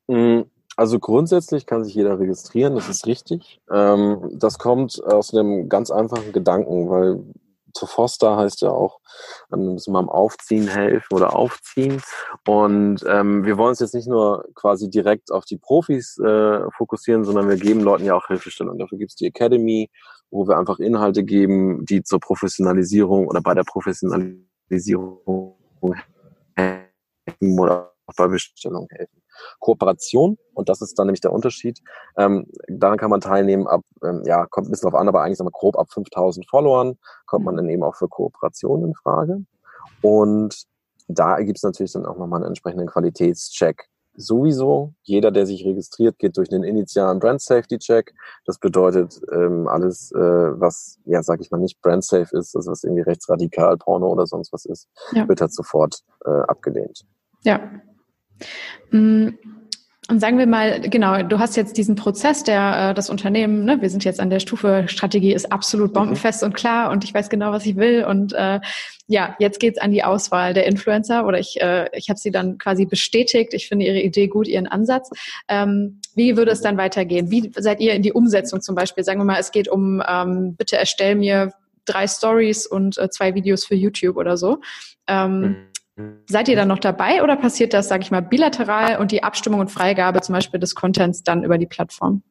Mhm 0.06 0.44
also 0.76 0.98
grundsätzlich 0.98 1.66
kann 1.66 1.84
sich 1.84 1.94
jeder 1.94 2.18
registrieren, 2.18 2.74
das 2.74 2.88
ist 2.88 3.06
richtig. 3.06 3.60
Ähm, 3.70 4.30
das 4.32 4.58
kommt 4.58 5.02
aus 5.04 5.32
einem 5.32 5.68
ganz 5.68 5.90
einfachen 5.90 6.32
Gedanken, 6.32 6.90
weil 6.90 7.22
zu 7.74 7.86
Foster 7.86 8.36
heißt 8.36 8.62
ja 8.62 8.70
auch, 8.70 9.00
dann 9.50 9.74
müssen 9.74 9.92
wir 9.92 9.98
am 9.98 10.08
Aufziehen 10.08 10.68
helfen 10.68 11.14
oder 11.14 11.34
aufziehen. 11.34 12.00
Und 12.46 13.04
ähm, 13.08 13.44
wir 13.44 13.58
wollen 13.58 13.70
uns 13.70 13.80
jetzt 13.80 13.94
nicht 13.94 14.08
nur 14.08 14.44
quasi 14.54 14.88
direkt 14.88 15.32
auf 15.32 15.44
die 15.44 15.58
Profis 15.58 16.16
äh, 16.18 16.60
fokussieren, 16.76 17.24
sondern 17.24 17.48
wir 17.48 17.56
geben 17.56 17.80
Leuten 17.80 18.04
ja 18.04 18.14
auch 18.14 18.28
Hilfestellung. 18.28 18.78
Dafür 18.78 18.98
gibt 18.98 19.10
es 19.10 19.16
die 19.16 19.26
Academy, 19.26 19.90
wo 20.30 20.46
wir 20.46 20.56
einfach 20.56 20.78
Inhalte 20.78 21.24
geben, 21.24 21.84
die 21.84 22.02
zur 22.02 22.20
Professionalisierung 22.20 23.26
oder 23.26 23.40
bei 23.40 23.54
der 23.54 23.64
Professionalisierung 23.64 25.56
helfen 26.54 27.58
oder 27.58 27.92
auch 28.06 28.14
bei 28.16 28.28
Bestellung 28.28 28.86
helfen. 28.90 29.23
Kooperation, 29.60 30.38
und 30.54 30.68
das 30.68 30.80
ist 30.80 30.98
dann 30.98 31.06
nämlich 31.06 31.20
der 31.20 31.32
Unterschied, 31.32 31.80
ähm, 32.16 32.46
daran 32.68 32.98
kann 32.98 33.10
man 33.10 33.20
teilnehmen 33.20 33.66
ab, 33.66 33.82
ähm, 34.02 34.22
ja, 34.24 34.46
kommt 34.46 34.68
ein 34.68 34.70
bisschen 34.70 34.90
drauf 34.90 35.00
an, 35.00 35.08
aber 35.08 35.22
eigentlich 35.22 35.38
sagen 35.38 35.48
wir 35.48 35.58
grob 35.58 35.78
ab 35.78 35.90
5000 35.90 36.48
Followern 36.48 36.98
kommt 37.26 37.44
man 37.44 37.56
dann 37.56 37.68
eben 37.68 37.82
auch 37.82 37.96
für 37.96 38.08
Kooperation 38.08 38.84
in 38.84 38.94
Frage. 38.94 39.44
Und 40.02 40.66
da 41.08 41.40
gibt 41.40 41.58
es 41.58 41.62
natürlich 41.62 41.92
dann 41.92 42.06
auch 42.06 42.16
nochmal 42.16 42.40
einen 42.40 42.48
entsprechenden 42.48 42.86
Qualitätscheck. 42.86 43.88
Sowieso, 44.16 44.94
jeder, 45.02 45.32
der 45.32 45.44
sich 45.44 45.64
registriert, 45.64 46.18
geht 46.18 46.36
durch 46.36 46.52
einen 46.52 46.62
initialen 46.62 47.18
Brand 47.18 47.42
Safety 47.42 47.78
Check. 47.78 48.14
Das 48.44 48.58
bedeutet, 48.58 49.20
ähm, 49.32 49.66
alles, 49.66 50.12
äh, 50.12 50.18
was, 50.18 51.00
ja, 51.04 51.22
sag 51.22 51.40
ich 51.40 51.50
mal, 51.50 51.58
nicht 51.58 51.82
Brand 51.82 52.04
Safe 52.04 52.28
ist, 52.36 52.54
also 52.54 52.70
was 52.70 52.84
irgendwie 52.84 53.02
rechtsradikal, 53.02 53.76
Porno 53.76 54.12
oder 54.12 54.26
sonst 54.26 54.52
was 54.52 54.66
ist, 54.66 54.88
ja. 55.12 55.26
wird 55.28 55.40
halt 55.40 55.52
sofort 55.52 56.00
äh, 56.24 56.30
abgelehnt. 56.30 57.04
Ja, 57.42 57.60
und 60.10 60.20
sagen 60.20 60.38
wir 60.38 60.46
mal, 60.46 60.82
genau, 60.82 61.22
du 61.22 61.38
hast 61.38 61.56
jetzt 61.56 61.78
diesen 61.78 61.94
Prozess, 61.94 62.44
der 62.44 62.90
äh, 62.90 62.94
das 62.94 63.08
Unternehmen, 63.08 63.64
ne, 63.64 63.80
wir 63.80 63.88
sind 63.88 64.04
jetzt 64.04 64.20
an 64.20 64.28
der 64.28 64.38
Stufe, 64.38 64.84
Strategie 64.86 65.32
ist 65.32 65.50
absolut 65.50 65.90
mhm. 65.90 65.94
bombenfest 65.94 66.42
mhm. 66.42 66.48
und 66.48 66.54
klar 66.54 66.90
und 66.90 67.04
ich 67.04 67.14
weiß 67.14 67.30
genau, 67.30 67.52
was 67.52 67.64
ich 67.64 67.76
will. 67.76 68.04
Und 68.04 68.34
äh, 68.34 68.60
ja, 69.06 69.34
jetzt 69.38 69.60
geht's 69.60 69.78
an 69.78 69.92
die 69.92 70.04
Auswahl 70.04 70.52
der 70.52 70.66
Influencer 70.66 71.26
oder 71.26 71.38
ich, 71.38 71.58
äh, 71.62 71.88
ich 71.94 72.10
habe 72.10 72.18
sie 72.18 72.30
dann 72.30 72.58
quasi 72.58 72.84
bestätigt. 72.84 73.54
Ich 73.54 73.66
finde 73.66 73.86
ihre 73.86 74.00
Idee 74.00 74.28
gut, 74.28 74.46
ihren 74.46 74.66
Ansatz. 74.66 75.08
Ähm, 75.48 76.00
wie 76.14 76.36
würde 76.36 76.50
es 76.50 76.60
dann 76.60 76.76
weitergehen? 76.76 77.30
Wie 77.30 77.50
seid 77.56 77.80
ihr 77.80 77.94
in 77.94 78.02
die 78.02 78.12
Umsetzung 78.12 78.60
zum 78.60 78.74
Beispiel? 78.74 79.04
Sagen 79.04 79.20
wir 79.20 79.24
mal, 79.24 79.40
es 79.40 79.52
geht 79.52 79.68
um, 79.68 80.02
ähm, 80.06 80.54
bitte 80.54 80.76
erstell 80.76 81.14
mir 81.14 81.52
drei 81.86 82.06
Stories 82.06 82.66
und 82.66 82.98
äh, 82.98 83.08
zwei 83.08 83.34
Videos 83.34 83.64
für 83.64 83.74
YouTube 83.74 84.18
oder 84.18 84.36
so. 84.36 84.58
Ähm, 85.06 85.40
mhm 85.40 85.56
Seid 86.26 86.48
ihr 86.48 86.56
dann 86.56 86.68
noch 86.68 86.80
dabei 86.80 87.22
oder 87.22 87.36
passiert 87.36 87.72
das, 87.72 87.88
sage 87.88 88.02
ich 88.02 88.10
mal, 88.10 88.20
bilateral 88.20 88.98
und 88.98 89.12
die 89.12 89.22
Abstimmung 89.22 89.60
und 89.60 89.70
Freigabe 89.70 90.20
zum 90.22 90.34
Beispiel 90.34 90.58
des 90.58 90.74
Contents 90.74 91.22
dann 91.22 91.44
über 91.44 91.56
die 91.56 91.66
Plattform? 91.66 92.22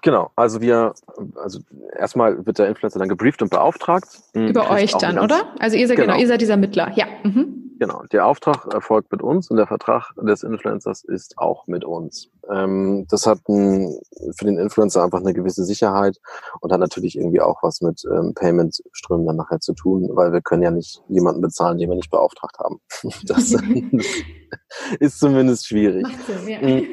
Genau, 0.00 0.30
also 0.36 0.60
wir, 0.60 0.94
also 1.34 1.60
erstmal 1.98 2.46
wird 2.46 2.58
der 2.58 2.68
Influencer 2.68 3.00
dann 3.00 3.08
gebrieft 3.08 3.42
und 3.42 3.50
beauftragt. 3.50 4.20
Über 4.34 4.70
euch 4.70 4.92
dann, 4.92 5.18
oder? 5.18 5.52
Also 5.58 5.76
ihr 5.76 5.88
seid 5.88 5.96
genau. 5.96 6.12
genau, 6.12 6.20
ihr 6.20 6.28
seid 6.28 6.40
dieser 6.40 6.56
Mittler, 6.56 6.92
ja. 6.94 7.06
Mhm. 7.24 7.65
Genau, 7.78 8.02
der 8.10 8.26
Auftrag 8.26 8.72
erfolgt 8.72 9.12
mit 9.12 9.22
uns 9.22 9.50
und 9.50 9.58
der 9.58 9.66
Vertrag 9.66 10.12
des 10.16 10.42
Influencers 10.42 11.04
ist 11.04 11.36
auch 11.36 11.66
mit 11.66 11.84
uns. 11.84 12.30
Ähm, 12.50 13.06
das 13.10 13.26
hat 13.26 13.40
ein, 13.48 13.98
für 14.36 14.46
den 14.46 14.58
Influencer 14.58 15.04
einfach 15.04 15.20
eine 15.20 15.34
gewisse 15.34 15.64
Sicherheit 15.64 16.18
und 16.60 16.72
hat 16.72 16.80
natürlich 16.80 17.18
irgendwie 17.18 17.42
auch 17.42 17.62
was 17.62 17.82
mit 17.82 18.02
ähm, 18.10 18.32
Payment-Strömen 18.34 19.26
dann 19.26 19.36
nachher 19.36 19.60
zu 19.60 19.74
tun, 19.74 20.08
weil 20.12 20.32
wir 20.32 20.40
können 20.40 20.62
ja 20.62 20.70
nicht 20.70 21.02
jemanden 21.08 21.42
bezahlen, 21.42 21.76
den 21.76 21.90
wir 21.90 21.96
nicht 21.96 22.10
beauftragt 22.10 22.58
haben. 22.58 22.80
Das 23.26 23.52
ist 25.00 25.18
zumindest 25.18 25.66
schwierig. 25.66 26.06
Ja. 26.46 26.60
Mhm. 26.60 26.86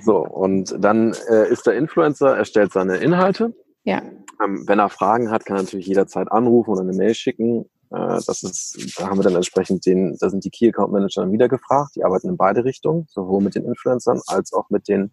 So, 0.00 0.18
und 0.18 0.76
dann 0.78 1.14
äh, 1.28 1.50
ist 1.50 1.66
der 1.66 1.74
Influencer, 1.74 2.36
erstellt 2.36 2.72
seine 2.72 2.98
Inhalte. 2.98 3.54
Ja. 3.84 4.02
Ähm, 4.42 4.64
wenn 4.66 4.78
er 4.78 4.88
Fragen 4.88 5.30
hat, 5.30 5.44
kann 5.44 5.56
er 5.56 5.62
natürlich 5.62 5.86
jederzeit 5.86 6.30
anrufen 6.30 6.70
oder 6.70 6.82
eine 6.82 6.92
Mail 6.92 7.14
schicken. 7.14 7.66
Äh, 7.94 8.20
das 8.26 8.42
ist, 8.42 8.98
da 8.98 9.08
haben 9.08 9.18
wir 9.18 9.22
dann 9.22 9.36
entsprechend 9.36 9.86
den, 9.86 10.16
da 10.18 10.28
sind 10.28 10.44
die 10.44 10.50
Key 10.50 10.68
Account 10.68 10.92
Manager 10.92 11.22
dann 11.22 11.32
wieder 11.32 11.48
gefragt. 11.48 11.96
Die 11.96 12.04
arbeiten 12.04 12.28
in 12.28 12.36
beide 12.36 12.64
Richtungen, 12.64 13.06
sowohl 13.08 13.42
mit 13.42 13.54
den 13.54 13.64
Influencern 13.64 14.20
als 14.26 14.52
auch 14.52 14.68
mit 14.70 14.88
den 14.88 15.12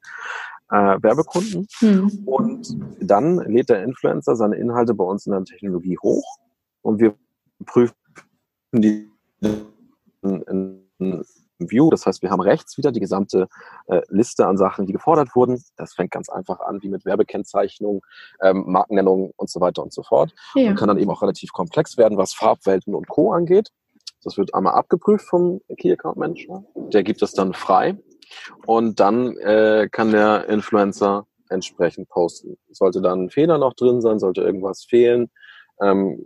äh, 0.71 0.97
Werbekunden. 1.01 1.67
Mhm. 1.81 2.23
Und 2.25 2.75
dann 2.99 3.37
lädt 3.37 3.69
der 3.69 3.83
Influencer 3.83 4.35
seine 4.35 4.55
Inhalte 4.55 4.93
bei 4.93 5.03
uns 5.03 5.25
in 5.25 5.33
der 5.33 5.43
Technologie 5.43 5.97
hoch 6.01 6.39
und 6.81 6.99
wir 6.99 7.13
prüfen 7.65 7.95
die 8.71 9.09
in, 10.21 10.41
in 10.99 11.23
View. 11.69 11.89
Das 11.89 12.06
heißt, 12.06 12.21
wir 12.21 12.32
haben 12.32 12.41
rechts 12.41 12.78
wieder 12.78 12.91
die 12.91 13.00
gesamte 13.00 13.47
äh, 13.88 14.02
Liste 14.10 14.47
an 14.47 14.58
Sachen, 14.58 14.86
die 14.86 14.93
gefordert 14.93 15.36
wurden. 15.36 15.62
Das 15.76 15.93
fängt 15.93 16.12
ganz 16.12 16.30
einfach 16.30 16.60
an, 16.62 16.82
wie 16.82 16.89
mit 16.89 17.06
Werbekennzeichnung, 17.06 18.02
ähm, 18.41 18.63
Markennennung 18.67 19.34
und 19.36 19.50
so 19.50 19.60
weiter 19.60 19.84
und 19.84 19.93
so 19.93 20.04
fort. 20.04 20.34
Ja. 20.56 20.69
Und 20.69 20.76
kann 20.76 20.88
dann 20.88 20.97
eben 20.97 21.12
auch 21.12 21.21
relativ 21.21 21.52
komplex 21.52 21.97
werden, 21.97 22.17
was 22.17 22.34
Farbwelten 22.34 22.95
und 22.95 23.08
Co. 23.08 23.34
angeht. 23.34 23.69
Das 24.24 24.38
wird 24.38 24.54
einmal 24.54 24.74
abgeprüft 24.74 25.26
vom 25.26 25.62
Key 25.78 25.91
Account 25.91 26.17
Manager. 26.17 26.63
Der 26.76 27.04
gibt 27.04 27.21
das 27.21 27.34
dann 27.34 27.54
frei. 27.54 27.97
Und 28.65 29.00
dann 29.00 29.36
äh, 29.38 29.89
kann 29.91 30.12
der 30.12 30.47
Influencer 30.47 31.26
entsprechend 31.50 32.08
posten. 32.10 32.58
Sollte 32.69 33.02
dann 33.02 33.26
ein 33.26 33.30
Fehler 33.30 33.58
noch 33.58 33.74
drin 33.74 34.02
sein, 34.02 34.19
sollte 34.19 34.41
irgendwas 34.41 34.86
fehlen, 34.86 35.30
ähm, 35.82 36.24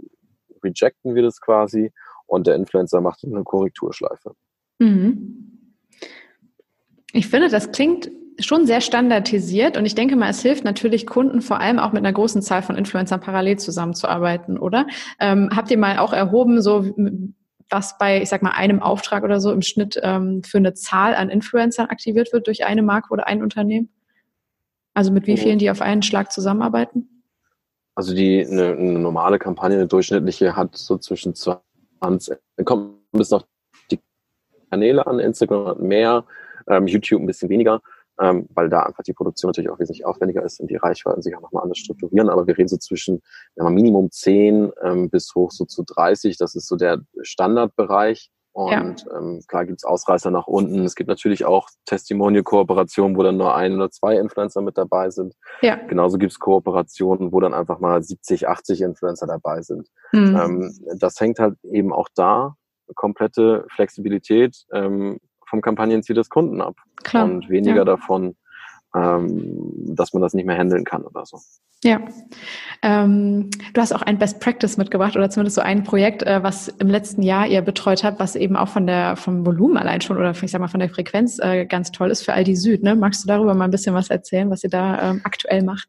rejecten 0.64 1.16
wir 1.16 1.24
das 1.24 1.42
quasi 1.42 1.92
und 2.28 2.48
der 2.48 2.56
Influencer 2.56 3.02
macht 3.02 3.24
eine 3.24 3.44
Korrekturschleife. 3.44 4.36
Mhm. 4.80 5.72
Ich 7.12 7.28
finde, 7.28 7.50
das 7.50 7.72
klingt 7.72 8.10
schon 8.40 8.66
sehr 8.66 8.82
standardisiert 8.82 9.78
und 9.78 9.86
ich 9.86 9.96
denke 9.96 10.16
mal, 10.16 10.30
es 10.30 10.42
hilft 10.42 10.66
natürlich 10.66 11.08
Kunden 11.08 11.42
vor 11.42 11.60
allem 11.62 11.80
auch 11.80 11.94
mit 11.94 12.00
einer 12.00 12.12
großen 12.12 12.42
Zahl 12.42 12.62
von 12.62 12.76
Influencern 12.76 13.22
parallel 13.22 13.58
zusammenzuarbeiten, 13.58 14.60
oder? 14.60 14.88
Ähm, 15.20 15.50
habt 15.56 15.72
ihr 15.72 15.78
mal 15.78 16.00
auch 16.00 16.12
erhoben, 16.12 16.62
so 16.62 16.94
was 17.70 17.98
bei, 17.98 18.22
ich 18.22 18.30
sag 18.30 18.44
mal, 18.44 18.52
einem 18.52 18.82
Auftrag 18.82 19.24
oder 19.24 19.40
so 19.40 19.52
im 19.52 19.62
Schnitt 19.62 20.00
ähm, 20.04 20.44
für 20.44 20.58
eine 20.58 20.74
Zahl 20.74 21.16
an 21.16 21.30
Influencern 21.30 21.88
aktiviert 21.88 22.34
wird 22.34 22.48
durch 22.48 22.66
eine 22.66 22.84
Marke 22.84 23.12
oder 23.12 23.28
ein 23.28 23.42
Unternehmen? 23.42 23.90
Also 24.94 25.12
mit 25.12 25.28
wie 25.28 25.34
oh. 25.34 25.38
vielen, 25.38 25.60
die 25.60 25.72
auf 25.72 25.82
einen 25.82 26.04
Schlag 26.04 26.32
zusammenarbeiten? 26.32 27.24
Also 27.96 28.14
die 28.14 28.46
eine, 28.46 28.74
eine 28.74 29.00
normale 29.00 29.40
Kampagne, 29.40 29.78
eine 29.78 29.88
durchschnittliche, 29.88 30.56
hat 30.56 30.76
so 30.76 30.98
zwischen 30.98 31.34
20, 31.34 32.38
kommt 32.66 33.00
ein 33.14 33.18
bisschen 33.18 33.38
auf 33.38 33.46
Kanäle 34.70 35.08
an, 35.08 35.20
Instagram 35.20 35.68
hat 35.68 35.80
mehr, 35.80 36.26
ähm, 36.68 36.88
YouTube 36.88 37.22
ein 37.22 37.28
bisschen 37.28 37.50
weniger, 37.50 37.82
ähm, 38.20 38.48
weil 38.54 38.70
da 38.70 38.84
einfach 38.84 39.04
die 39.04 39.14
Produktion 39.14 39.50
natürlich 39.50 39.70
auch 39.70 39.80
wesentlich 39.80 40.06
aufwendiger 40.06 40.44
ist 40.44 40.60
und 40.60 40.70
die 40.70 40.78
Reichweiten 40.78 41.22
sich 41.22 41.36
auch 41.36 41.42
nochmal 41.42 41.64
anders 41.64 41.80
strukturieren. 41.80 42.30
Aber 42.30 42.48
wir 42.48 42.58
reden 42.58 42.70
so 42.70 42.78
zwischen 42.78 43.22
ja, 43.56 43.70
Minimum 43.70 44.12
10 44.12 44.72
ähm, 44.84 45.10
bis 45.10 45.34
hoch 45.36 45.52
so 45.52 45.66
zu 45.66 45.84
30. 45.84 46.38
Das 46.38 46.56
ist 46.56 46.68
so 46.68 46.76
der 46.76 47.02
Standardbereich. 47.22 48.32
Und 48.54 48.72
ja. 48.72 49.18
ähm, 49.18 49.42
klar 49.50 49.66
gibt's 49.66 49.84
Ausreißer 49.84 50.32
nach 50.32 50.48
unten. 50.48 50.86
Es 50.86 50.96
gibt 50.96 51.10
natürlich 51.10 51.44
auch 51.44 51.68
Testimonial-Kooperationen, 51.88 53.18
wo 53.18 53.24
dann 53.24 53.36
nur 53.36 53.54
ein 53.54 53.76
oder 53.76 53.92
zwei 53.92 54.16
Influencer 54.16 54.62
mit 54.62 54.78
dabei 54.78 55.10
sind. 55.10 55.36
Ja. 55.62 55.76
Genauso 55.76 56.18
gibt's 56.18 56.40
Kooperationen, 56.40 57.34
wo 57.34 57.42
dann 57.42 57.54
einfach 57.54 57.80
mal 57.80 58.02
70, 58.02 58.48
80 58.48 58.80
Influencer 58.80 59.28
dabei 59.28 59.62
sind. 59.62 59.90
Mhm. 60.14 60.38
Ähm, 60.38 60.98
das 61.00 61.20
hängt 61.20 61.40
halt 61.40 61.58
eben 61.64 61.92
auch 61.92 62.08
da 62.16 62.56
komplette 62.94 63.66
Flexibilität 63.76 64.66
ähm, 64.74 65.20
vom 65.48 65.62
Kampagnenziel 65.62 66.16
des 66.16 66.30
Kunden 66.30 66.62
ab. 66.62 66.76
Klar. 67.04 67.26
Und 67.26 67.50
weniger 67.50 67.78
ja. 67.78 67.86
davon, 67.86 68.36
ähm, 68.96 69.72
dass 69.96 70.14
man 70.14 70.22
das 70.22 70.34
nicht 70.34 70.46
mehr 70.46 70.58
handeln 70.58 70.86
kann 70.86 71.04
oder 71.04 71.26
so. 71.26 71.40
Ja. 71.84 72.00
Ähm, 72.82 73.50
du 73.74 73.82
hast 73.82 73.94
auch 73.94 74.02
ein 74.02 74.18
Best 74.18 74.40
Practice 74.40 74.78
mitgebracht 74.78 75.16
oder 75.16 75.30
zumindest 75.30 75.56
so 75.56 75.62
ein 75.62 75.84
Projekt, 75.84 76.24
äh, 76.24 76.42
was 76.42 76.68
im 76.68 76.88
letzten 76.88 77.22
Jahr 77.22 77.46
ihr 77.46 77.62
betreut 77.62 78.04
habt, 78.04 78.20
was 78.20 78.36
eben 78.36 78.56
auch 78.56 78.70
von 78.70 78.88
der, 78.88 79.16
vom 79.18 79.46
Volumen 79.46 79.78
allein 79.78 80.02
schon 80.02 80.18
oder 80.18 80.32
ich 80.32 80.52
sag 80.52 80.62
mal 80.62 80.68
von 80.68 80.80
der 80.80 80.90
Frequenz 80.90 81.38
äh, 81.40 81.66
ganz 81.66 81.92
toll 81.92 82.10
ist 82.10 82.24
für 82.24 82.34
Aldi 82.34 82.56
Süd. 82.56 82.82
Ne? 82.82 82.96
Magst 82.96 83.24
du 83.24 83.28
darüber 83.28 83.54
mal 83.54 83.66
ein 83.66 83.72
bisschen 83.72 83.94
was 83.94 84.10
erzählen, 84.10 84.50
was 84.50 84.64
ihr 84.64 84.70
da 84.70 85.12
ähm, 85.12 85.22
aktuell 85.26 85.64
macht? 85.64 85.88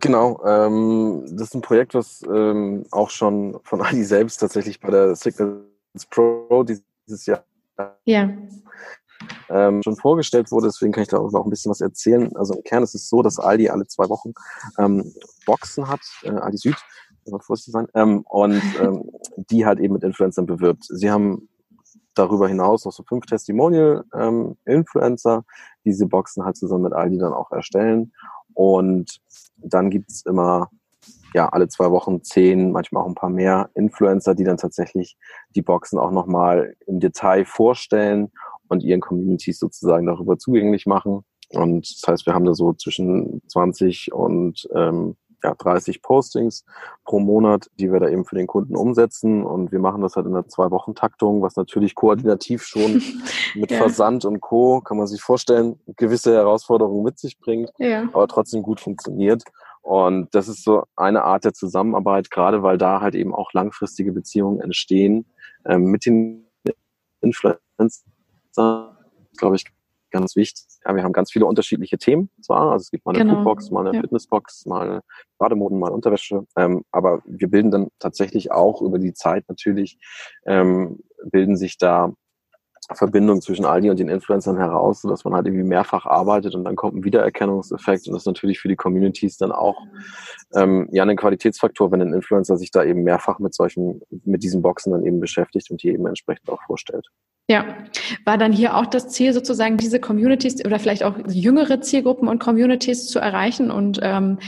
Genau, 0.00 0.44
ähm, 0.44 1.24
das 1.30 1.48
ist 1.48 1.54
ein 1.54 1.62
Projekt, 1.62 1.94
was 1.94 2.22
ähm, 2.30 2.84
auch 2.90 3.10
schon 3.10 3.58
von 3.62 3.80
Aldi 3.80 4.02
selbst 4.04 4.38
tatsächlich 4.38 4.80
bei 4.80 4.90
der 4.90 5.14
Signals 5.98 6.06
Pro 6.06 6.62
dieses 6.62 7.26
Jahr 7.26 7.44
ja 8.04 8.30
ähm, 9.50 9.82
schon 9.82 9.96
vorgestellt 9.96 10.50
wurde. 10.52 10.68
Deswegen 10.68 10.92
kann 10.92 11.02
ich 11.02 11.08
darüber 11.08 11.40
auch 11.40 11.44
ein 11.44 11.50
bisschen 11.50 11.70
was 11.70 11.80
erzählen. 11.80 12.34
Also 12.36 12.54
im 12.54 12.62
Kern 12.62 12.82
ist 12.82 12.94
es 12.94 13.08
so, 13.08 13.22
dass 13.22 13.38
Aldi 13.38 13.68
alle 13.68 13.86
zwei 13.86 14.08
Wochen 14.08 14.32
ähm, 14.78 15.12
Boxen 15.46 15.88
hat, 15.88 16.00
äh, 16.22 16.30
Aldi 16.30 16.58
Süd, 16.58 16.76
vorsichtig 17.40 17.72
sein, 17.72 17.88
ähm, 17.94 18.22
und 18.28 18.62
ähm, 18.80 19.10
die 19.50 19.66
halt 19.66 19.80
eben 19.80 19.94
mit 19.94 20.04
Influencern 20.04 20.46
bewirbt. 20.46 20.84
Sie 20.84 21.10
haben 21.10 21.48
darüber 22.14 22.48
hinaus 22.48 22.84
noch 22.84 22.92
so 22.92 23.02
fünf 23.04 23.26
Testimonial-Influencer, 23.26 25.34
ähm, 25.34 25.42
diese 25.84 26.06
Boxen 26.06 26.44
halt 26.44 26.56
zusammen 26.56 26.84
mit 26.84 26.92
Aldi 26.92 27.18
dann 27.18 27.32
auch 27.32 27.50
erstellen. 27.52 28.12
Und 28.54 29.20
dann 29.56 29.90
gibt's 29.90 30.24
immer 30.26 30.68
ja 31.34 31.48
alle 31.48 31.68
zwei 31.68 31.90
Wochen 31.90 32.22
zehn, 32.22 32.72
manchmal 32.72 33.02
auch 33.02 33.08
ein 33.08 33.14
paar 33.14 33.30
mehr 33.30 33.70
Influencer, 33.74 34.34
die 34.34 34.44
dann 34.44 34.56
tatsächlich 34.56 35.16
die 35.54 35.62
Boxen 35.62 35.98
auch 35.98 36.10
nochmal 36.10 36.74
im 36.86 37.00
Detail 37.00 37.44
vorstellen 37.44 38.32
und 38.68 38.82
ihren 38.82 39.00
Communities 39.00 39.58
sozusagen 39.58 40.06
darüber 40.06 40.38
zugänglich 40.38 40.86
machen. 40.86 41.24
Und 41.50 41.90
das 41.90 42.02
heißt, 42.06 42.26
wir 42.26 42.34
haben 42.34 42.44
da 42.44 42.54
so 42.54 42.74
zwischen 42.74 43.42
20 43.48 44.12
und 44.12 44.68
ähm, 44.74 45.16
ja, 45.42 45.54
30 45.54 46.02
Postings 46.02 46.64
pro 47.04 47.20
Monat, 47.20 47.70
die 47.78 47.92
wir 47.92 48.00
da 48.00 48.08
eben 48.08 48.24
für 48.24 48.34
den 48.34 48.46
Kunden 48.46 48.76
umsetzen. 48.76 49.44
Und 49.44 49.72
wir 49.72 49.78
machen 49.78 50.02
das 50.02 50.16
halt 50.16 50.26
in 50.26 50.34
einer 50.34 50.48
Zwei-Wochen-Taktung, 50.48 51.42
was 51.42 51.56
natürlich 51.56 51.94
koordinativ 51.94 52.64
schon 52.64 53.02
mit 53.54 53.70
ja. 53.70 53.78
Versand 53.78 54.24
und 54.24 54.40
Co., 54.40 54.80
kann 54.80 54.96
man 54.96 55.06
sich 55.06 55.22
vorstellen, 55.22 55.78
gewisse 55.96 56.34
Herausforderungen 56.34 57.04
mit 57.04 57.18
sich 57.18 57.38
bringt, 57.38 57.70
ja. 57.78 58.02
aber 58.12 58.26
trotzdem 58.28 58.62
gut 58.62 58.80
funktioniert. 58.80 59.44
Und 59.82 60.34
das 60.34 60.48
ist 60.48 60.64
so 60.64 60.84
eine 60.96 61.24
Art 61.24 61.44
der 61.44 61.54
Zusammenarbeit, 61.54 62.30
gerade 62.30 62.62
weil 62.62 62.78
da 62.78 63.00
halt 63.00 63.14
eben 63.14 63.34
auch 63.34 63.52
langfristige 63.52 64.12
Beziehungen 64.12 64.60
entstehen 64.60 65.26
ähm, 65.64 65.84
mit 65.84 66.06
den 66.06 66.46
Influencern 67.20 67.58
glaube 69.38 69.56
ich, 69.56 69.64
ganz 70.10 70.36
wichtig. 70.36 70.64
Ja, 70.84 70.94
wir 70.94 71.02
haben 71.02 71.12
ganz 71.12 71.32
viele 71.32 71.46
unterschiedliche 71.46 71.98
Themen 71.98 72.30
zwar, 72.40 72.72
also 72.72 72.82
es 72.82 72.90
gibt 72.90 73.06
mal 73.06 73.14
eine 73.14 73.24
genau. 73.24 73.36
Foodbox, 73.36 73.70
mal 73.70 73.86
eine 73.86 73.96
ja. 73.96 74.02
Fitnessbox, 74.02 74.66
mal 74.66 75.02
Bademoden, 75.38 75.78
mal 75.78 75.90
Unterwäsche, 75.90 76.46
ähm, 76.56 76.84
aber 76.90 77.22
wir 77.26 77.48
bilden 77.48 77.70
dann 77.70 77.88
tatsächlich 77.98 78.50
auch 78.50 78.82
über 78.82 78.98
die 78.98 79.12
Zeit 79.12 79.44
natürlich, 79.48 79.98
ähm, 80.46 81.00
bilden 81.24 81.56
sich 81.56 81.78
da 81.78 82.12
Verbindung 82.94 83.40
zwischen 83.42 83.64
Aldi 83.64 83.90
und 83.90 83.98
den 83.98 84.08
Influencern 84.08 84.56
heraus, 84.56 85.02
sodass 85.02 85.24
man 85.24 85.34
halt 85.34 85.46
irgendwie 85.46 85.64
mehrfach 85.64 86.06
arbeitet 86.06 86.54
und 86.54 86.64
dann 86.64 86.76
kommt 86.76 86.96
ein 86.96 87.04
Wiedererkennungseffekt 87.04 88.06
und 88.06 88.14
das 88.14 88.22
ist 88.22 88.26
natürlich 88.26 88.60
für 88.60 88.68
die 88.68 88.76
Communities 88.76 89.36
dann 89.36 89.52
auch 89.52 89.76
ähm, 90.54 90.88
ja 90.92 91.04
ein 91.04 91.16
Qualitätsfaktor, 91.16 91.92
wenn 91.92 92.00
ein 92.00 92.14
Influencer 92.14 92.56
sich 92.56 92.70
da 92.70 92.84
eben 92.84 93.02
mehrfach 93.02 93.38
mit 93.40 93.54
solchen, 93.54 94.00
mit 94.24 94.42
diesen 94.42 94.62
Boxen 94.62 94.92
dann 94.92 95.04
eben 95.04 95.20
beschäftigt 95.20 95.70
und 95.70 95.82
die 95.82 95.88
eben 95.88 96.06
entsprechend 96.06 96.48
auch 96.48 96.62
vorstellt. 96.66 97.06
Ja, 97.50 97.64
war 98.24 98.36
dann 98.36 98.52
hier 98.52 98.76
auch 98.76 98.86
das 98.86 99.08
Ziel 99.08 99.32
sozusagen 99.32 99.76
diese 99.78 100.00
Communities 100.00 100.64
oder 100.64 100.78
vielleicht 100.78 101.02
auch 101.02 101.14
jüngere 101.28 101.80
Zielgruppen 101.80 102.28
und 102.28 102.38
Communities 102.38 103.06
zu 103.06 103.18
erreichen 103.18 103.70
und 103.70 104.00
ähm, 104.02 104.38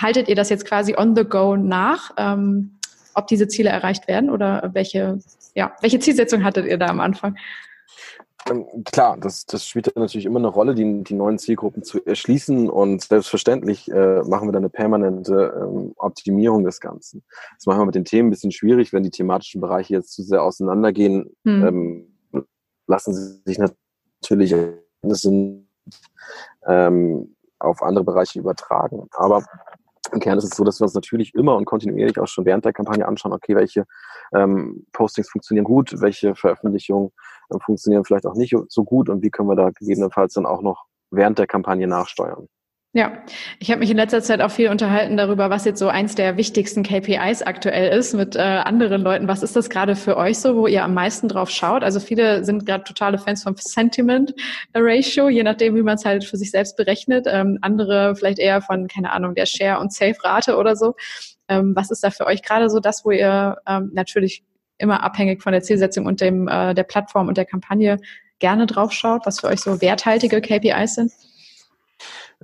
haltet 0.00 0.28
ihr 0.28 0.36
das 0.36 0.48
jetzt 0.48 0.64
quasi 0.64 0.94
on 0.96 1.14
the 1.16 1.24
go 1.24 1.56
nach, 1.56 2.12
ähm, 2.16 2.78
ob 3.14 3.26
diese 3.28 3.48
Ziele 3.48 3.70
erreicht 3.70 4.08
werden 4.08 4.30
oder 4.30 4.70
welche, 4.74 5.18
ja, 5.54 5.72
welche 5.80 5.98
Zielsetzung 5.98 6.44
hattet 6.44 6.66
ihr 6.66 6.78
da 6.78 6.86
am 6.86 7.00
Anfang? 7.00 7.36
Ähm, 8.48 8.84
klar, 8.84 9.16
das, 9.18 9.44
das 9.46 9.66
spielt 9.66 9.94
natürlich 9.96 10.26
immer 10.26 10.38
eine 10.38 10.48
Rolle, 10.48 10.74
die, 10.74 11.02
die 11.02 11.14
neuen 11.14 11.38
Zielgruppen 11.38 11.82
zu 11.82 12.04
erschließen 12.04 12.70
und 12.70 13.02
selbstverständlich 13.02 13.90
äh, 13.90 14.22
machen 14.22 14.46
wir 14.46 14.52
da 14.52 14.58
eine 14.58 14.70
permanente 14.70 15.52
ähm, 15.60 15.92
Optimierung 15.96 16.64
des 16.64 16.80
Ganzen. 16.80 17.24
Das 17.56 17.66
machen 17.66 17.80
wir 17.80 17.86
mit 17.86 17.94
den 17.94 18.04
Themen 18.04 18.28
ein 18.28 18.30
bisschen 18.30 18.52
schwierig, 18.52 18.92
wenn 18.92 19.02
die 19.02 19.10
thematischen 19.10 19.60
Bereiche 19.60 19.94
jetzt 19.94 20.12
zu 20.12 20.22
sehr 20.22 20.42
auseinandergehen, 20.42 21.34
hm. 21.44 21.66
ähm, 21.66 22.44
lassen 22.86 23.14
sie 23.14 23.42
sich 23.44 23.58
natürlich 23.58 24.54
ähm, 26.68 27.36
auf 27.58 27.82
andere 27.82 28.04
Bereiche 28.04 28.38
übertragen. 28.38 29.08
Aber 29.12 29.44
im 30.12 30.20
Kern 30.20 30.38
ist 30.38 30.44
es 30.44 30.56
so, 30.56 30.64
dass 30.64 30.80
wir 30.80 30.84
uns 30.84 30.94
natürlich 30.94 31.34
immer 31.34 31.56
und 31.56 31.64
kontinuierlich 31.64 32.18
auch 32.18 32.26
schon 32.26 32.44
während 32.44 32.64
der 32.64 32.72
Kampagne 32.72 33.06
anschauen, 33.06 33.32
okay, 33.32 33.54
welche 33.56 33.84
ähm, 34.34 34.86
Postings 34.92 35.28
funktionieren 35.30 35.64
gut, 35.64 36.00
welche 36.00 36.34
Veröffentlichungen 36.34 37.10
äh, 37.50 37.58
funktionieren 37.64 38.04
vielleicht 38.04 38.26
auch 38.26 38.34
nicht 38.34 38.54
so 38.68 38.84
gut 38.84 39.08
und 39.08 39.22
wie 39.22 39.30
können 39.30 39.48
wir 39.48 39.56
da 39.56 39.70
gegebenenfalls 39.70 40.34
dann 40.34 40.46
auch 40.46 40.62
noch 40.62 40.84
während 41.10 41.38
der 41.38 41.46
Kampagne 41.46 41.86
nachsteuern. 41.86 42.48
Ja, 42.96 43.12
ich 43.58 43.70
habe 43.70 43.80
mich 43.80 43.90
in 43.90 43.98
letzter 43.98 44.22
Zeit 44.22 44.40
auch 44.40 44.50
viel 44.50 44.70
unterhalten 44.70 45.18
darüber, 45.18 45.50
was 45.50 45.66
jetzt 45.66 45.80
so 45.80 45.88
eins 45.88 46.14
der 46.14 46.38
wichtigsten 46.38 46.82
KPIs 46.82 47.42
aktuell 47.42 47.94
ist 47.94 48.14
mit 48.14 48.36
äh, 48.36 48.38
anderen 48.38 49.02
Leuten. 49.02 49.28
Was 49.28 49.42
ist 49.42 49.54
das 49.54 49.68
gerade 49.68 49.96
für 49.96 50.16
euch 50.16 50.38
so, 50.38 50.56
wo 50.56 50.66
ihr 50.66 50.82
am 50.82 50.94
meisten 50.94 51.28
drauf 51.28 51.50
schaut? 51.50 51.84
Also 51.84 52.00
viele 52.00 52.42
sind 52.46 52.64
gerade 52.64 52.84
totale 52.84 53.18
Fans 53.18 53.42
vom 53.42 53.54
Sentiment 53.58 54.32
Ratio, 54.72 55.28
je 55.28 55.42
nachdem, 55.42 55.74
wie 55.74 55.82
man 55.82 55.96
es 55.96 56.06
halt 56.06 56.24
für 56.24 56.38
sich 56.38 56.50
selbst 56.50 56.78
berechnet. 56.78 57.26
Ähm, 57.28 57.58
andere 57.60 58.16
vielleicht 58.16 58.38
eher 58.38 58.62
von, 58.62 58.88
keine 58.88 59.12
Ahnung, 59.12 59.34
der 59.34 59.44
Share- 59.44 59.78
und 59.78 59.92
Safe-Rate 59.92 60.56
oder 60.56 60.74
so. 60.74 60.94
Ähm, 61.48 61.76
was 61.76 61.90
ist 61.90 62.02
da 62.02 62.08
für 62.08 62.24
euch 62.24 62.40
gerade 62.40 62.70
so 62.70 62.80
das, 62.80 63.04
wo 63.04 63.10
ihr 63.10 63.58
ähm, 63.68 63.90
natürlich 63.92 64.42
immer 64.78 65.02
abhängig 65.02 65.42
von 65.42 65.52
der 65.52 65.60
Zielsetzung 65.60 66.06
und 66.06 66.22
dem 66.22 66.48
äh, 66.48 66.72
der 66.72 66.84
Plattform 66.84 67.28
und 67.28 67.36
der 67.36 67.44
Kampagne 67.44 67.98
gerne 68.38 68.64
drauf 68.64 68.92
schaut, 68.92 69.26
was 69.26 69.40
für 69.40 69.48
euch 69.48 69.60
so 69.60 69.82
werthaltige 69.82 70.40
KPIs 70.40 70.94
sind? 70.94 71.12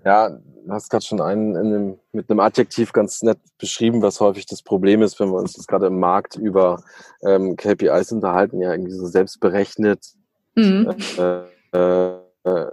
Ja, 0.05 0.30
du 0.30 0.70
hast 0.70 0.90
gerade 0.90 1.05
schon 1.05 1.20
einen 1.20 1.57
einem, 1.57 1.99
mit 2.12 2.30
einem 2.30 2.40
Adjektiv 2.40 2.93
ganz 2.93 3.22
nett 3.22 3.38
beschrieben, 3.59 4.03
was 4.03 4.20
häufig 4.20 4.47
das 4.47 4.62
Problem 4.62 5.03
ist, 5.03 5.20
wenn 5.20 5.28
wir 5.28 5.38
uns 5.38 5.57
jetzt 5.57 5.68
gerade 5.68 5.86
im 5.86 6.01
Markt 6.01 6.36
über 6.36 6.82
ähm, 7.22 7.57
KPIs 7.57 8.12
unterhalten, 8.12 8.61
ja 8.61 8.72
irgendwie 8.72 8.93
so 8.93 9.07
selbst 9.07 9.38
berechnet 9.40 10.05
mhm. 10.55 10.95
äh, 11.18 11.43
äh, 11.76 12.18
äh 12.45 12.66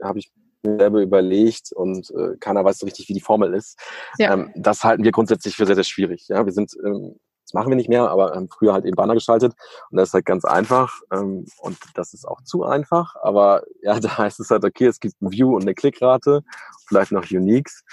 habe 0.00 0.20
ich 0.20 0.30
mir 0.62 0.78
selber 0.78 1.00
überlegt 1.00 1.72
und 1.72 2.10
äh, 2.10 2.36
keiner 2.38 2.64
weiß 2.64 2.78
so 2.78 2.86
richtig, 2.86 3.08
wie 3.08 3.14
die 3.14 3.20
Formel 3.20 3.54
ist. 3.54 3.78
Ja. 4.18 4.32
Ähm, 4.32 4.52
das 4.54 4.84
halten 4.84 5.04
wir 5.04 5.10
grundsätzlich 5.10 5.56
für 5.56 5.66
sehr, 5.66 5.74
sehr 5.74 5.84
schwierig. 5.84 6.28
Ja, 6.28 6.44
wir 6.44 6.52
sind 6.52 6.72
ähm, 6.84 7.16
das 7.48 7.54
machen 7.54 7.70
wir 7.70 7.76
nicht 7.76 7.88
mehr, 7.88 8.10
aber 8.10 8.32
haben 8.32 8.50
früher 8.50 8.74
halt 8.74 8.84
eben 8.84 8.94
Banner 8.94 9.14
geschaltet 9.14 9.54
und 9.90 9.96
das 9.96 10.10
ist 10.10 10.14
halt 10.14 10.26
ganz 10.26 10.44
einfach 10.44 11.00
ähm, 11.10 11.46
und 11.60 11.78
das 11.94 12.12
ist 12.12 12.28
auch 12.28 12.42
zu 12.42 12.64
einfach, 12.64 13.16
aber 13.22 13.62
ja, 13.82 13.98
da 13.98 14.18
heißt 14.18 14.38
es 14.40 14.50
halt, 14.50 14.64
okay, 14.64 14.86
es 14.86 15.00
gibt 15.00 15.20
ein 15.22 15.32
View 15.32 15.54
und 15.54 15.62
eine 15.62 15.74
Klickrate, 15.74 16.42
vielleicht 16.86 17.12
noch 17.12 17.24
Uniques. 17.30 17.84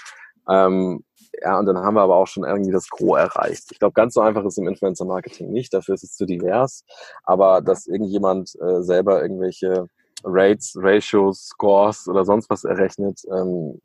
Ähm, 0.48 1.02
ja, 1.42 1.58
und 1.58 1.66
dann 1.66 1.78
haben 1.78 1.94
wir 1.94 2.02
aber 2.02 2.16
auch 2.16 2.26
schon 2.26 2.44
irgendwie 2.44 2.70
das 2.70 2.88
Gros 2.88 3.18
erreicht. 3.18 3.64
Ich 3.70 3.78
glaube, 3.78 3.92
ganz 3.94 4.14
so 4.14 4.20
einfach 4.20 4.44
ist 4.44 4.58
im 4.58 4.68
Influencer-Marketing 4.68 5.50
nicht, 5.50 5.72
dafür 5.72 5.94
ist 5.94 6.04
es 6.04 6.16
zu 6.16 6.26
divers, 6.26 6.84
aber 7.24 7.62
dass 7.62 7.86
irgendjemand 7.86 8.54
äh, 8.60 8.82
selber 8.82 9.22
irgendwelche 9.22 9.88
Rates, 10.22 10.74
Ratios, 10.76 11.46
Scores 11.46 12.08
oder 12.08 12.24
sonst 12.24 12.50
was 12.50 12.64
errechnet, 12.64 13.22
ähm, 13.32 13.80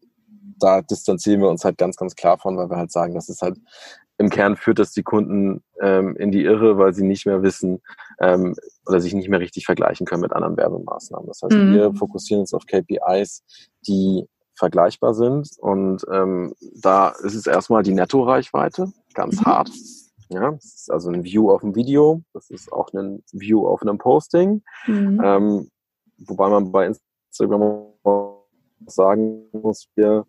da 0.59 0.81
distanzieren 0.81 1.41
wir 1.41 1.49
uns 1.49 1.63
halt 1.63 1.77
ganz, 1.77 1.95
ganz 1.95 2.15
klar 2.15 2.37
von, 2.37 2.57
weil 2.57 2.69
wir 2.69 2.77
halt 2.77 2.91
sagen, 2.91 3.15
das 3.15 3.29
ist 3.29 3.41
halt 3.41 3.57
im 4.21 4.29
Kern 4.29 4.55
führt 4.55 4.79
das 4.79 4.91
die 4.91 5.03
Kunden 5.03 5.63
ähm, 5.81 6.15
in 6.15 6.31
die 6.31 6.43
Irre, 6.43 6.77
weil 6.77 6.93
sie 6.93 7.03
nicht 7.03 7.25
mehr 7.25 7.41
wissen 7.41 7.81
ähm, 8.19 8.55
oder 8.87 9.01
sich 9.01 9.13
nicht 9.13 9.29
mehr 9.29 9.39
richtig 9.39 9.65
vergleichen 9.65 10.05
können 10.05 10.21
mit 10.21 10.31
anderen 10.31 10.57
Werbemaßnahmen. 10.57 11.27
Das 11.27 11.41
heißt, 11.41 11.53
mhm. 11.53 11.73
wir 11.73 11.93
fokussieren 11.95 12.41
uns 12.41 12.53
auf 12.53 12.65
KPIs, 12.65 13.43
die 13.87 14.27
vergleichbar 14.55 15.15
sind 15.15 15.49
und 15.57 16.05
ähm, 16.11 16.53
da 16.81 17.09
ist 17.23 17.33
es 17.33 17.47
erstmal 17.47 17.81
die 17.81 17.93
Netto-Reichweite, 17.93 18.93
ganz 19.15 19.41
mhm. 19.41 19.45
hart. 19.45 19.71
Ja, 20.29 20.51
das 20.51 20.65
ist 20.65 20.91
also 20.91 21.09
ein 21.09 21.23
View 21.23 21.51
auf 21.51 21.61
dem 21.61 21.75
Video, 21.75 22.21
das 22.33 22.49
ist 22.51 22.71
auch 22.71 22.93
ein 22.93 23.23
View 23.33 23.67
auf 23.67 23.81
einem 23.81 23.97
Posting. 23.97 24.61
Mhm. 24.85 25.21
Ähm, 25.23 25.69
wobei 26.19 26.47
man 26.47 26.71
bei 26.71 26.85
Instagram 26.85 27.91
sagen 28.85 29.45
muss, 29.51 29.87
wir 29.95 30.25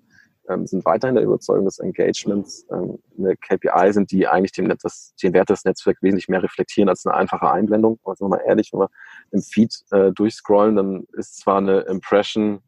ähm, 0.48 0.66
sind 0.66 0.84
weiterhin 0.84 1.14
der 1.14 1.24
Überzeugung, 1.24 1.64
dass 1.64 1.78
Engagements 1.78 2.66
ähm, 2.70 2.98
eine 3.18 3.36
KPI 3.36 3.92
sind, 3.92 4.10
die 4.10 4.26
eigentlich 4.26 4.52
den, 4.52 4.72
das, 4.82 5.14
den 5.22 5.32
Wert 5.32 5.50
des 5.50 5.64
Netzwerks 5.64 6.02
wesentlich 6.02 6.28
mehr 6.28 6.42
reflektieren 6.42 6.88
als 6.88 7.06
eine 7.06 7.14
einfache 7.14 7.50
Einblendung. 7.50 7.98
Also 8.04 8.28
mal 8.28 8.40
ehrlich, 8.46 8.72
wenn 8.72 8.80
wir 8.80 8.90
im 9.30 9.42
Feed 9.42 9.74
äh, 9.90 10.12
durchscrollen, 10.12 10.76
dann 10.76 11.06
ist 11.12 11.38
zwar 11.38 11.58
eine 11.58 11.80
Impression 11.80 12.60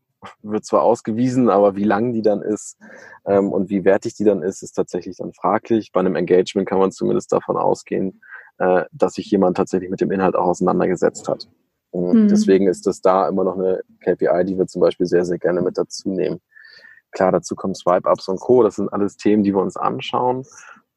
wird 0.43 0.65
zwar 0.65 0.83
ausgewiesen, 0.83 1.51
aber 1.51 1.77
wie 1.77 1.85
lang 1.85 2.13
die 2.13 2.23
dann 2.23 2.43
ist 2.43 2.79
ähm, 3.27 3.53
und 3.53 3.69
wie 3.69 3.85
wertig 3.85 4.15
die 4.15 4.25
dann 4.25 4.43
ist, 4.43 4.63
ist 4.63 4.73
tatsächlich 4.73 5.17
dann 5.19 5.33
fraglich. 5.33 5.93
Bei 5.93 6.01
einem 6.01 6.17
Engagement 6.17 6.69
kann 6.69 6.79
man 6.79 6.93
zumindest 6.93 7.33
davon 7.33 7.57
ausgehen, 7.57 8.23
äh, 8.59 8.85
dass 8.93 9.15
sich 9.15 9.31
jemand 9.31 9.57
tatsächlich 9.57 9.91
mit 9.91 10.01
dem 10.01 10.11
Inhalt 10.11 10.35
auch 10.35 10.47
auseinandergesetzt 10.47 11.29
hat. 11.29 11.49
Mhm. 11.93 12.29
Deswegen 12.29 12.69
ist 12.69 12.87
das 12.87 13.01
da 13.01 13.29
immer 13.29 13.45
noch 13.45 13.57
eine 13.57 13.83
KPI, 14.01 14.45
die 14.45 14.59
wir 14.59 14.67
zum 14.67 14.81
Beispiel 14.81 15.07
sehr, 15.07 15.25
sehr 15.25 15.39
gerne 15.39 15.63
mit 15.63 15.79
dazu 15.79 16.11
nehmen. 16.11 16.41
Klar, 17.15 17.33
dazu 17.33 17.55
kommen 17.55 17.75
Swipe-Ups 17.75 18.29
und 18.29 18.41
Co. 18.41 18.63
Das 18.63 18.77
sind 18.77 18.93
alles 18.93 19.17
Themen, 19.17 19.45
die 19.45 19.55
wir 19.55 19.63
uns 19.63 19.77
anschauen. 19.77 20.45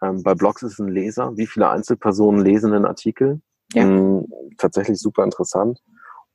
Ähm, 0.01 0.23
bei 0.23 0.35
Blogs 0.35 0.63
ist 0.63 0.73
es 0.73 0.79
ein 0.79 0.89
Leser. 0.89 1.37
Wie 1.37 1.47
viele 1.47 1.69
Einzelpersonen 1.69 2.43
lesen 2.43 2.73
einen 2.73 2.85
Artikel? 2.85 3.41
Ja. 3.73 3.83
Ähm, 3.83 4.27
tatsächlich 4.57 4.99
super 4.99 5.23
interessant. 5.23 5.81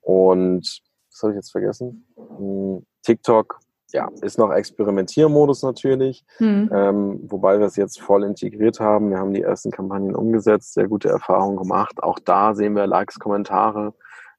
Und 0.01 0.83
was 1.11 1.22
habe 1.22 1.33
ich 1.33 1.37
jetzt 1.37 1.51
vergessen? 1.51 2.07
Ähm, 2.16 2.87
TikTok, 3.03 3.59
ja, 3.93 4.09
ist 4.22 4.39
noch 4.39 4.53
Experimentiermodus 4.53 5.62
natürlich, 5.62 6.24
mhm. 6.39 6.70
ähm, 6.72 7.20
wobei 7.24 7.59
wir 7.59 7.66
es 7.66 7.76
jetzt 7.76 8.01
voll 8.01 8.24
integriert 8.24 8.80
haben. 8.80 9.11
Wir 9.11 9.18
haben 9.18 9.35
die 9.35 9.43
ersten 9.43 9.70
Kampagnen 9.70 10.14
umgesetzt, 10.14 10.74
sehr 10.74 10.89
gute 10.89 11.09
Erfahrungen 11.09 11.57
gemacht. 11.57 12.03
Auch 12.03 12.18
da 12.18 12.55
sehen 12.55 12.74
wir 12.74 12.87
Likes, 12.87 13.18
Kommentare, 13.18 13.95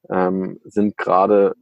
ähm, 0.09 0.59
sind 0.63 0.97
gerade 0.97 1.53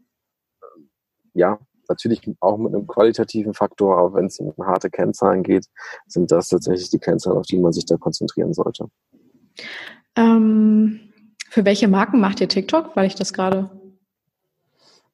ja 1.34 1.60
natürlich 1.92 2.22
auch 2.40 2.58
mit 2.58 2.74
einem 2.74 2.88
qualitativen 2.88 3.54
Faktor, 3.54 3.98
aber 3.98 4.16
wenn 4.16 4.26
es 4.26 4.40
um 4.40 4.54
harte 4.66 4.90
Kennzahlen 4.90 5.44
geht, 5.44 5.68
sind 6.08 6.32
das 6.32 6.50
tatsächlich 6.50 6.90
die 6.90 7.00
Kennzahlen, 7.00 7.38
auf 7.38 7.46
die 7.46 7.60
man 7.60 7.74
sich 7.74 7.86
da 7.86 7.98
konzentrieren 7.98 8.54
sollte. 8.54 8.88
Ähm, 10.16 11.12
für 11.50 11.66
welche 11.66 11.88
Marken 11.88 12.20
macht 12.20 12.42
ihr 12.42 12.48
TikTok? 12.48 12.96
Weil 12.96 13.08
ich 13.08 13.16
das 13.16 13.34
gerade 13.34 13.70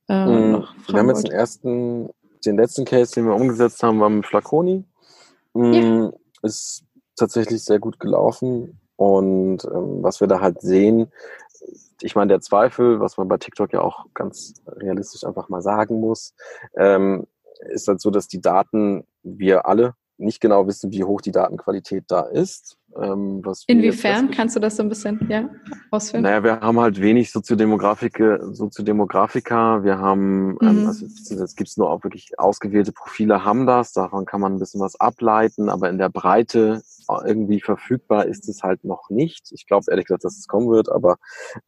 äh, 0.08 0.26
mm, 0.26 0.64
Wir 0.88 1.00
haben 1.00 1.10
jetzt 1.10 1.24
den 1.24 1.32
ersten, 1.32 2.10
den 2.46 2.58
letzten 2.58 2.86
Case, 2.86 3.14
den 3.14 3.26
wir 3.26 3.36
umgesetzt 3.36 3.82
haben, 3.84 4.00
war 4.00 4.10
mit 4.10 4.26
Flaconi. 4.26 4.84
Mm, 5.54 5.74
ja. 5.74 6.12
Ist 6.44 6.86
tatsächlich 7.16 7.64
sehr 7.64 7.80
gut 7.80 8.00
gelaufen. 8.00 8.80
Und 8.96 9.64
ähm, 9.66 10.04
was 10.04 10.22
wir 10.22 10.28
da 10.28 10.42
halt 10.42 10.62
sehen, 10.62 11.12
ich 12.02 12.16
meine, 12.16 12.30
der 12.30 12.42
Zweifel, 12.42 13.00
was 13.00 13.18
man 13.18 13.28
bei 13.28 13.38
TikTok 13.38 13.74
ja 13.74 13.82
auch 13.82 14.06
ganz 14.14 14.62
realistisch 14.68 15.24
einfach 15.24 15.50
mal 15.50 15.62
sagen 15.62 16.00
muss, 16.00 16.34
ähm, 16.76 17.28
ist 17.70 17.88
halt 17.88 18.02
so, 18.02 18.12
dass 18.12 18.28
die 18.28 18.42
Daten, 18.42 19.06
wir 19.24 19.66
alle 19.66 19.96
nicht 20.18 20.42
genau 20.42 20.68
wissen, 20.68 20.92
wie 20.92 21.04
hoch 21.04 21.22
die 21.22 21.32
Datenqualität 21.32 22.06
da 22.08 22.22
ist. 22.22 22.77
Ähm, 22.96 23.44
Inwiefern 23.68 24.32
kannst 24.32 24.56
du 24.56 24.60
das 24.60 24.78
so 24.78 24.84
ein 24.84 24.90
bisschen 24.90 25.28
ja, 25.30 25.50
ausführen? 25.92 26.24
Naja, 26.24 26.44
wir 26.44 26.60
haben 26.62 26.80
halt 26.80 27.00
wenig 27.00 27.32
Soziodemografike, 27.32 28.50
Soziodemografika. 28.54 29.84
Wir 29.84 30.00
haben, 30.00 30.58
ähm, 30.62 30.74
mhm. 30.74 30.80
ähm, 30.80 30.88
also 30.88 31.06
jetzt 31.06 31.58
gibt 31.58 31.70
es 31.70 31.78
nur 31.78 31.92
auch 31.92 32.04
wirklich 32.04 32.40
ausgewählte 32.40 32.92
Profile, 32.92 33.44
haben 33.44 33.68
das. 33.68 33.94
Davon 33.94 34.26
kann 34.26 34.42
man 34.42 34.54
ein 34.54 34.60
bisschen 34.60 34.82
was 34.82 35.00
ableiten, 35.00 35.70
aber 35.70 35.90
in 35.90 35.98
der 35.98 36.10
Breite 36.10 36.82
irgendwie 37.26 37.62
verfügbar 37.62 38.26
ist 38.26 38.50
es 38.50 38.64
halt 38.64 38.84
noch 38.84 39.10
nicht. 39.10 39.52
Ich 39.52 39.66
glaube 39.66 39.86
ehrlich 39.90 40.06
gesagt, 40.06 40.26
dass 40.26 40.38
es 40.38 40.48
kommen 40.48 40.70
wird, 40.70 40.90
aber 40.90 41.18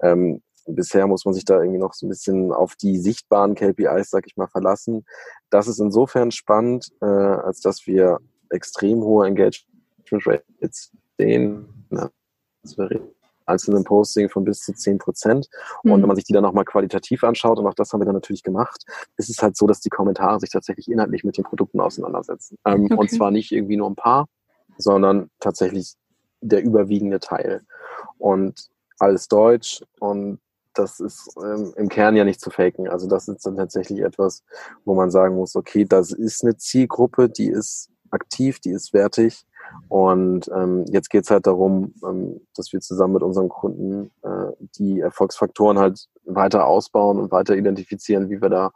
ähm, 0.01 0.41
bisher 0.65 1.07
muss 1.07 1.25
man 1.25 1.33
sich 1.33 1.45
da 1.45 1.59
irgendwie 1.59 1.79
noch 1.79 1.93
so 1.93 2.05
ein 2.05 2.09
bisschen 2.09 2.51
auf 2.51 2.75
die 2.75 2.97
sichtbaren 2.97 3.55
KPIs, 3.55 4.09
sag 4.09 4.25
ich 4.27 4.37
mal, 4.37 4.47
verlassen. 4.47 5.05
Das 5.49 5.67
ist 5.67 5.79
insofern 5.79 6.31
spannend, 6.31 6.89
äh, 7.01 7.05
als 7.05 7.61
dass 7.61 7.87
wir 7.87 8.19
extrem 8.49 9.01
hohe 9.01 9.27
Engagement 9.27 9.65
Rates 10.25 10.91
Das 11.89 12.77
wäre 12.77 13.01
einzelnen 13.45 13.83
Posting 13.83 14.29
von 14.29 14.43
bis 14.43 14.59
zu 14.59 14.73
zehn 14.73 14.97
Prozent. 14.97 15.49
Und 15.83 15.91
mhm. 15.91 16.01
wenn 16.01 16.07
man 16.07 16.15
sich 16.15 16.25
die 16.25 16.33
dann 16.33 16.43
nochmal 16.43 16.65
qualitativ 16.65 17.23
anschaut, 17.23 17.57
und 17.59 17.67
auch 17.67 17.73
das 17.73 17.91
haben 17.91 18.01
wir 18.01 18.05
dann 18.05 18.15
natürlich 18.15 18.43
gemacht, 18.43 18.85
ist 19.17 19.29
es 19.29 19.41
halt 19.41 19.57
so, 19.57 19.67
dass 19.67 19.81
die 19.81 19.89
Kommentare 19.89 20.39
sich 20.39 20.51
tatsächlich 20.51 20.89
inhaltlich 20.89 21.23
mit 21.23 21.37
den 21.37 21.43
Produkten 21.43 21.81
auseinandersetzen. 21.81 22.57
Ähm, 22.65 22.85
okay. 22.85 22.95
Und 22.95 23.11
zwar 23.11 23.31
nicht 23.31 23.51
irgendwie 23.51 23.77
nur 23.77 23.89
ein 23.89 23.95
paar, 23.95 24.27
sondern 24.77 25.29
tatsächlich 25.39 25.95
der 26.41 26.63
überwiegende 26.63 27.19
Teil. 27.19 27.61
Und 28.17 28.69
alles 28.99 29.27
Deutsch 29.27 29.81
und 29.99 30.39
das 30.73 30.99
ist 30.99 31.35
ähm, 31.43 31.73
im 31.75 31.89
Kern 31.89 32.15
ja 32.15 32.23
nicht 32.23 32.39
zu 32.39 32.51
faken. 32.51 32.87
Also 32.87 33.07
das 33.07 33.27
ist 33.27 33.45
dann 33.45 33.57
tatsächlich 33.57 33.99
etwas, 33.99 34.43
wo 34.85 34.93
man 34.93 35.11
sagen 35.11 35.35
muss, 35.35 35.55
okay, 35.55 35.83
das 35.83 36.11
ist 36.11 36.43
eine 36.43 36.55
Zielgruppe, 36.57 37.27
die 37.27 37.49
ist 37.49 37.89
aktiv, 38.11 38.59
die 38.59 38.71
ist 38.71 38.93
wertig. 38.93 39.45
Und 39.87 40.49
ähm, 40.55 40.85
jetzt 40.89 41.09
geht's 41.09 41.31
halt 41.31 41.47
darum, 41.47 41.93
ähm, 42.05 42.41
dass 42.55 42.71
wir 42.71 42.79
zusammen 42.79 43.13
mit 43.13 43.23
unseren 43.23 43.49
Kunden 43.49 44.11
äh, 44.21 44.51
die 44.77 44.99
Erfolgsfaktoren 44.99 45.79
halt 45.79 46.07
weiter 46.25 46.67
ausbauen 46.67 47.19
und 47.19 47.31
weiter 47.31 47.55
identifizieren, 47.55 48.29
wie 48.29 48.41
wir 48.41 48.49
da, 48.49 48.71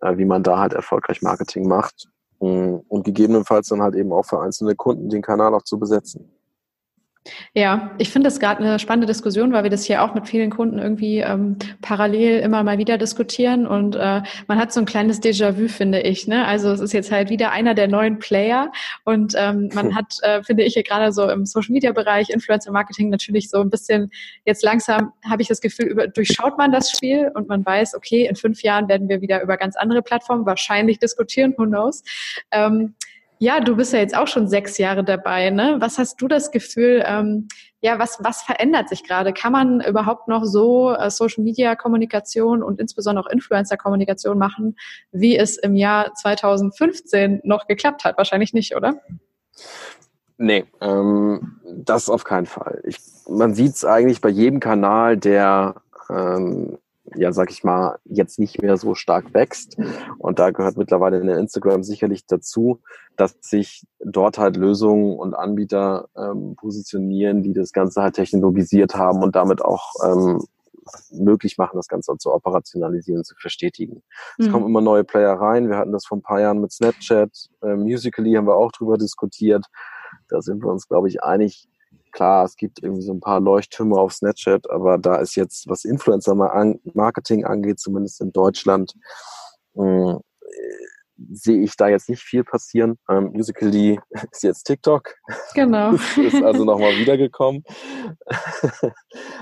äh, 0.00 0.16
wie 0.16 0.24
man 0.24 0.42
da 0.42 0.58
halt 0.58 0.72
erfolgreich 0.72 1.22
Marketing 1.22 1.68
macht. 1.68 2.08
Mm, 2.40 2.76
und 2.88 3.04
gegebenenfalls 3.04 3.68
dann 3.68 3.82
halt 3.82 3.94
eben 3.94 4.12
auch 4.12 4.24
für 4.24 4.40
einzelne 4.40 4.74
Kunden 4.74 5.08
den 5.08 5.22
Kanal 5.22 5.54
auch 5.54 5.62
zu 5.62 5.78
besetzen. 5.78 6.30
Ja, 7.54 7.92
ich 7.96 8.10
finde 8.10 8.28
das 8.28 8.38
gerade 8.38 8.62
eine 8.62 8.78
spannende 8.78 9.06
Diskussion, 9.06 9.52
weil 9.52 9.62
wir 9.62 9.70
das 9.70 9.84
hier 9.84 10.02
auch 10.02 10.14
mit 10.14 10.28
vielen 10.28 10.50
Kunden 10.50 10.78
irgendwie 10.78 11.20
ähm, 11.20 11.56
parallel 11.80 12.40
immer 12.40 12.62
mal 12.62 12.76
wieder 12.76 12.98
diskutieren 12.98 13.66
und 13.66 13.96
äh, 13.96 14.20
man 14.46 14.58
hat 14.58 14.74
so 14.74 14.80
ein 14.80 14.86
kleines 14.86 15.22
Déjà-vu, 15.22 15.68
finde 15.68 16.00
ich. 16.02 16.26
Ne? 16.26 16.46
Also 16.46 16.70
es 16.70 16.80
ist 16.80 16.92
jetzt 16.92 17.10
halt 17.10 17.30
wieder 17.30 17.50
einer 17.50 17.74
der 17.74 17.88
neuen 17.88 18.18
Player 18.18 18.70
und 19.04 19.32
ähm, 19.38 19.70
man 19.72 19.94
hat, 19.94 20.18
äh, 20.20 20.42
finde 20.42 20.64
ich, 20.64 20.74
hier 20.74 20.82
gerade 20.82 21.12
so 21.12 21.26
im 21.30 21.46
Social-Media-Bereich, 21.46 22.28
Influencer-Marketing 22.28 23.08
natürlich 23.08 23.48
so 23.48 23.58
ein 23.60 23.70
bisschen, 23.70 24.10
jetzt 24.44 24.62
langsam 24.62 25.12
habe 25.26 25.40
ich 25.40 25.48
das 25.48 25.62
Gefühl, 25.62 25.86
über, 25.86 26.08
durchschaut 26.08 26.58
man 26.58 26.72
das 26.72 26.90
Spiel 26.90 27.30
und 27.34 27.48
man 27.48 27.64
weiß, 27.64 27.94
okay, 27.94 28.26
in 28.26 28.36
fünf 28.36 28.62
Jahren 28.62 28.86
werden 28.88 29.08
wir 29.08 29.22
wieder 29.22 29.42
über 29.42 29.56
ganz 29.56 29.76
andere 29.76 30.02
Plattformen 30.02 30.44
wahrscheinlich 30.44 30.98
diskutieren, 30.98 31.54
who 31.56 31.64
knows. 31.64 32.02
Ähm, 32.50 32.94
ja, 33.44 33.60
du 33.60 33.76
bist 33.76 33.92
ja 33.92 33.98
jetzt 33.98 34.16
auch 34.16 34.26
schon 34.26 34.48
sechs 34.48 34.78
Jahre 34.78 35.04
dabei. 35.04 35.50
Ne? 35.50 35.76
Was 35.78 35.98
hast 35.98 36.20
du 36.20 36.28
das 36.28 36.50
Gefühl, 36.50 37.04
ähm, 37.06 37.48
ja, 37.82 37.98
was, 37.98 38.18
was 38.22 38.40
verändert 38.40 38.88
sich 38.88 39.04
gerade? 39.04 39.34
Kann 39.34 39.52
man 39.52 39.82
überhaupt 39.82 40.28
noch 40.28 40.44
so 40.44 40.94
äh, 40.94 41.10
Social 41.10 41.44
Media 41.44 41.76
Kommunikation 41.76 42.62
und 42.62 42.80
insbesondere 42.80 43.26
auch 43.26 43.30
Influencer 43.30 43.76
Kommunikation 43.76 44.38
machen, 44.38 44.76
wie 45.12 45.36
es 45.36 45.58
im 45.58 45.76
Jahr 45.76 46.14
2015 46.14 47.42
noch 47.44 47.66
geklappt 47.66 48.04
hat? 48.04 48.16
Wahrscheinlich 48.16 48.54
nicht, 48.54 48.74
oder? 48.74 48.94
Nee, 50.38 50.64
ähm, 50.80 51.60
das 51.66 52.08
auf 52.08 52.24
keinen 52.24 52.46
Fall. 52.46 52.80
Ich, 52.84 52.96
man 53.28 53.54
sieht 53.54 53.74
es 53.74 53.84
eigentlich 53.84 54.22
bei 54.22 54.30
jedem 54.30 54.58
Kanal, 54.58 55.18
der 55.18 55.82
ähm, 56.08 56.78
ja, 57.16 57.32
sag 57.32 57.50
ich 57.50 57.64
mal, 57.64 57.98
jetzt 58.04 58.38
nicht 58.38 58.62
mehr 58.62 58.76
so 58.76 58.94
stark 58.94 59.34
wächst. 59.34 59.76
Und 60.18 60.38
da 60.38 60.50
gehört 60.50 60.76
mittlerweile 60.76 61.18
in 61.18 61.28
Instagram 61.28 61.82
sicherlich 61.82 62.26
dazu, 62.26 62.80
dass 63.16 63.36
sich 63.40 63.86
dort 64.00 64.38
halt 64.38 64.56
Lösungen 64.56 65.18
und 65.18 65.34
Anbieter 65.34 66.08
ähm, 66.16 66.56
positionieren, 66.56 67.42
die 67.42 67.52
das 67.52 67.72
Ganze 67.72 68.02
halt 68.02 68.14
technologisiert 68.14 68.94
haben 68.94 69.22
und 69.22 69.36
damit 69.36 69.62
auch 69.62 69.92
ähm, 70.04 70.40
möglich 71.10 71.58
machen, 71.58 71.76
das 71.76 71.88
Ganze 71.88 72.16
zu 72.18 72.32
operationalisieren, 72.32 73.24
zu 73.24 73.34
verstetigen. 73.36 74.02
Es 74.38 74.48
mhm. 74.48 74.52
kommen 74.52 74.66
immer 74.66 74.80
neue 74.80 75.04
Player 75.04 75.34
rein. 75.34 75.68
Wir 75.68 75.76
hatten 75.76 75.92
das 75.92 76.06
vor 76.06 76.18
ein 76.18 76.22
paar 76.22 76.40
Jahren 76.40 76.60
mit 76.60 76.72
Snapchat. 76.72 77.30
Äh, 77.62 77.76
Musically 77.76 78.34
haben 78.34 78.46
wir 78.46 78.56
auch 78.56 78.72
drüber 78.72 78.98
diskutiert. 78.98 79.66
Da 80.28 80.40
sind 80.40 80.62
wir 80.62 80.70
uns, 80.70 80.88
glaube 80.88 81.08
ich, 81.08 81.22
einig. 81.22 81.68
Klar, 82.14 82.44
es 82.44 82.54
gibt 82.56 82.80
irgendwie 82.80 83.02
so 83.02 83.12
ein 83.12 83.18
paar 83.18 83.40
Leuchttürme 83.40 83.96
auf 83.96 84.12
Snapchat, 84.12 84.70
aber 84.70 84.98
da 84.98 85.16
ist 85.16 85.34
jetzt, 85.34 85.68
was 85.68 85.84
Influencer-Marketing 85.84 87.44
angeht, 87.44 87.80
zumindest 87.80 88.20
in 88.20 88.32
Deutschland, 88.32 88.94
mh, 89.74 90.20
sehe 91.32 91.60
ich 91.62 91.76
da 91.76 91.88
jetzt 91.88 92.08
nicht 92.08 92.22
viel 92.22 92.44
passieren. 92.44 92.98
Ähm, 93.10 93.32
Musically 93.32 93.98
ist 94.30 94.44
jetzt 94.44 94.62
TikTok. 94.62 95.16
Genau. 95.54 95.94
ist 96.16 96.40
also 96.40 96.64
nochmal 96.64 96.96
wiedergekommen. 96.98 97.64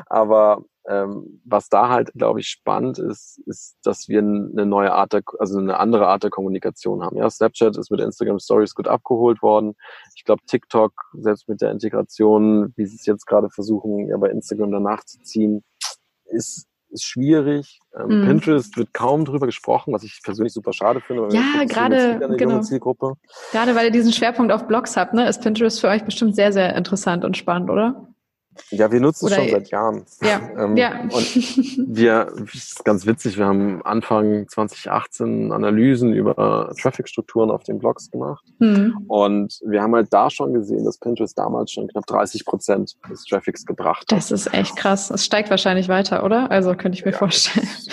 Aber 0.07 0.65
ähm, 0.89 1.41
was 1.45 1.69
da 1.69 1.89
halt, 1.89 2.13
glaube 2.15 2.41
ich, 2.41 2.49
spannend 2.49 2.99
ist, 2.99 3.41
ist, 3.47 3.77
dass 3.85 4.09
wir 4.09 4.19
eine 4.21 4.67
neue 4.67 4.93
Art, 4.93 5.13
der, 5.13 5.23
also 5.39 5.59
eine 5.59 5.79
andere 5.79 6.09
Art 6.09 6.25
der 6.25 6.31
Kommunikation 6.31 7.03
haben. 7.05 7.17
Ja, 7.17 7.31
Snapchat 7.31 7.77
ist 7.77 7.91
mit 7.91 8.01
Instagram 8.01 8.39
Stories 8.39 8.75
gut 8.75 8.89
abgeholt 8.89 9.43
worden. 9.43 9.75
Ich 10.17 10.25
glaube, 10.25 10.43
TikTok, 10.47 10.93
selbst 11.15 11.49
mit 11.49 11.61
der 11.61 11.71
Integration, 11.71 12.73
wie 12.77 12.87
sie 12.87 12.97
es 12.97 13.07
jetzt 13.07 13.27
gerade 13.27 13.49
versuchen, 13.51 14.09
ja 14.09 14.17
bei 14.17 14.31
Instagram 14.31 14.73
danach 14.73 15.05
zu 15.05 15.21
ziehen, 15.23 15.63
ist 16.25 16.67
ist 16.93 17.05
schwierig. 17.05 17.81
Ähm, 17.99 18.21
mhm. 18.21 18.27
Pinterest 18.27 18.77
wird 18.77 18.93
kaum 18.93 19.25
drüber 19.25 19.47
gesprochen, 19.47 19.93
was 19.93 20.03
ich 20.03 20.21
persönlich 20.23 20.53
super 20.53 20.73
schade 20.73 21.01
finde. 21.01 21.35
ja, 21.35 21.65
gerade 21.65 22.21
genau. 22.37 22.61
Zielgruppe. 22.61 23.15
Gerade 23.51 23.75
weil 23.75 23.87
ihr 23.87 23.91
diesen 23.91 24.13
Schwerpunkt 24.13 24.53
auf 24.53 24.67
Blogs 24.67 24.97
habt, 24.97 25.15
ne, 25.15 25.29
ist 25.29 25.43
Pinterest 25.43 25.81
für 25.81 25.89
euch 25.89 26.05
bestimmt 26.05 26.37
sehr, 26.37 26.53
sehr 26.53 26.77
interessant 26.77 27.25
und 27.25 27.37
spannend, 27.37 27.71
oder? 27.71 28.12
Ja, 28.71 28.91
wir 28.91 29.01
nutzen 29.01 29.29
es 29.29 29.35
schon 29.35 29.49
seit 29.49 29.71
Jahren. 29.71 30.05
Ja, 30.23 30.41
ähm, 30.59 30.77
ja. 30.77 31.03
Und 31.03 31.13
wir, 31.97 32.33
das 32.39 32.55
ist 32.55 32.85
ganz 32.85 33.07
witzig, 33.07 33.39
wir 33.39 33.47
haben 33.47 33.83
Anfang 33.83 34.49
2018 34.49 35.53
Analysen 35.53 36.13
über 36.13 36.73
Traffic-Strukturen 36.81 37.51
auf 37.51 37.63
den 37.65 37.79
Blogs 37.79 38.11
gemacht. 38.11 38.45
Mhm. 38.59 39.05
Und 39.09 39.61
wir 39.65 39.83
haben 39.83 39.95
halt 39.95 40.13
da 40.13 40.31
schon 40.31 40.53
gesehen, 40.53 40.85
dass 40.85 40.99
Pinterest 40.99 41.37
damals 41.37 41.73
schon 41.73 41.89
knapp 41.89 42.07
30 42.07 42.45
Prozent 42.45 42.97
des 43.11 43.25
Traffics 43.25 43.65
gebracht 43.65 44.03
hat. 44.11 44.19
Das 44.19 44.31
ist 44.31 44.53
echt 44.53 44.77
krass. 44.77 45.11
Es 45.11 45.25
steigt 45.25 45.51
wahrscheinlich 45.51 45.89
weiter, 45.89 46.25
oder? 46.25 46.51
Also 46.51 46.75
könnte 46.75 46.99
ich 46.99 47.05
mir 47.05 47.13
ja, 47.13 47.19
vorstellen. 47.19 47.67
Es 47.67 47.87
ist, 47.87 47.91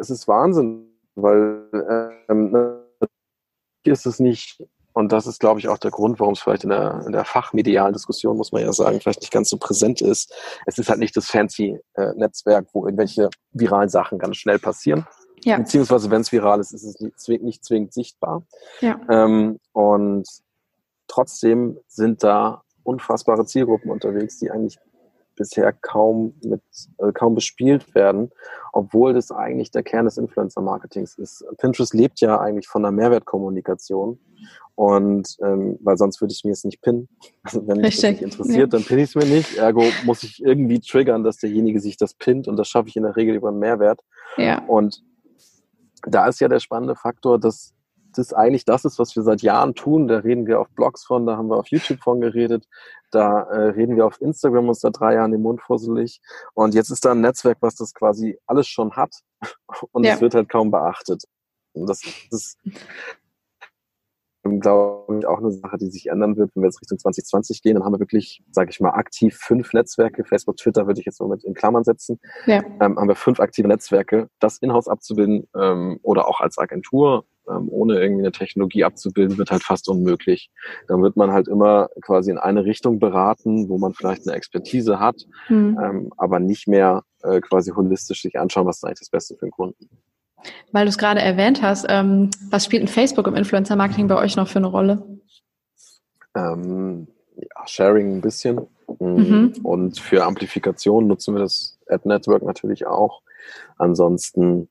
es 0.00 0.10
ist 0.10 0.28
Wahnsinn, 0.28 0.86
weil 1.14 1.62
ähm, 2.28 2.56
ist 3.84 4.06
es 4.06 4.20
nicht 4.20 4.62
und 4.92 5.12
das 5.12 5.26
ist, 5.26 5.38
glaube 5.38 5.60
ich, 5.60 5.68
auch 5.68 5.78
der 5.78 5.90
Grund, 5.90 6.18
warum 6.18 6.34
es 6.34 6.40
vielleicht 6.40 6.64
in 6.64 6.70
der, 6.70 7.02
in 7.06 7.12
der 7.12 7.24
fachmedialen 7.24 7.92
Diskussion, 7.92 8.36
muss 8.36 8.52
man 8.52 8.62
ja 8.62 8.72
sagen, 8.72 9.00
vielleicht 9.00 9.20
nicht 9.20 9.32
ganz 9.32 9.48
so 9.48 9.56
präsent 9.56 10.00
ist. 10.00 10.32
Es 10.66 10.78
ist 10.78 10.88
halt 10.88 10.98
nicht 10.98 11.16
das 11.16 11.26
fancy 11.26 11.78
äh, 11.94 12.12
Netzwerk, 12.16 12.66
wo 12.72 12.86
irgendwelche 12.86 13.30
viralen 13.52 13.88
Sachen 13.88 14.18
ganz 14.18 14.36
schnell 14.36 14.58
passieren. 14.58 15.06
Ja. 15.44 15.56
Beziehungsweise, 15.56 16.10
wenn 16.10 16.20
es 16.20 16.32
viral 16.32 16.60
ist, 16.60 16.72
ist 16.72 16.84
es 16.84 17.00
nicht, 17.00 17.42
nicht 17.42 17.64
zwingend 17.64 17.94
sichtbar. 17.94 18.42
Ja. 18.80 19.00
Ähm, 19.08 19.58
und 19.72 20.26
trotzdem 21.06 21.78
sind 21.86 22.22
da 22.22 22.62
unfassbare 22.82 23.46
Zielgruppen 23.46 23.90
unterwegs, 23.90 24.38
die 24.38 24.50
eigentlich 24.50 24.78
bisher 25.40 25.72
kaum 25.72 26.34
mit 26.44 26.60
äh, 26.98 27.12
kaum 27.12 27.34
bespielt 27.34 27.94
werden, 27.94 28.30
obwohl 28.74 29.14
das 29.14 29.30
eigentlich 29.30 29.70
der 29.70 29.82
Kern 29.82 30.04
des 30.04 30.18
Influencer-Marketings 30.18 31.16
ist. 31.16 31.42
Pinterest 31.56 31.94
lebt 31.94 32.20
ja 32.20 32.38
eigentlich 32.38 32.68
von 32.68 32.82
der 32.82 32.92
Mehrwertkommunikation 32.92 34.20
und 34.74 35.36
ähm, 35.42 35.78
weil 35.80 35.96
sonst 35.96 36.20
würde 36.20 36.34
ich 36.36 36.44
mir 36.44 36.52
es 36.52 36.64
nicht 36.64 36.82
pinnen. 36.82 37.08
Also 37.42 37.66
wenn 37.66 37.78
mich 37.80 37.96
das 37.96 38.10
nicht 38.10 38.22
interessiert, 38.22 38.58
ja. 38.58 38.66
dann 38.66 38.84
pinne 38.84 39.02
ich 39.02 39.08
es 39.08 39.14
mir 39.14 39.24
nicht. 39.24 39.56
Ergo 39.56 39.82
muss 40.04 40.22
ich 40.22 40.44
irgendwie 40.44 40.78
triggern, 40.78 41.24
dass 41.24 41.38
derjenige 41.38 41.80
sich 41.80 41.96
das 41.96 42.12
pinnt 42.12 42.46
und 42.46 42.56
das 42.56 42.68
schaffe 42.68 42.88
ich 42.90 42.96
in 42.96 43.04
der 43.04 43.16
Regel 43.16 43.34
über 43.34 43.48
einen 43.48 43.60
Mehrwert. 43.60 44.02
Ja. 44.36 44.62
Und 44.66 45.02
da 46.02 46.28
ist 46.28 46.38
ja 46.40 46.48
der 46.48 46.60
spannende 46.60 46.96
Faktor, 46.96 47.40
dass 47.40 47.72
das 48.16 48.32
eigentlich 48.32 48.64
das 48.64 48.84
ist, 48.84 48.98
was 48.98 49.14
wir 49.16 49.22
seit 49.22 49.42
Jahren 49.42 49.74
tun. 49.74 50.08
Da 50.08 50.18
reden 50.18 50.46
wir 50.46 50.60
auf 50.60 50.68
Blogs 50.70 51.04
von, 51.04 51.26
da 51.26 51.36
haben 51.36 51.48
wir 51.48 51.56
auf 51.56 51.68
YouTube 51.68 52.00
von 52.00 52.20
geredet, 52.20 52.66
da 53.10 53.42
äh, 53.42 53.70
reden 53.70 53.96
wir 53.96 54.06
auf 54.06 54.20
Instagram 54.20 54.68
uns 54.68 54.80
seit 54.80 54.98
drei 54.98 55.14
Jahren 55.14 55.32
den 55.32 55.42
Mund 55.42 55.60
fusselig. 55.60 56.20
Und 56.54 56.74
jetzt 56.74 56.90
ist 56.90 57.04
da 57.04 57.12
ein 57.12 57.20
Netzwerk, 57.20 57.58
was 57.60 57.76
das 57.76 57.94
quasi 57.94 58.38
alles 58.46 58.68
schon 58.68 58.92
hat 58.92 59.14
und 59.92 60.04
es 60.04 60.16
ja. 60.16 60.20
wird 60.20 60.34
halt 60.34 60.48
kaum 60.48 60.70
beachtet. 60.70 61.24
Und 61.72 61.88
das, 61.88 62.02
das 62.30 62.56
glaube 64.42 65.18
ich, 65.18 65.26
auch 65.26 65.38
eine 65.38 65.50
Sache, 65.50 65.76
die 65.76 65.90
sich 65.90 66.06
ändern 66.06 66.36
wird, 66.36 66.50
wenn 66.54 66.62
wir 66.62 66.68
jetzt 66.68 66.80
Richtung 66.80 66.98
2020 66.98 67.62
gehen. 67.62 67.74
Dann 67.74 67.84
haben 67.84 67.92
wir 67.92 68.00
wirklich, 68.00 68.42
sage 68.50 68.70
ich 68.70 68.80
mal, 68.80 68.90
aktiv 68.90 69.36
fünf 69.36 69.72
Netzwerke. 69.72 70.24
Facebook, 70.24 70.56
Twitter 70.56 70.86
würde 70.86 71.00
ich 71.00 71.06
jetzt 71.06 71.20
mal 71.20 71.28
mit 71.28 71.44
in 71.44 71.54
Klammern 71.54 71.84
setzen. 71.84 72.18
Ja. 72.46 72.62
Ähm, 72.80 72.98
haben 72.98 73.08
wir 73.08 73.16
fünf 73.16 73.38
aktive 73.38 73.68
Netzwerke. 73.68 74.28
Das 74.38 74.58
in-house 74.58 74.88
abzubilden 74.88 75.46
ähm, 75.54 76.00
oder 76.02 76.26
auch 76.26 76.40
als 76.40 76.58
Agentur 76.58 77.26
ähm, 77.50 77.68
ohne 77.70 78.00
irgendwie 78.00 78.22
eine 78.22 78.32
Technologie 78.32 78.84
abzubilden, 78.84 79.38
wird 79.38 79.50
halt 79.50 79.62
fast 79.62 79.88
unmöglich. 79.88 80.50
Dann 80.88 81.02
wird 81.02 81.16
man 81.16 81.32
halt 81.32 81.48
immer 81.48 81.88
quasi 82.02 82.30
in 82.30 82.38
eine 82.38 82.64
Richtung 82.64 82.98
beraten, 82.98 83.68
wo 83.68 83.78
man 83.78 83.94
vielleicht 83.94 84.26
eine 84.26 84.36
Expertise 84.36 85.00
hat, 85.00 85.16
mhm. 85.48 85.78
ähm, 85.82 86.12
aber 86.16 86.40
nicht 86.40 86.68
mehr 86.68 87.02
äh, 87.22 87.40
quasi 87.40 87.72
holistisch 87.72 88.22
sich 88.22 88.38
anschauen, 88.38 88.66
was 88.66 88.78
ist 88.78 88.84
eigentlich 88.84 89.00
das 89.00 89.10
Beste 89.10 89.34
für 89.36 89.46
den 89.46 89.52
Kunden. 89.52 89.88
Weil 90.72 90.86
du 90.86 90.88
es 90.88 90.98
gerade 90.98 91.20
erwähnt 91.20 91.62
hast, 91.62 91.86
ähm, 91.88 92.30
was 92.50 92.64
spielt 92.64 92.82
ein 92.82 92.88
Facebook 92.88 93.26
im 93.26 93.34
Influencer-Marketing 93.34 94.08
bei 94.08 94.16
euch 94.16 94.36
noch 94.36 94.48
für 94.48 94.58
eine 94.58 94.68
Rolle? 94.68 95.02
Ähm, 96.34 97.08
ja, 97.36 97.66
Sharing 97.66 98.16
ein 98.16 98.20
bisschen. 98.20 98.60
Mhm. 98.98 99.54
Und 99.62 99.98
für 99.98 100.24
Amplifikation 100.24 101.06
nutzen 101.06 101.34
wir 101.34 101.40
das 101.40 101.78
Ad 101.88 102.08
Network 102.08 102.42
natürlich 102.42 102.86
auch. 102.86 103.22
Ansonsten 103.76 104.68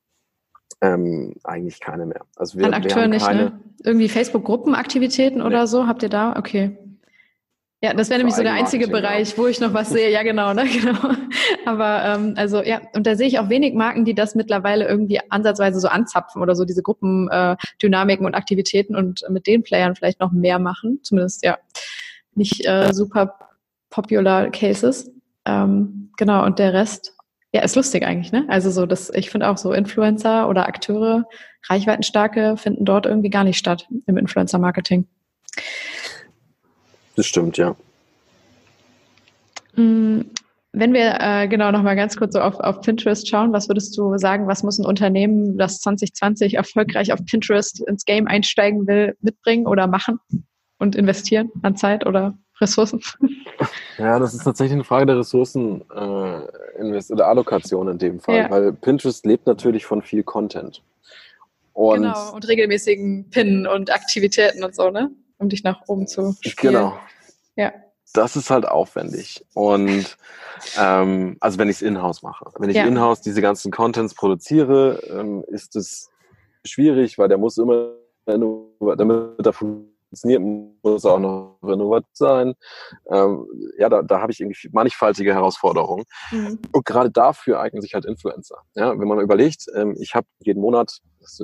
ähm, 0.80 1.34
eigentlich 1.44 1.80
keine 1.80 2.06
mehr. 2.06 2.22
Also 2.36 2.58
wir, 2.58 2.66
An 2.66 2.74
Akteuren 2.74 3.10
nicht, 3.10 3.26
ne? 3.26 3.60
Irgendwie 3.84 4.08
Facebook-Gruppenaktivitäten 4.08 5.38
nee. 5.38 5.44
oder 5.44 5.66
so, 5.66 5.86
habt 5.86 6.02
ihr 6.02 6.08
da? 6.08 6.36
Okay. 6.36 6.76
Ja, 7.82 7.94
das 7.94 8.10
wäre 8.10 8.18
nämlich 8.18 8.34
so 8.34 8.42
der 8.42 8.52
einzige 8.52 8.88
Bereich, 8.88 9.38
wo 9.38 9.46
ich 9.46 9.58
noch 9.58 9.72
was 9.72 9.88
sehe. 9.88 10.10
Ja, 10.10 10.22
genau, 10.22 10.52
ne, 10.52 10.66
genau. 10.80 11.14
Aber 11.64 12.04
ähm, 12.04 12.34
also 12.36 12.62
ja, 12.62 12.82
und 12.94 13.06
da 13.06 13.16
sehe 13.16 13.26
ich 13.26 13.38
auch 13.38 13.48
wenig 13.48 13.74
Marken, 13.74 14.04
die 14.04 14.14
das 14.14 14.34
mittlerweile 14.34 14.86
irgendwie 14.86 15.18
ansatzweise 15.30 15.80
so 15.80 15.88
anzapfen 15.88 16.42
oder 16.42 16.54
so 16.54 16.66
diese 16.66 16.82
Gruppendynamiken 16.82 18.24
äh, 18.24 18.26
und 18.26 18.34
Aktivitäten 18.34 18.96
und 18.96 19.24
mit 19.30 19.46
den 19.46 19.62
Playern 19.62 19.96
vielleicht 19.96 20.20
noch 20.20 20.30
mehr 20.30 20.58
machen. 20.58 21.00
Zumindest 21.02 21.42
ja, 21.42 21.56
nicht 22.34 22.66
äh, 22.66 22.92
super 22.92 23.38
popular 23.88 24.50
Cases. 24.50 25.10
Ähm, 25.46 26.10
genau. 26.18 26.44
Und 26.44 26.58
der 26.58 26.74
Rest, 26.74 27.14
ja, 27.52 27.62
ist 27.62 27.76
lustig 27.76 28.04
eigentlich, 28.04 28.32
ne? 28.32 28.44
Also 28.48 28.70
so, 28.70 28.86
das, 28.86 29.10
ich 29.10 29.30
finde 29.30 29.48
auch 29.48 29.58
so 29.58 29.72
Influencer 29.72 30.48
oder 30.48 30.66
Akteure, 30.66 31.24
Reichweitenstarke, 31.68 32.56
finden 32.56 32.84
dort 32.84 33.06
irgendwie 33.06 33.30
gar 33.30 33.44
nicht 33.44 33.58
statt 33.58 33.88
im 34.06 34.16
Influencer-Marketing. 34.16 35.06
Das 37.16 37.26
stimmt, 37.26 37.56
ja. 37.56 37.74
Mm, 39.74 40.20
wenn 40.72 40.92
wir 40.92 41.18
äh, 41.20 41.48
genau 41.48 41.72
nochmal 41.72 41.96
ganz 41.96 42.16
kurz 42.16 42.34
so 42.34 42.40
auf, 42.40 42.60
auf 42.60 42.80
Pinterest 42.82 43.28
schauen, 43.28 43.52
was 43.52 43.68
würdest 43.68 43.98
du 43.98 44.16
sagen, 44.16 44.46
was 44.46 44.62
muss 44.62 44.78
ein 44.78 44.86
Unternehmen, 44.86 45.58
das 45.58 45.80
2020 45.80 46.54
erfolgreich 46.54 47.12
auf 47.12 47.24
Pinterest 47.24 47.80
ins 47.88 48.04
Game 48.04 48.28
einsteigen 48.28 48.86
will, 48.86 49.16
mitbringen 49.20 49.66
oder 49.66 49.88
machen 49.88 50.20
und 50.78 50.94
investieren 50.94 51.50
an 51.62 51.76
Zeit 51.76 52.06
oder 52.06 52.38
Ressourcen? 52.60 53.00
Ja, 53.98 54.18
das 54.18 54.32
ist 54.32 54.44
tatsächlich 54.44 54.72
eine 54.72 54.84
Frage 54.84 55.04
der 55.04 55.18
Ressourcen 55.18 55.82
äh, 55.90 57.12
oder 57.12 57.26
Allokation 57.26 57.88
in 57.88 57.98
dem 57.98 58.18
Fall, 58.18 58.36
ja. 58.36 58.50
weil 58.50 58.72
Pinterest 58.72 59.26
lebt 59.26 59.46
natürlich 59.46 59.84
von 59.84 60.00
viel 60.00 60.22
Content. 60.22 60.82
Und 61.74 62.02
genau, 62.02 62.32
und 62.32 62.48
regelmäßigen 62.48 63.28
Pinnen 63.28 63.66
und 63.66 63.92
Aktivitäten 63.92 64.64
und 64.64 64.74
so, 64.74 64.88
ne? 64.88 65.10
um 65.40 65.48
dich 65.48 65.64
nach 65.64 65.82
oben 65.88 66.06
zu 66.06 66.34
spielen. 66.40 66.74
Genau. 66.74 66.98
Ja. 67.56 67.72
Das 68.12 68.36
ist 68.36 68.50
halt 68.50 68.66
aufwendig. 68.66 69.44
Und 69.54 70.16
ähm, 70.78 71.36
also 71.40 71.58
wenn 71.58 71.68
ich 71.68 71.76
es 71.76 71.82
in-house 71.82 72.22
mache. 72.22 72.46
Wenn 72.58 72.70
ich 72.70 72.76
ja. 72.76 72.84
in-house 72.84 73.20
diese 73.20 73.40
ganzen 73.40 73.70
Contents 73.70 74.14
produziere, 74.14 75.00
ähm, 75.10 75.44
ist 75.48 75.76
es 75.76 76.10
schwierig, 76.64 77.18
weil 77.18 77.28
der 77.28 77.38
muss 77.38 77.56
immer, 77.56 77.92
damit 78.26 79.46
er 79.46 79.52
funktioniert, 80.10 80.42
muss 80.82 81.04
auch 81.06 81.18
noch 81.18 81.58
renoviert 81.62 82.04
sein. 82.12 82.54
Ähm, 83.10 83.46
ja, 83.78 83.88
da, 83.88 84.02
da 84.02 84.20
habe 84.20 84.32
ich 84.32 84.40
irgendwie 84.40 84.68
mannigfaltige 84.72 85.32
Herausforderungen. 85.32 86.04
Mhm. 86.32 86.58
Und 86.72 86.84
gerade 86.84 87.10
dafür 87.10 87.60
eignen 87.60 87.80
sich 87.80 87.94
halt 87.94 88.04
Influencer. 88.04 88.58
Ja, 88.74 88.98
wenn 88.98 89.08
man 89.08 89.20
überlegt, 89.20 89.66
ähm, 89.74 89.96
ich 89.98 90.14
habe 90.14 90.26
jeden 90.40 90.60
Monat, 90.60 90.98
das 91.20 91.40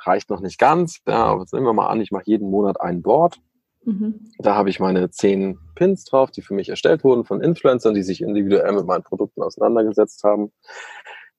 reicht 0.00 0.30
noch 0.30 0.40
nicht 0.40 0.58
ganz. 0.58 0.98
Ja, 1.06 1.24
aber 1.24 1.46
nehmen 1.52 1.66
wir 1.66 1.72
mal 1.72 1.88
an, 1.88 2.00
ich 2.00 2.12
mache 2.12 2.24
jeden 2.26 2.50
Monat 2.50 2.80
ein 2.80 3.02
Board. 3.02 3.38
Mhm. 3.84 4.30
Da 4.38 4.54
habe 4.54 4.70
ich 4.70 4.80
meine 4.80 5.10
zehn 5.10 5.58
Pins 5.74 6.04
drauf, 6.04 6.30
die 6.30 6.42
für 6.42 6.54
mich 6.54 6.68
erstellt 6.68 7.04
wurden 7.04 7.24
von 7.24 7.40
Influencern, 7.40 7.94
die 7.94 8.02
sich 8.02 8.20
individuell 8.20 8.72
mit 8.72 8.86
meinen 8.86 9.02
Produkten 9.02 9.42
auseinandergesetzt 9.42 10.24
haben. 10.24 10.52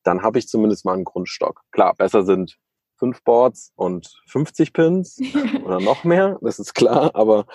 Dann 0.04 0.24
habe 0.24 0.39
ich 0.39 0.47
zumindest 0.47 0.86
mal 0.86 0.93
einen 0.93 1.04
Grundstock. 1.04 1.62
Klar, 1.72 1.93
besser 1.95 2.24
sind 2.24 2.58
fünf 3.00 3.24
Boards 3.24 3.72
und 3.76 4.22
50 4.28 4.74
Pins 4.74 5.20
oder 5.66 5.80
noch 5.80 6.04
mehr, 6.04 6.38
das 6.41 6.60
ist 6.60 6.76
klar, 6.76 7.12
aber 7.16 7.45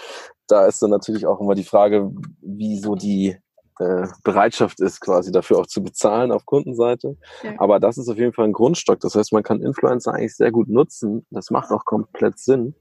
da 0.49 0.67
ist 0.67 0.83
dann 0.83 0.91
natürlich 0.91 1.27
auch 1.27 1.41
immer 1.41 1.55
die 1.55 1.65
Frage, 1.65 2.11
wie 2.41 2.79
so 2.79 2.95
die 2.95 3.37
äh, 3.79 4.07
Bereitschaft 4.23 4.81
ist, 4.81 5.01
quasi 5.01 5.33
dafür 5.33 5.59
auch 5.59 5.67
zu 5.67 5.83
bezahlen 5.83 6.33
auf 6.33 6.47
Kundenseite. 6.47 7.17
Ja. 7.43 7.55
Aber 7.59 7.81
das 7.81 7.99
ist 7.99 8.09
auf 8.09 8.19
jeden 8.19 8.33
Fall 8.33 8.47
ein 8.47 8.53
Grundstock. 8.53 9.01
Das 9.01 9.15
heißt, 9.15 9.33
man 9.33 9.43
kann 9.43 9.63
Influencer 9.63 10.13
eigentlich 10.13 10.37
sehr 10.37 10.53
gut 10.53 10.69
nutzen. 10.69 11.27
Das 11.31 11.51
macht 11.51 11.71
auch 11.71 11.85
komplett 11.85 12.39
Sinn, 12.39 12.75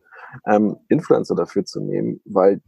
ähm, 0.45 0.77
Influencer 0.89 1.35
dafür 1.35 1.65
zu 1.65 1.79
nehmen, 1.79 2.21
weil 2.25 2.61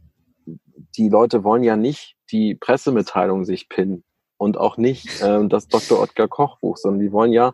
die 0.96 1.08
Leute 1.08 1.44
wollen 1.44 1.62
ja 1.62 1.76
nicht 1.76 2.16
die 2.30 2.54
Pressemitteilung 2.54 3.44
sich 3.44 3.68
pinnen 3.68 4.04
und 4.38 4.58
auch 4.58 4.76
nicht 4.76 5.22
ähm, 5.22 5.48
das 5.48 5.68
Dr. 5.68 6.00
Oetker 6.00 6.28
Kochbuch, 6.28 6.76
sondern 6.76 7.00
die 7.00 7.12
wollen 7.12 7.32
ja 7.32 7.52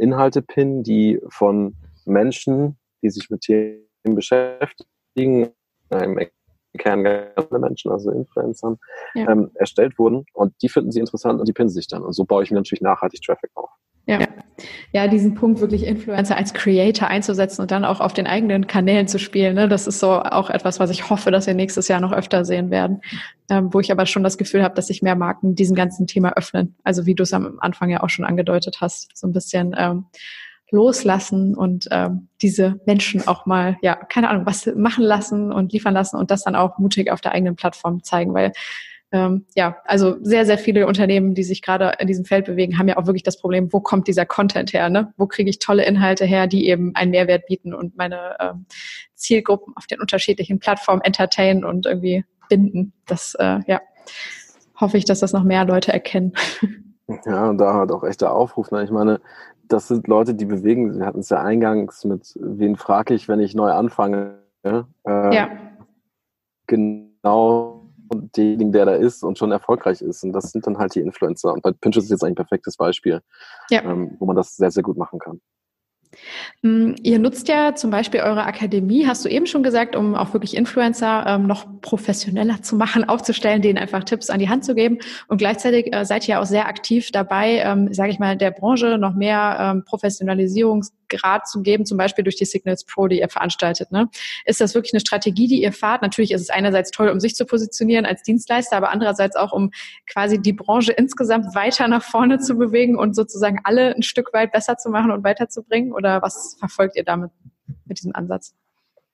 Inhalte 0.00 0.42
pinnen, 0.42 0.82
die 0.82 1.20
von 1.28 1.76
Menschen, 2.04 2.78
die 3.02 3.10
sich 3.10 3.30
mit 3.30 3.42
Themen 3.42 3.84
beschäftigen, 4.04 5.50
im 5.90 6.18
Kern 6.78 7.02
ganz 7.02 7.50
Menschen, 7.50 7.90
also 7.90 8.10
Influencern, 8.10 8.78
ja. 9.14 9.28
ähm, 9.30 9.50
erstellt 9.54 9.98
wurden 9.98 10.24
und 10.32 10.54
die 10.62 10.68
finden 10.68 10.92
sie 10.92 11.00
interessant 11.00 11.40
und 11.40 11.48
die 11.48 11.52
pinnen 11.52 11.68
sich 11.68 11.88
dann. 11.88 12.02
Und 12.02 12.12
so 12.12 12.24
baue 12.24 12.42
ich 12.42 12.50
mir 12.50 12.58
natürlich 12.58 12.80
nachhaltig 12.80 13.22
Traffic 13.22 13.50
auf. 13.54 13.70
Ja. 14.06 14.26
ja, 14.92 15.06
diesen 15.06 15.34
Punkt 15.34 15.60
wirklich 15.60 15.86
Influencer 15.86 16.36
als 16.36 16.52
Creator 16.52 17.06
einzusetzen 17.06 17.62
und 17.62 17.70
dann 17.70 17.84
auch 17.84 18.00
auf 18.00 18.12
den 18.12 18.26
eigenen 18.26 18.66
Kanälen 18.66 19.06
zu 19.06 19.18
spielen, 19.18 19.54
ne, 19.54 19.68
das 19.68 19.86
ist 19.86 20.00
so 20.00 20.10
auch 20.10 20.50
etwas, 20.50 20.80
was 20.80 20.90
ich 20.90 21.10
hoffe, 21.10 21.30
dass 21.30 21.46
wir 21.46 21.54
nächstes 21.54 21.86
Jahr 21.86 22.00
noch 22.00 22.12
öfter 22.12 22.44
sehen 22.44 22.70
werden, 22.70 23.00
ähm, 23.50 23.72
wo 23.72 23.80
ich 23.80 23.92
aber 23.92 24.06
schon 24.06 24.24
das 24.24 24.36
Gefühl 24.36 24.64
habe, 24.64 24.74
dass 24.74 24.88
sich 24.88 25.02
mehr 25.02 25.16
Marken 25.16 25.54
diesem 25.54 25.76
ganzen 25.76 26.06
Thema 26.06 26.32
öffnen. 26.32 26.74
Also 26.82 27.06
wie 27.06 27.14
du 27.14 27.22
es 27.22 27.32
am 27.32 27.58
Anfang 27.60 27.90
ja 27.90 28.02
auch 28.02 28.08
schon 28.08 28.24
angedeutet 28.24 28.78
hast, 28.80 29.16
so 29.16 29.28
ein 29.28 29.32
bisschen 29.32 29.74
ähm, 29.78 30.06
loslassen 30.70 31.54
und 31.54 31.88
ähm, 31.90 32.28
diese 32.42 32.80
Menschen 32.86 33.26
auch 33.26 33.46
mal, 33.46 33.76
ja, 33.82 33.94
keine 33.94 34.28
Ahnung, 34.28 34.46
was 34.46 34.66
machen 34.76 35.04
lassen 35.04 35.52
und 35.52 35.72
liefern 35.72 35.94
lassen 35.94 36.16
und 36.16 36.30
das 36.30 36.44
dann 36.44 36.56
auch 36.56 36.78
mutig 36.78 37.10
auf 37.10 37.20
der 37.20 37.32
eigenen 37.32 37.56
Plattform 37.56 38.02
zeigen, 38.02 38.34
weil 38.34 38.52
ähm, 39.12 39.46
ja, 39.56 39.76
also 39.84 40.16
sehr, 40.22 40.46
sehr 40.46 40.58
viele 40.58 40.86
Unternehmen, 40.86 41.34
die 41.34 41.42
sich 41.42 41.62
gerade 41.62 41.94
in 41.98 42.06
diesem 42.06 42.24
Feld 42.24 42.46
bewegen, 42.46 42.78
haben 42.78 42.88
ja 42.88 42.96
auch 42.96 43.06
wirklich 43.06 43.24
das 43.24 43.38
Problem, 43.38 43.72
wo 43.72 43.80
kommt 43.80 44.06
dieser 44.06 44.24
Content 44.24 44.72
her? 44.72 44.88
Ne? 44.88 45.12
Wo 45.16 45.26
kriege 45.26 45.50
ich 45.50 45.58
tolle 45.58 45.84
Inhalte 45.84 46.24
her, 46.24 46.46
die 46.46 46.68
eben 46.68 46.94
einen 46.94 47.10
Mehrwert 47.10 47.46
bieten 47.46 47.74
und 47.74 47.96
meine 47.96 48.36
ähm, 48.38 48.66
Zielgruppen 49.14 49.74
auf 49.76 49.86
den 49.86 50.00
unterschiedlichen 50.00 50.60
Plattformen 50.60 51.02
entertainen 51.02 51.64
und 51.64 51.86
irgendwie 51.86 52.24
binden. 52.48 52.92
Das, 53.06 53.34
äh, 53.38 53.60
ja, 53.66 53.80
hoffe 54.80 54.96
ich, 54.96 55.04
dass 55.04 55.20
das 55.20 55.32
noch 55.32 55.44
mehr 55.44 55.64
Leute 55.64 55.92
erkennen. 55.92 56.32
Ja, 57.26 57.50
und 57.50 57.58
da 57.58 57.74
hat 57.74 57.90
auch 57.90 58.04
echt 58.04 58.20
der 58.20 58.32
Aufruf. 58.32 58.70
Ne? 58.70 58.84
Ich 58.84 58.90
meine, 58.92 59.20
das 59.66 59.88
sind 59.88 60.06
Leute, 60.06 60.34
die 60.34 60.44
bewegen. 60.44 60.92
Sie 60.94 61.02
hatten 61.02 61.18
es 61.18 61.28
ja 61.28 61.42
eingangs 61.42 62.04
mit, 62.04 62.38
wen 62.40 62.76
frage 62.76 63.14
ich, 63.14 63.26
wenn 63.26 63.40
ich 63.40 63.56
neu 63.56 63.72
anfange? 63.72 64.38
Äh, 64.62 64.84
ja. 65.04 65.48
Genau 66.68 67.79
denjenigen, 68.10 68.72
der 68.72 68.86
da 68.86 68.94
ist 68.94 69.22
und 69.22 69.38
schon 69.38 69.52
erfolgreich 69.52 70.02
ist. 70.02 70.22
Und 70.24 70.32
das 70.32 70.52
sind 70.52 70.66
dann 70.66 70.78
halt 70.78 70.94
die 70.94 71.00
Influencer. 71.00 71.52
Und 71.52 71.62
bei 71.62 71.72
Pinterest 71.72 72.06
ist 72.06 72.10
jetzt 72.10 72.22
eigentlich 72.22 72.32
ein 72.32 72.46
perfektes 72.46 72.76
Beispiel, 72.76 73.20
ja. 73.70 73.82
ähm, 73.82 74.16
wo 74.18 74.26
man 74.26 74.36
das 74.36 74.56
sehr, 74.56 74.70
sehr 74.70 74.82
gut 74.82 74.96
machen 74.96 75.18
kann. 75.18 75.40
Mm, 76.62 76.94
ihr 77.02 77.18
nutzt 77.18 77.48
ja 77.48 77.74
zum 77.74 77.90
Beispiel 77.90 78.20
eure 78.20 78.44
Akademie, 78.44 79.06
hast 79.06 79.24
du 79.24 79.28
eben 79.28 79.46
schon 79.46 79.62
gesagt, 79.62 79.94
um 79.94 80.14
auch 80.14 80.32
wirklich 80.32 80.56
Influencer 80.56 81.24
ähm, 81.26 81.46
noch 81.46 81.66
professioneller 81.80 82.62
zu 82.62 82.76
machen, 82.76 83.04
aufzustellen, 83.08 83.62
denen 83.62 83.78
einfach 83.78 84.04
Tipps 84.04 84.30
an 84.30 84.40
die 84.40 84.48
Hand 84.48 84.64
zu 84.64 84.74
geben. 84.74 84.98
Und 85.28 85.38
gleichzeitig 85.38 85.94
äh, 85.94 86.04
seid 86.04 86.28
ihr 86.28 86.40
auch 86.40 86.46
sehr 86.46 86.66
aktiv 86.66 87.10
dabei, 87.12 87.62
ähm, 87.64 87.92
sage 87.94 88.10
ich 88.10 88.18
mal, 88.18 88.36
der 88.36 88.50
Branche 88.50 88.98
noch 88.98 89.14
mehr 89.14 89.56
ähm, 89.60 89.84
Professionalisierungsgrad 89.84 91.48
zu 91.48 91.62
geben, 91.62 91.86
zum 91.86 91.96
Beispiel 91.96 92.24
durch 92.24 92.36
die 92.36 92.44
Signals 92.44 92.84
Pro, 92.84 93.06
die 93.06 93.20
ihr 93.20 93.28
veranstaltet. 93.28 93.92
Ne? 93.92 94.08
Ist 94.44 94.60
das 94.60 94.74
wirklich 94.74 94.92
eine 94.92 95.00
Strategie, 95.00 95.46
die 95.46 95.62
ihr 95.62 95.72
fahrt? 95.72 96.02
Natürlich 96.02 96.32
ist 96.32 96.42
es 96.42 96.50
einerseits 96.50 96.90
toll, 96.90 97.08
um 97.08 97.20
sich 97.20 97.34
zu 97.34 97.46
positionieren 97.46 98.04
als 98.04 98.22
Dienstleister, 98.22 98.76
aber 98.76 98.90
andererseits 98.90 99.36
auch, 99.36 99.52
um 99.52 99.70
quasi 100.08 100.40
die 100.40 100.52
Branche 100.52 100.92
insgesamt 100.92 101.54
weiter 101.54 101.88
nach 101.88 102.02
vorne 102.02 102.38
zu 102.38 102.56
bewegen 102.56 102.96
und 102.96 103.14
sozusagen 103.14 103.60
alle 103.64 103.94
ein 103.94 104.02
Stück 104.02 104.32
weit 104.32 104.52
besser 104.52 104.76
zu 104.76 104.90
machen 104.90 105.10
und 105.10 105.24
weiterzubringen? 105.24 105.92
Oder 106.00 106.22
was 106.22 106.56
verfolgt 106.58 106.96
ihr 106.96 107.04
damit 107.04 107.30
mit 107.84 107.98
diesem 107.98 108.14
Ansatz? 108.14 108.54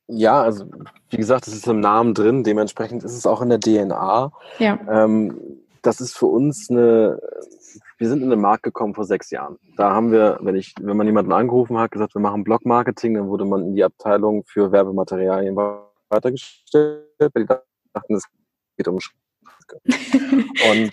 Ja, 0.07 0.41
also 0.41 0.67
wie 1.11 1.17
gesagt, 1.17 1.49
es 1.49 1.55
ist 1.55 1.67
im 1.67 1.81
Namen 1.81 2.15
drin, 2.15 2.45
dementsprechend 2.45 3.03
ist 3.03 3.17
es 3.17 3.27
auch 3.27 3.43
in 3.43 3.49
der 3.49 3.59
DNA. 3.59 4.31
Ja. 4.61 4.79
Ähm, 4.89 5.37
das 5.83 6.01
ist 6.01 6.17
für 6.17 6.27
uns 6.27 6.71
eine, 6.71 7.21
wir 7.99 8.09
sind 8.09 8.23
in 8.23 8.31
den 8.31 8.41
Markt 8.41 8.63
gekommen 8.63 8.95
vor 8.95 9.05
sechs 9.05 9.33
Jahren. 9.33 9.59
Da 9.77 9.91
haben 9.91 10.13
wir, 10.13 10.39
wenn 10.43 10.55
ich, 10.55 10.75
wenn 10.81 10.97
man 10.97 11.09
jemanden 11.09 11.33
angerufen 11.33 11.77
hat, 11.77 11.91
gesagt, 11.91 12.15
wir 12.15 12.21
machen 12.21 12.45
Blog-Marketing, 12.45 13.15
dann 13.15 13.27
wurde 13.27 13.45
man 13.45 13.63
in 13.63 13.75
die 13.75 13.83
Abteilung 13.83 14.45
für 14.47 14.71
Werbematerialien 14.71 15.57
weitergestellt, 16.09 17.03
weil 17.19 17.31
die 17.35 17.55
dachten, 17.93 18.15
es 18.15 18.27
geht 18.77 18.87
um 18.87 18.99
Und 20.71 20.93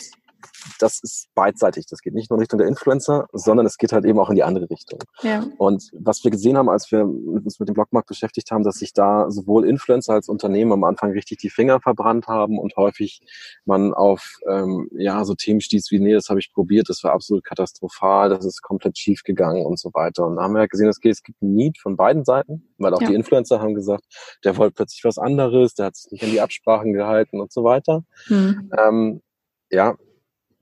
das 0.79 0.99
ist 1.01 1.27
beidseitig. 1.35 1.85
Das 1.87 2.01
geht 2.01 2.13
nicht 2.13 2.29
nur 2.29 2.37
in 2.37 2.41
Richtung 2.41 2.59
der 2.59 2.67
Influencer, 2.67 3.27
sondern 3.31 3.65
es 3.65 3.77
geht 3.77 3.91
halt 3.91 4.05
eben 4.05 4.19
auch 4.19 4.29
in 4.29 4.35
die 4.35 4.43
andere 4.43 4.69
Richtung. 4.69 4.99
Ja. 5.21 5.45
Und 5.57 5.89
was 5.93 6.23
wir 6.23 6.31
gesehen 6.31 6.57
haben, 6.57 6.69
als 6.69 6.91
wir 6.91 7.05
uns 7.05 7.59
mit 7.59 7.69
dem 7.69 7.73
Blogmarkt 7.73 8.07
beschäftigt 8.07 8.51
haben, 8.51 8.63
dass 8.63 8.75
sich 8.75 8.93
da 8.93 9.29
sowohl 9.29 9.67
Influencer 9.67 10.13
als 10.13 10.29
Unternehmen 10.29 10.71
am 10.71 10.83
Anfang 10.83 11.11
richtig 11.11 11.39
die 11.39 11.49
Finger 11.49 11.79
verbrannt 11.79 12.27
haben 12.27 12.59
und 12.59 12.75
häufig 12.75 13.21
man 13.65 13.93
auf 13.93 14.37
ähm, 14.49 14.89
ja 14.93 15.23
so 15.25 15.35
Themen 15.35 15.61
stieß 15.61 15.91
wie, 15.91 15.99
nee, 15.99 16.13
das 16.13 16.29
habe 16.29 16.39
ich 16.39 16.53
probiert, 16.53 16.89
das 16.89 17.03
war 17.03 17.13
absolut 17.13 17.43
katastrophal, 17.43 18.29
das 18.29 18.45
ist 18.45 18.61
komplett 18.61 18.97
schief 18.97 19.23
gegangen 19.23 19.65
und 19.65 19.79
so 19.79 19.89
weiter. 19.93 20.25
Und 20.25 20.37
da 20.37 20.43
haben 20.43 20.55
wir 20.55 20.67
gesehen, 20.67 20.89
es 20.89 20.99
gibt 20.99 21.41
ein 21.41 21.53
Need 21.53 21.77
von 21.77 21.95
beiden 21.95 22.23
Seiten, 22.25 22.73
weil 22.77 22.93
auch 22.93 23.01
ja. 23.01 23.09
die 23.09 23.15
Influencer 23.15 23.59
haben 23.59 23.73
gesagt, 23.73 24.03
der 24.43 24.57
wollte 24.57 24.75
plötzlich 24.75 25.03
was 25.03 25.17
anderes, 25.17 25.75
der 25.75 25.87
hat 25.87 25.95
sich 25.95 26.11
nicht 26.11 26.23
an 26.23 26.31
die 26.31 26.41
Absprachen 26.41 26.93
gehalten 26.93 27.39
und 27.39 27.51
so 27.51 27.63
weiter. 27.63 28.03
Mhm. 28.27 28.71
Ähm, 28.77 29.21
ja, 29.69 29.95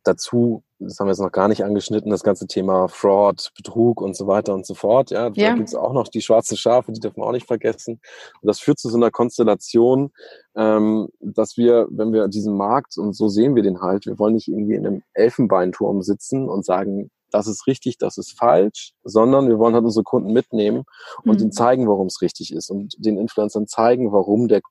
dazu, 0.03 0.63
das 0.79 0.99
haben 0.99 1.07
wir 1.07 1.11
jetzt 1.11 1.21
noch 1.21 1.31
gar 1.31 1.47
nicht 1.47 1.63
angeschnitten, 1.63 2.09
das 2.09 2.23
ganze 2.23 2.47
Thema 2.47 2.87
Fraud, 2.87 3.51
Betrug 3.55 4.01
und 4.01 4.15
so 4.15 4.27
weiter 4.27 4.53
und 4.53 4.65
so 4.65 4.73
fort. 4.73 5.11
Ja, 5.11 5.29
da 5.29 5.53
gibt 5.53 5.69
es 5.69 5.75
auch 5.75 5.93
noch 5.93 6.07
die 6.07 6.21
schwarzen 6.21 6.57
Schafe, 6.57 6.91
die 6.91 6.99
dürfen 6.99 7.17
wir 7.17 7.25
auch 7.25 7.31
nicht 7.31 7.47
vergessen. 7.47 7.99
Und 8.41 8.47
das 8.47 8.59
führt 8.59 8.79
zu 8.79 8.89
so 8.89 8.97
einer 8.97 9.11
Konstellation, 9.11 10.11
ähm, 10.55 11.09
dass 11.19 11.57
wir, 11.57 11.87
wenn 11.91 12.13
wir 12.13 12.27
diesen 12.27 12.55
Markt, 12.55 12.97
und 12.97 13.13
so 13.13 13.27
sehen 13.27 13.55
wir 13.55 13.63
den 13.63 13.81
halt, 13.81 14.05
wir 14.05 14.17
wollen 14.17 14.33
nicht 14.33 14.47
irgendwie 14.47 14.75
in 14.75 14.87
einem 14.87 15.03
Elfenbeinturm 15.13 16.01
sitzen 16.01 16.49
und 16.49 16.65
sagen, 16.65 17.11
das 17.31 17.47
ist 17.47 17.65
richtig, 17.67 17.97
das 17.97 18.17
ist 18.17 18.37
falsch, 18.37 18.93
sondern 19.03 19.47
wir 19.47 19.57
wollen 19.57 19.73
halt 19.73 19.85
unsere 19.85 20.03
Kunden 20.03 20.33
mitnehmen 20.33 20.83
und 21.23 21.35
mhm. 21.35 21.43
ihnen 21.43 21.51
zeigen, 21.51 21.87
warum 21.87 22.07
es 22.07 22.21
richtig 22.21 22.53
ist 22.53 22.69
und 22.69 22.95
den 22.97 23.17
Influencern 23.17 23.67
zeigen, 23.67 24.11
warum 24.11 24.47
der 24.47 24.61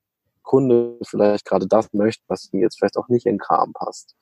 Kunde 0.50 0.98
vielleicht 1.02 1.44
gerade 1.44 1.68
das 1.68 1.92
möchte, 1.92 2.24
was 2.26 2.48
jetzt 2.50 2.78
vielleicht 2.78 2.96
auch 2.96 3.06
nicht 3.06 3.24
in 3.24 3.38
Kram 3.38 3.72
passt. 3.72 4.16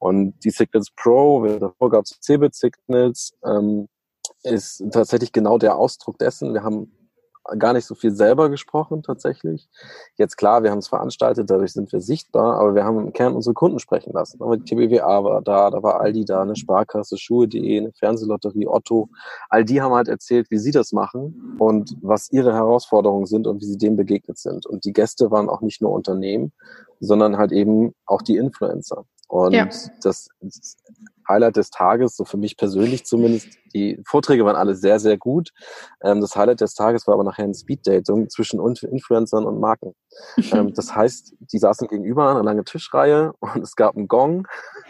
Und 0.00 0.34
die 0.42 0.50
Signals 0.50 0.90
Pro, 0.90 1.46
davor 1.46 1.90
gab 1.90 2.04
es 2.04 2.18
Cebit 2.20 2.56
Signals, 2.56 3.32
ähm, 3.44 3.88
ist 4.42 4.82
tatsächlich 4.90 5.30
genau 5.30 5.56
der 5.56 5.76
Ausdruck 5.76 6.18
dessen. 6.18 6.52
Wir 6.52 6.64
haben 6.64 6.97
gar 7.58 7.72
nicht 7.72 7.84
so 7.86 7.94
viel 7.94 8.14
selber 8.14 8.50
gesprochen 8.50 9.02
tatsächlich. 9.02 9.68
Jetzt 10.16 10.36
klar, 10.36 10.62
wir 10.62 10.70
haben 10.70 10.78
es 10.78 10.88
veranstaltet, 10.88 11.48
dadurch 11.48 11.72
sind 11.72 11.90
wir 11.92 12.00
sichtbar, 12.00 12.60
aber 12.60 12.74
wir 12.74 12.84
haben 12.84 12.98
im 12.98 13.12
Kern 13.12 13.34
unsere 13.34 13.54
Kunden 13.54 13.78
sprechen 13.78 14.12
lassen. 14.12 14.42
Aber 14.42 14.56
die 14.56 14.64
TBWA 14.64 15.24
war 15.24 15.42
da, 15.42 15.70
da 15.70 15.82
war 15.82 16.00
Aldi 16.00 16.24
da, 16.24 16.42
eine 16.42 16.56
Sparkasse, 16.56 17.16
Schuhe.de, 17.16 17.78
eine 17.78 17.92
Fernsehlotterie, 17.92 18.66
Otto. 18.66 19.08
All 19.48 19.64
die 19.64 19.80
haben 19.80 19.94
halt 19.94 20.08
erzählt, 20.08 20.50
wie 20.50 20.58
sie 20.58 20.72
das 20.72 20.92
machen 20.92 21.56
und 21.58 21.96
was 22.02 22.30
ihre 22.30 22.54
Herausforderungen 22.54 23.26
sind 23.26 23.46
und 23.46 23.60
wie 23.60 23.66
sie 23.66 23.78
dem 23.78 23.96
begegnet 23.96 24.38
sind. 24.38 24.66
Und 24.66 24.84
die 24.84 24.92
Gäste 24.92 25.30
waren 25.30 25.48
auch 25.48 25.60
nicht 25.60 25.80
nur 25.80 25.92
Unternehmen, 25.92 26.52
sondern 27.00 27.36
halt 27.36 27.52
eben 27.52 27.94
auch 28.06 28.22
die 28.22 28.36
Influencer. 28.36 29.04
Und 29.28 29.52
ja. 29.52 29.68
das 30.02 30.28
Highlight 31.28 31.56
des 31.56 31.68
Tages, 31.68 32.16
so 32.16 32.24
für 32.24 32.38
mich 32.38 32.56
persönlich 32.56 33.04
zumindest, 33.04 33.48
die 33.74 34.00
Vorträge 34.06 34.46
waren 34.46 34.56
alle 34.56 34.74
sehr, 34.74 34.98
sehr 34.98 35.18
gut. 35.18 35.50
Ähm, 36.02 36.22
das 36.22 36.34
Highlight 36.34 36.62
des 36.62 36.72
Tages 36.74 37.06
war 37.06 37.14
aber 37.14 37.24
nachher 37.24 37.44
ein 37.44 37.52
Speed-Dating 37.52 38.30
zwischen 38.30 38.58
Influencern 38.58 39.44
und 39.44 39.60
Marken. 39.60 39.94
ähm, 40.52 40.72
das 40.72 40.94
heißt, 40.94 41.34
die 41.52 41.58
saßen 41.58 41.88
gegenüber 41.88 42.24
an 42.24 42.36
einer 42.36 42.44
langen 42.44 42.64
Tischreihe 42.64 43.32
und 43.40 43.62
es 43.62 43.76
gab 43.76 43.96
einen 43.96 44.08
Gong 44.08 44.46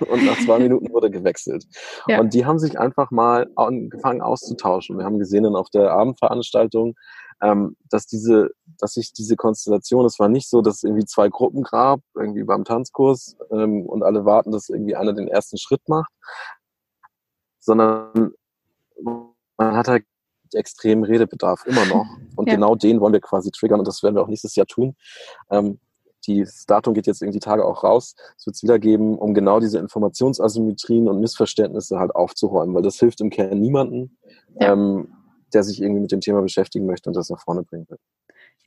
und 0.09 0.25
nach 0.25 0.39
zwei 0.45 0.61
Minuten 0.61 0.93
wurde 0.93 1.11
gewechselt. 1.11 1.67
Ja. 2.07 2.21
Und 2.21 2.33
die 2.33 2.47
haben 2.47 2.61
sich 2.61 2.79
einfach 2.79 3.11
mal 3.11 3.51
angefangen 3.57 4.23
auszutauschen. 4.23 4.99
Wir 4.99 5.05
haben 5.05 5.19
gesehen 5.19 5.43
dann 5.43 5.57
auf 5.57 5.71
der 5.71 5.91
Abendveranstaltung, 5.91 6.95
ähm, 7.41 7.76
dass 7.89 8.07
diese, 8.07 8.51
dass 8.78 8.95
sich 8.95 9.12
diese 9.12 9.36
Konstellation, 9.36 10.05
es 10.05 10.18
war 10.18 10.28
nicht 10.28 10.49
so, 10.49 10.61
dass 10.61 10.82
irgendwie 10.82 11.05
zwei 11.05 11.28
Gruppen 11.28 11.62
gab, 11.62 12.01
irgendwie 12.14 12.45
beim 12.45 12.64
Tanzkurs 12.64 13.36
ähm, 13.51 13.86
und 13.86 14.03
alle 14.03 14.24
warten, 14.24 14.51
dass 14.51 14.68
irgendwie 14.68 14.97
einer 14.97 15.12
den 15.12 15.28
ersten 15.28 15.59
Schritt 15.59 15.89
macht, 15.89 16.12
sondern 17.61 18.32
man 19.03 19.76
hat 19.76 19.89
halt 19.89 20.05
extremen 20.55 21.05
Redebedarf 21.05 21.64
immer 21.66 21.84
noch. 21.86 22.07
Und 22.36 22.49
ja. 22.49 22.55
genau 22.55 22.74
den 22.74 23.01
wollen 23.01 23.12
wir 23.12 23.20
quasi 23.20 23.51
triggern 23.51 23.80
und 23.80 23.89
das 23.89 24.03
werden 24.05 24.14
wir 24.14 24.22
auch 24.22 24.28
nächstes 24.28 24.55
Jahr 24.55 24.66
tun. 24.66 24.95
Ähm, 25.51 25.80
das 26.26 26.66
Datum 26.66 26.95
geht 26.95 27.07
jetzt 27.07 27.20
irgendwie 27.20 27.39
die 27.39 27.45
Tage 27.45 27.64
auch 27.64 27.82
raus. 27.82 28.14
Es 28.36 28.47
wird 28.47 28.57
es 28.57 28.62
wieder 28.62 28.78
geben, 28.78 29.18
um 29.18 29.34
genau 29.34 29.61
diese 29.61 29.78
Informationsasymmetrien 29.78 31.09
und 31.09 31.20
Missverständnisse 31.20 31.99
halt 31.99 32.14
aufzuräumen, 32.14 32.74
weil 32.74 32.82
das 32.82 32.97
hilft 32.97 33.20
im 33.20 33.30
Kern 33.30 33.59
niemanden. 33.59 34.16
Ja. 34.61 34.72
Ähm, 34.72 35.09
der 35.55 35.63
sich 35.63 35.81
irgendwie 35.81 36.03
mit 36.03 36.13
dem 36.13 36.21
Thema 36.21 36.43
beschäftigen 36.43 36.87
möchte 36.87 37.11
und 37.11 37.17
das 37.17 37.31
nach 37.31 37.41
vorne 37.43 37.63
bringen 37.63 37.87
will. 37.89 37.99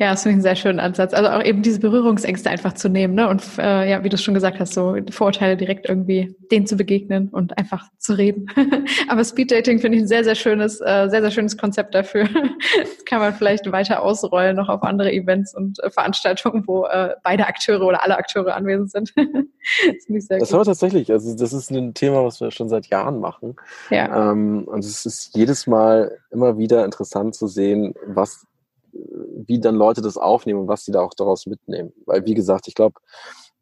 Ja, 0.01 0.09
das 0.09 0.23
finde 0.23 0.31
ich 0.31 0.35
einen 0.37 0.41
sehr 0.41 0.55
schönen 0.55 0.79
Ansatz. 0.79 1.13
Also 1.13 1.29
auch 1.29 1.43
eben 1.43 1.61
diese 1.61 1.79
Berührungsängste 1.79 2.49
einfach 2.49 2.73
zu 2.73 2.89
nehmen, 2.89 3.13
ne? 3.13 3.29
Und 3.29 3.43
äh, 3.59 3.87
ja, 3.87 4.03
wie 4.03 4.09
du 4.09 4.17
schon 4.17 4.33
gesagt 4.33 4.59
hast, 4.59 4.73
so 4.73 4.95
Vorurteile 5.11 5.55
direkt 5.55 5.87
irgendwie 5.87 6.35
denen 6.51 6.65
zu 6.65 6.75
begegnen 6.75 7.29
und 7.29 7.55
einfach 7.59 7.87
zu 7.99 8.13
reden. 8.13 8.47
Aber 9.09 9.23
Speeddating 9.23 9.77
finde 9.77 9.97
ich 9.99 10.05
ein 10.05 10.07
sehr, 10.07 10.23
sehr 10.23 10.33
schönes, 10.33 10.81
äh, 10.81 11.07
sehr, 11.07 11.21
sehr 11.21 11.29
schönes 11.29 11.55
Konzept 11.55 11.93
dafür. 11.93 12.23
das 12.79 13.05
kann 13.05 13.19
man 13.19 13.35
vielleicht 13.35 13.71
weiter 13.71 14.01
ausrollen, 14.01 14.55
noch 14.55 14.69
auf 14.69 14.81
andere 14.81 15.11
Events 15.13 15.55
und 15.55 15.77
äh, 15.83 15.91
Veranstaltungen, 15.91 16.63
wo 16.65 16.85
äh, 16.85 17.13
beide 17.23 17.45
Akteure 17.45 17.85
oder 17.85 18.03
alle 18.03 18.17
Akteure 18.17 18.55
anwesend 18.55 18.89
sind. 18.89 19.13
das 19.15 20.05
finde 20.05 20.17
ich 20.17 20.25
sehr 20.25 20.39
Das 20.39 20.51
haben 20.51 20.61
wir 20.61 20.65
tatsächlich. 20.65 21.11
Also 21.11 21.35
das 21.35 21.53
ist 21.53 21.69
ein 21.69 21.93
Thema, 21.93 22.25
was 22.25 22.41
wir 22.41 22.49
schon 22.49 22.69
seit 22.69 22.87
Jahren 22.87 23.19
machen. 23.19 23.55
Ja. 23.91 24.31
Ähm, 24.31 24.63
und 24.63 24.79
es 24.83 25.05
ist 25.05 25.37
jedes 25.37 25.67
Mal 25.67 26.17
immer 26.31 26.57
wieder 26.57 26.85
interessant 26.85 27.35
zu 27.35 27.45
sehen, 27.45 27.93
was 28.07 28.47
wie 28.93 29.59
dann 29.59 29.75
Leute 29.75 30.01
das 30.01 30.17
aufnehmen 30.17 30.61
und 30.61 30.67
was 30.67 30.85
sie 30.85 30.91
da 30.91 31.01
auch 31.01 31.13
daraus 31.13 31.45
mitnehmen. 31.45 31.93
Weil, 32.05 32.25
wie 32.25 32.33
gesagt, 32.33 32.67
ich 32.67 32.75
glaube, 32.75 32.99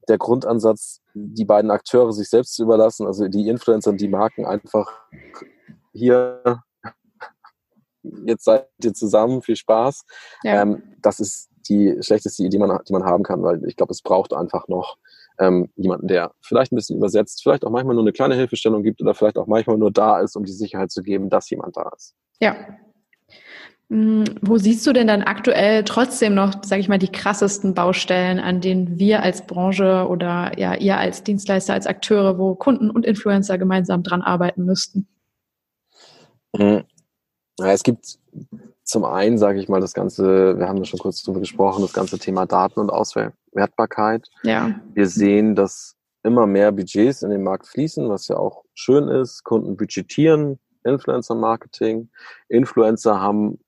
der 0.08 0.18
Grundansatz, 0.18 1.02
die 1.14 1.46
beiden 1.46 1.72
Akteure 1.72 2.12
sich 2.12 2.30
selbst 2.30 2.56
zu 2.56 2.64
überlassen, 2.64 3.06
also 3.06 3.28
die 3.28 3.48
Influencer 3.48 3.92
und 3.92 4.02
die 4.02 4.08
Marken 4.08 4.46
einfach 4.46 4.92
hier, 5.94 6.64
jetzt 8.26 8.46
seid 8.46 8.68
ihr 8.84 8.94
zusammen, 8.94 9.42
viel 9.42 9.56
Spaß. 9.56 10.04
Ja. 10.44 10.62
Ähm, 10.62 10.96
das 11.02 11.20
ist 11.20 11.50
die 11.70 11.98
schlechteste 12.02 12.44
Idee, 12.44 12.50
die 12.50 12.58
man, 12.58 12.80
die 12.88 12.94
man 12.94 13.04
haben 13.04 13.24
kann, 13.24 13.44
weil 13.44 13.64
ich 13.66 13.76
glaube, 13.76 13.92
es 13.92 14.02
braucht 14.02 14.34
einfach 14.34 14.68
noch 14.68 14.98
ähm, 15.38 15.70
jemanden, 15.76 16.08
der 16.08 16.32
vielleicht 16.42 16.72
ein 16.72 16.76
bisschen 16.76 16.98
übersetzt, 16.98 17.44
vielleicht 17.44 17.64
auch 17.64 17.70
manchmal 17.70 17.96
nur 17.96 18.04
eine 18.04 18.12
kleine 18.12 18.36
Hilfestellung 18.36 18.84
gibt 18.84 19.02
oder 19.02 19.14
vielleicht 19.14 19.38
auch 19.38 19.48
manchmal 19.48 19.78
nur 19.78 19.92
da 19.92 20.20
ist, 20.20 20.36
um 20.36 20.44
die 20.44 20.52
Sicherheit 20.52 20.92
zu 20.92 21.04
geben, 21.04 21.30
dass 21.30 21.50
jemand 21.50 21.78
da 21.78 21.90
ist. 21.96 22.16
Ja, 22.40 22.56
wo 23.90 24.58
siehst 24.60 24.86
du 24.86 24.94
denn 24.94 25.08
dann 25.08 25.24
aktuell 25.24 25.84
trotzdem 25.84 26.36
noch, 26.36 26.64
sage 26.64 26.80
ich 26.80 26.90
mal, 26.90 27.00
die 27.00 27.12
krassesten 27.12 27.74
Baustellen, 27.74 28.40
an 28.40 28.62
denen 28.62 29.00
wir 29.00 29.24
als 29.24 29.48
Branche 29.48 30.08
oder 30.08 30.52
ja 30.60 30.76
ihr 30.76 30.98
als 30.98 31.24
Dienstleister, 31.24 31.74
als 31.74 31.88
Akteure, 31.88 32.38
wo 32.38 32.54
Kunden 32.54 32.92
und 32.92 33.04
Influencer 33.04 33.58
gemeinsam 33.58 34.04
dran 34.04 34.22
arbeiten 34.22 34.64
müssten? 34.64 35.08
Hm. 36.56 36.84
Ja, 37.60 37.72
es 37.72 37.82
gibt 37.82 38.20
zum 38.84 39.06
einen, 39.06 39.40
sage 39.40 39.60
ich 39.60 39.70
mal, 39.70 39.82
das 39.82 39.94
ganze, 39.94 40.58
wir 40.58 40.68
haben 40.68 40.78
ja 40.78 40.86
schon 40.86 41.00
kurz 41.00 41.24
drüber 41.24 41.40
gesprochen, 41.40 41.82
das 41.82 41.94
ganze 41.94 42.20
Thema 42.20 42.46
Daten 42.46 42.80
und 42.80 42.92
Auswertbarkeit. 42.92 44.28
Ja. 44.44 44.80
Wir 44.94 45.08
sehen, 45.08 45.56
dass 45.56 45.96
immer 46.24 46.46
mehr 46.46 46.72
Budgets 46.72 47.24
in 47.24 47.32
den 47.32 47.44
Markt 47.44 47.68
fließen, 47.68 48.08
was 48.08 48.28
ja 48.28 48.38
auch 48.38 48.64
schön 48.76 49.08
ist. 49.08 49.44
Kunden 49.44 49.78
budgetieren 49.78 50.60
Influencer-Marketing. 50.84 52.10
Influencer 52.50 53.20
haben 53.20 53.60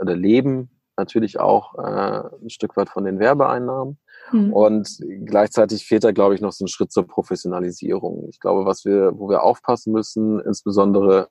oder 0.00 0.16
leben 0.16 0.70
natürlich 0.96 1.40
auch 1.40 1.74
äh, 1.78 2.22
ein 2.42 2.50
Stück 2.50 2.76
weit 2.76 2.88
von 2.90 3.04
den 3.04 3.18
Werbeeinnahmen. 3.18 3.98
Mhm. 4.32 4.52
Und 4.52 4.98
gleichzeitig 5.24 5.86
fehlt 5.86 6.04
da, 6.04 6.12
glaube 6.12 6.34
ich, 6.34 6.40
noch 6.40 6.52
so 6.52 6.64
ein 6.64 6.68
Schritt 6.68 6.92
zur 6.92 7.06
Professionalisierung. 7.06 8.28
Ich 8.28 8.38
glaube, 8.38 8.64
was 8.64 8.84
wir, 8.84 9.12
wo 9.18 9.28
wir 9.28 9.42
aufpassen 9.42 9.92
müssen, 9.92 10.40
insbesondere, 10.40 11.28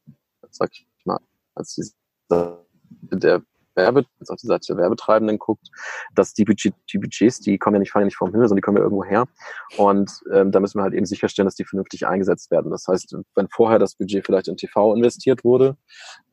sag 0.50 0.72
ich 0.74 0.88
mal, 1.06 1.20
als 1.56 1.76
dieser, 1.76 2.66
der 3.02 3.42
Werbe, 3.80 4.06
auf 4.28 4.38
die 4.38 4.48
Seite 4.48 4.68
der 4.68 4.78
Werbetreibenden 4.78 5.40
guckt, 5.40 5.68
dass 6.16 6.34
die, 6.34 6.46
Budget, 6.46 6.74
die 6.92 6.98
Budgets, 6.98 7.40
die 7.40 7.58
kommen 7.58 7.76
ja 7.76 7.80
nicht, 7.80 7.92
fallen 7.92 8.04
ja 8.04 8.06
nicht 8.06 8.18
vom 8.18 8.32
Himmel, 8.32 8.48
sondern 8.48 8.58
die 8.58 8.62
kommen 8.62 8.78
ja 8.78 8.84
irgendwo 8.84 9.04
her. 9.04 9.26
Und 9.78 10.12
ähm, 10.34 10.52
da 10.52 10.60
müssen 10.60 10.80
wir 10.80 10.84
halt 10.84 10.94
eben 10.94 11.06
sicherstellen, 11.06 11.48
dass 11.48 11.56
die 11.56 11.66
vernünftig 11.66 12.08
eingesetzt 12.08 12.52
werden. 12.52 12.72
Das 12.72 12.88
heißt, 12.88 13.16
wenn 13.36 13.48
vorher 13.50 13.80
das 13.80 13.96
Budget 13.96 14.26
vielleicht 14.26 14.48
in 14.48 14.58
TV 14.58 14.94
investiert 14.96 15.44
wurde 15.44 15.78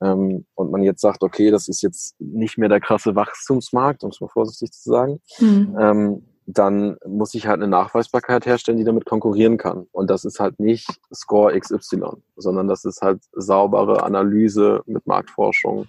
ähm, 0.03 0.47
und 0.55 0.71
man 0.71 0.83
jetzt 0.83 1.01
sagt, 1.01 1.23
okay, 1.23 1.51
das 1.51 1.69
ist 1.69 1.83
jetzt 1.83 2.17
nicht 2.19 2.59
mehr 2.59 2.69
der 2.69 2.81
krasse 2.81 3.15
Wachstumsmarkt, 3.15 4.05
um 4.05 4.11
es 4.11 4.21
mal 4.21 4.29
vorsichtig 4.29 4.73
zu 4.73 4.91
sagen, 4.91 5.21
mhm. 5.39 5.77
ähm, 5.81 6.23
dann 6.47 6.97
muss 7.05 7.35
ich 7.35 7.49
halt 7.49 7.57
eine 7.57 7.69
Nachweisbarkeit 7.69 8.47
herstellen, 8.47 8.79
die 8.79 8.85
damit 8.85 9.05
konkurrieren 9.05 9.59
kann. 9.59 9.87
Und 9.91 10.09
das 10.09 10.25
ist 10.25 10.39
halt 10.39 10.61
nicht 10.61 10.89
Score 11.13 11.59
XY, 11.59 12.23
sondern 12.37 12.69
das 12.69 12.85
ist 12.85 13.03
halt 13.03 13.21
saubere 13.33 14.05
Analyse 14.05 14.83
mit 14.87 15.07
Marktforschung 15.07 15.87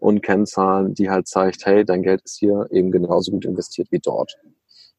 und 0.00 0.22
Kennzahlen, 0.22 0.94
die 0.94 1.10
halt 1.10 1.28
zeigt, 1.28 1.64
hey, 1.64 1.84
dein 1.84 2.02
Geld 2.02 2.22
ist 2.24 2.38
hier 2.38 2.66
eben 2.72 2.90
genauso 2.90 3.30
gut 3.30 3.44
investiert 3.44 3.88
wie 3.92 4.00
dort. 4.00 4.36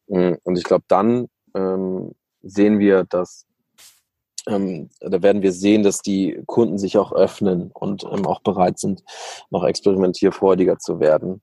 Mm, 0.08 0.32
und 0.44 0.56
ich 0.56 0.64
glaube, 0.64 0.84
dann 0.88 1.28
ähm, 1.54 2.12
sehen 2.42 2.78
wir, 2.78 3.04
dass 3.04 3.46
ähm, 4.48 4.88
da 5.00 5.22
werden 5.22 5.42
wir 5.42 5.52
sehen, 5.52 5.82
dass 5.82 6.00
die 6.00 6.42
Kunden 6.46 6.78
sich 6.78 6.98
auch 6.98 7.12
öffnen 7.12 7.70
und 7.72 8.04
ähm, 8.04 8.26
auch 8.26 8.40
bereit 8.40 8.78
sind, 8.78 9.04
noch 9.50 9.64
experimentierfreudiger 9.64 10.78
zu 10.78 11.00
werden. 11.00 11.42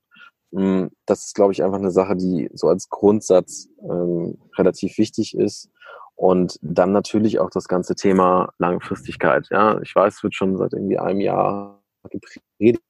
Mm, 0.52 0.86
das 1.06 1.26
ist, 1.26 1.34
glaube 1.34 1.52
ich, 1.52 1.62
einfach 1.62 1.78
eine 1.78 1.90
Sache, 1.90 2.16
die 2.16 2.50
so 2.54 2.68
als 2.68 2.88
Grundsatz 2.88 3.68
ähm, 3.82 4.38
relativ 4.56 4.98
wichtig 4.98 5.36
ist. 5.36 5.70
Und 6.16 6.58
dann 6.60 6.92
natürlich 6.92 7.38
auch 7.38 7.50
das 7.50 7.66
ganze 7.66 7.94
Thema 7.94 8.52
Langfristigkeit. 8.58 9.46
Ja, 9.50 9.80
ich 9.80 9.94
weiß, 9.94 10.16
es 10.16 10.22
wird 10.22 10.34
schon 10.34 10.56
seit 10.58 10.74
irgendwie 10.74 10.98
einem 10.98 11.20
Jahr 11.20 11.82
gepredigt. 12.10 12.82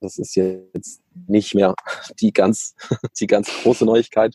Das 0.00 0.16
ist 0.16 0.34
jetzt 0.34 1.02
nicht 1.28 1.54
mehr 1.54 1.74
die 2.18 2.32
ganz, 2.32 2.74
die 3.20 3.26
ganz 3.26 3.50
große 3.62 3.84
Neuigkeit. 3.84 4.34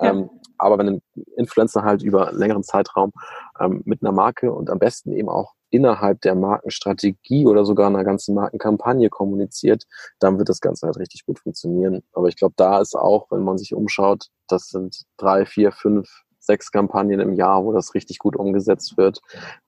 Ja. 0.00 0.10
Ähm, 0.10 0.30
aber 0.58 0.78
wenn 0.78 0.88
ein 0.88 1.02
Influencer 1.36 1.82
halt 1.82 2.02
über 2.02 2.28
einen 2.28 2.38
längeren 2.38 2.62
Zeitraum 2.62 3.12
ähm, 3.58 3.82
mit 3.84 4.02
einer 4.02 4.12
Marke 4.12 4.52
und 4.52 4.70
am 4.70 4.78
besten 4.78 5.12
eben 5.12 5.28
auch 5.28 5.54
innerhalb 5.70 6.20
der 6.20 6.34
Markenstrategie 6.34 7.46
oder 7.46 7.64
sogar 7.64 7.88
einer 7.88 8.04
ganzen 8.04 8.34
Markenkampagne 8.34 9.08
kommuniziert, 9.08 9.84
dann 10.18 10.38
wird 10.38 10.48
das 10.48 10.60
Ganze 10.60 10.86
halt 10.86 10.98
richtig 10.98 11.24
gut 11.26 11.38
funktionieren. 11.38 12.02
Aber 12.12 12.28
ich 12.28 12.36
glaube, 12.36 12.54
da 12.56 12.80
ist 12.80 12.94
auch, 12.94 13.26
wenn 13.30 13.42
man 13.42 13.58
sich 13.58 13.74
umschaut, 13.74 14.26
das 14.48 14.68
sind 14.68 15.04
drei, 15.16 15.46
vier, 15.46 15.72
fünf, 15.72 16.08
sechs 16.40 16.72
Kampagnen 16.72 17.20
im 17.20 17.34
Jahr, 17.34 17.64
wo 17.64 17.72
das 17.72 17.94
richtig 17.94 18.18
gut 18.18 18.34
umgesetzt 18.34 18.96
wird. 18.96 19.20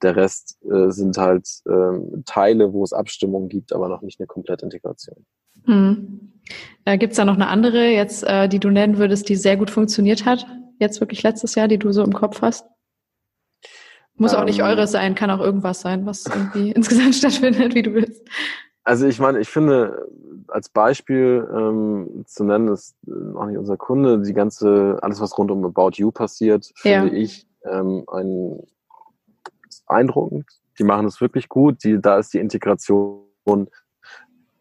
Der 0.03 0.17
Rest 0.17 0.59
äh, 0.65 0.91
sind 0.91 1.17
halt 1.19 1.49
äh, 1.67 2.23
Teile, 2.25 2.73
wo 2.73 2.83
es 2.83 2.93
Abstimmungen 2.93 3.49
gibt, 3.49 3.73
aber 3.73 3.89
noch 3.89 4.03
nicht 4.03 4.19
eine 4.19 4.27
komplette 4.27 4.65
Integration. 4.65 5.25
Hm. 5.65 6.33
Äh, 6.85 6.99
Gibt 6.99 7.13
es 7.13 7.19
da 7.19 7.25
noch 7.25 7.35
eine 7.35 7.49
andere, 7.49 7.89
jetzt, 7.91 8.25
äh, 8.25 8.49
die 8.49 8.59
du 8.59 8.71
nennen 8.71 8.99
würdest, 8.99 9.29
die 9.29 9.37
sehr 9.37 9.57
gut 9.57 9.71
funktioniert 9.71 10.25
hat? 10.25 10.47
Jetzt 10.79 11.01
wirklich 11.01 11.23
letztes 11.23 11.55
Jahr, 11.55 11.69
die 11.69 11.79
du 11.79 11.93
so 11.93 12.03
im 12.03 12.13
Kopf 12.13 12.43
hast? 12.43 12.65
Muss 14.17 14.35
auch 14.35 14.45
nicht 14.45 14.61
ähm, 14.61 14.67
eures 14.67 14.93
sein, 14.93 15.15
kann 15.15 15.31
auch 15.31 15.41
irgendwas 15.41 15.81
sein, 15.81 16.07
was 16.07 16.27
irgendwie 16.27 16.71
insgesamt 16.77 17.15
stattfindet, 17.15 17.75
wie 17.75 17.83
du 17.83 17.95
willst. 17.95 18.23
Also 18.85 19.07
ich 19.07 19.19
meine, 19.21 19.41
ich 19.41 19.49
finde, 19.49 20.07
als 20.49 20.69
Beispiel 20.69 21.49
ähm, 21.53 22.25
zu 22.27 22.45
nennen 22.45 22.69
ist 22.69 22.97
auch 23.35 23.47
nicht 23.47 23.59
unser 23.59 23.77
Kunde, 23.77 24.21
die 24.21 24.33
ganze, 24.33 24.99
alles 25.03 25.21
was 25.21 25.37
rund 25.39 25.51
um 25.51 25.65
About 25.65 25.93
You 25.95 26.11
passiert, 26.11 26.73
finde 26.77 27.09
ja. 27.09 27.13
ich 27.13 27.47
ähm, 27.65 28.05
ein, 28.13 28.61
beeindruckend. 29.93 30.47
Die 30.79 30.85
machen 30.85 31.07
es 31.07 31.21
wirklich 31.21 31.49
gut. 31.49 31.85
Die, 31.85 32.01
da 32.01 32.19
ist 32.19 32.33
die 32.35 32.39
Integration 32.39 33.23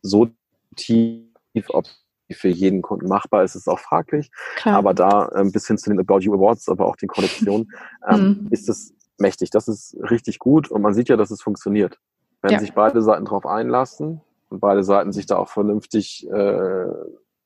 so 0.01 0.29
tief, 0.75 1.69
ob 1.69 1.85
die 2.29 2.33
für 2.33 2.49
jeden 2.49 2.81
Kunden 2.81 3.07
machbar 3.07 3.43
ist, 3.43 3.55
ist 3.55 3.67
auch 3.67 3.79
fraglich. 3.79 4.29
Klar. 4.55 4.77
Aber 4.77 4.93
da 4.93 5.31
ähm, 5.35 5.51
bis 5.51 5.67
hin 5.67 5.77
zu 5.77 5.89
den 5.89 5.99
About 5.99 6.19
You 6.19 6.33
Awards, 6.33 6.69
aber 6.69 6.85
auch 6.85 6.95
den 6.95 7.09
Kollektionen, 7.09 7.71
ähm, 8.09 8.43
mhm. 8.43 8.47
ist 8.51 8.69
es 8.69 8.93
mächtig. 9.21 9.49
Das 9.49 9.67
ist 9.67 9.95
richtig 10.09 10.39
gut 10.39 10.69
und 10.69 10.81
man 10.81 10.93
sieht 10.93 11.09
ja, 11.09 11.17
dass 11.17 11.31
es 11.31 11.41
funktioniert. 11.41 11.99
Wenn 12.41 12.51
ja. 12.51 12.59
sich 12.59 12.73
beide 12.73 13.01
Seiten 13.01 13.25
darauf 13.25 13.45
einlassen 13.45 14.21
und 14.49 14.59
beide 14.59 14.83
Seiten 14.83 15.11
sich 15.11 15.25
da 15.25 15.37
auch 15.37 15.49
vernünftig 15.49 16.27
äh, 16.29 16.87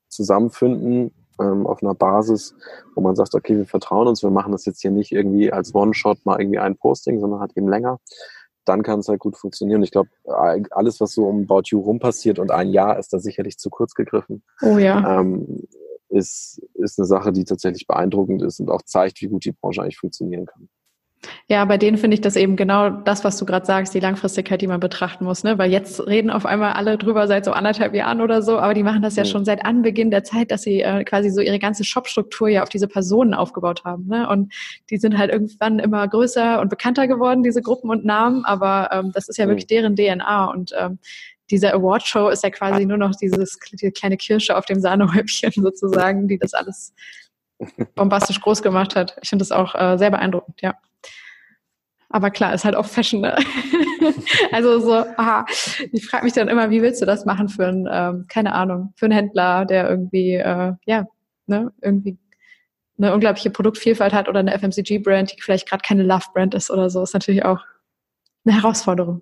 zusammenfinden 0.07 1.11
ähm, 1.39 1.67
auf 1.67 1.83
einer 1.83 1.93
Basis, 1.93 2.55
wo 2.95 3.01
man 3.01 3.15
sagt, 3.15 3.35
okay, 3.35 3.57
wir 3.57 3.65
vertrauen 3.65 4.07
uns, 4.07 4.23
wir 4.23 4.31
machen 4.31 4.53
das 4.53 4.65
jetzt 4.65 4.81
hier 4.81 4.91
nicht 4.91 5.11
irgendwie 5.11 5.51
als 5.51 5.75
One-Shot 5.75 6.25
mal 6.25 6.39
irgendwie 6.39 6.59
ein 6.59 6.77
Posting, 6.77 7.19
sondern 7.19 7.41
halt 7.41 7.51
eben 7.55 7.67
länger, 7.67 7.99
dann 8.63 8.83
kann 8.83 8.99
es 8.99 9.09
halt 9.09 9.19
gut 9.19 9.37
funktionieren. 9.37 9.83
Ich 9.83 9.91
glaube, 9.91 10.09
alles, 10.71 10.99
was 10.99 11.11
so 11.11 11.27
um 11.27 11.43
About 11.43 11.63
You 11.65 11.79
rum 11.79 11.99
passiert 11.99 12.39
und 12.39 12.51
ein 12.51 12.69
Jahr 12.69 12.97
ist 12.97 13.13
da 13.13 13.19
sicherlich 13.19 13.57
zu 13.57 13.69
kurz 13.69 13.93
gegriffen. 13.93 14.43
Oh 14.61 14.77
ja. 14.77 15.19
Ähm, 15.19 15.67
ist, 16.09 16.61
ist 16.75 16.97
eine 16.97 17.05
Sache, 17.05 17.31
die 17.33 17.43
tatsächlich 17.43 17.87
beeindruckend 17.87 18.41
ist 18.41 18.59
und 18.59 18.69
auch 18.69 18.81
zeigt, 18.83 19.21
wie 19.21 19.27
gut 19.27 19.45
die 19.45 19.51
Branche 19.51 19.81
eigentlich 19.81 19.97
funktionieren 19.97 20.45
kann. 20.45 20.69
Ja, 21.47 21.65
bei 21.65 21.77
denen 21.77 21.97
finde 21.97 22.15
ich 22.15 22.21
das 22.21 22.35
eben 22.35 22.55
genau 22.55 22.89
das, 22.89 23.23
was 23.23 23.37
du 23.37 23.45
gerade 23.45 23.65
sagst, 23.65 23.93
die 23.93 23.99
Langfristigkeit, 23.99 24.61
die 24.61 24.67
man 24.67 24.79
betrachten 24.79 25.25
muss. 25.25 25.43
Ne? 25.43 25.57
Weil 25.57 25.71
jetzt 25.71 26.05
reden 26.07 26.29
auf 26.29 26.45
einmal 26.45 26.73
alle 26.73 26.97
drüber 26.97 27.27
seit 27.27 27.45
so 27.45 27.51
anderthalb 27.51 27.93
Jahren 27.93 28.21
oder 28.21 28.41
so, 28.41 28.59
aber 28.59 28.73
die 28.73 28.83
machen 28.83 29.01
das 29.01 29.15
ja 29.15 29.23
mhm. 29.23 29.27
schon 29.27 29.45
seit 29.45 29.65
Anbeginn 29.65 30.11
der 30.11 30.23
Zeit, 30.23 30.51
dass 30.51 30.63
sie 30.63 30.81
äh, 30.81 31.03
quasi 31.03 31.29
so 31.29 31.41
ihre 31.41 31.59
ganze 31.59 31.83
Shopstruktur 31.83 32.47
ja 32.47 32.63
auf 32.63 32.69
diese 32.69 32.87
Personen 32.87 33.33
aufgebaut 33.33 33.83
haben. 33.85 34.07
Ne? 34.07 34.27
Und 34.29 34.53
die 34.89 34.97
sind 34.97 35.17
halt 35.17 35.31
irgendwann 35.31 35.79
immer 35.79 36.07
größer 36.07 36.59
und 36.61 36.69
bekannter 36.69 37.07
geworden, 37.07 37.43
diese 37.43 37.61
Gruppen 37.61 37.89
und 37.89 38.05
Namen, 38.05 38.45
aber 38.45 38.89
ähm, 38.91 39.11
das 39.13 39.29
ist 39.29 39.37
ja 39.37 39.45
mhm. 39.45 39.49
wirklich 39.49 39.67
deren 39.67 39.95
DNA 39.95 40.45
und 40.45 40.71
ähm, 40.77 40.99
diese 41.51 41.73
Awardshow 41.73 42.29
ist 42.29 42.43
ja 42.43 42.49
quasi 42.49 42.85
nur 42.85 42.97
noch 42.97 43.15
dieses 43.15 43.59
die 43.73 43.91
kleine 43.91 44.17
Kirsche 44.17 44.57
auf 44.57 44.65
dem 44.65 44.79
Sahnehäubchen 44.79 45.51
sozusagen, 45.63 46.27
die 46.27 46.37
das 46.37 46.53
alles 46.53 46.93
bombastisch 47.95 48.41
groß 48.41 48.61
gemacht 48.61 48.95
hat. 48.95 49.17
Ich 49.21 49.29
finde 49.29 49.43
das 49.43 49.51
auch 49.51 49.75
äh, 49.75 49.97
sehr 49.97 50.11
beeindruckend, 50.11 50.61
ja. 50.61 50.75
Aber 52.09 52.29
klar, 52.29 52.53
ist 52.53 52.65
halt 52.65 52.75
auch 52.75 52.85
Fashion. 52.85 53.21
Ne? 53.21 53.35
also 54.51 54.79
so, 54.79 54.93
aha, 54.93 55.45
ich 55.91 56.05
frage 56.05 56.23
mich 56.23 56.33
dann 56.33 56.47
immer, 56.47 56.69
wie 56.69 56.81
willst 56.81 57.01
du 57.01 57.05
das 57.05 57.25
machen 57.25 57.49
für 57.49 57.67
einen, 57.67 57.87
ähm, 57.91 58.25
keine 58.29 58.53
Ahnung, 58.53 58.93
für 58.95 59.05
einen 59.05 59.15
Händler, 59.15 59.65
der 59.65 59.89
irgendwie, 59.89 60.35
äh, 60.35 60.73
ja, 60.85 61.05
ne, 61.47 61.71
irgendwie 61.81 62.17
eine 62.97 63.13
unglaubliche 63.13 63.49
Produktvielfalt 63.49 64.13
hat 64.13 64.29
oder 64.29 64.39
eine 64.39 64.57
FMCG-Brand, 64.57 65.33
die 65.33 65.41
vielleicht 65.41 65.67
gerade 65.67 65.83
keine 65.85 66.03
Love-Brand 66.03 66.53
ist 66.53 66.71
oder 66.71 66.89
so, 66.89 67.03
ist 67.03 67.13
natürlich 67.13 67.43
auch 67.43 67.59
eine 68.45 68.55
Herausforderung. 68.55 69.21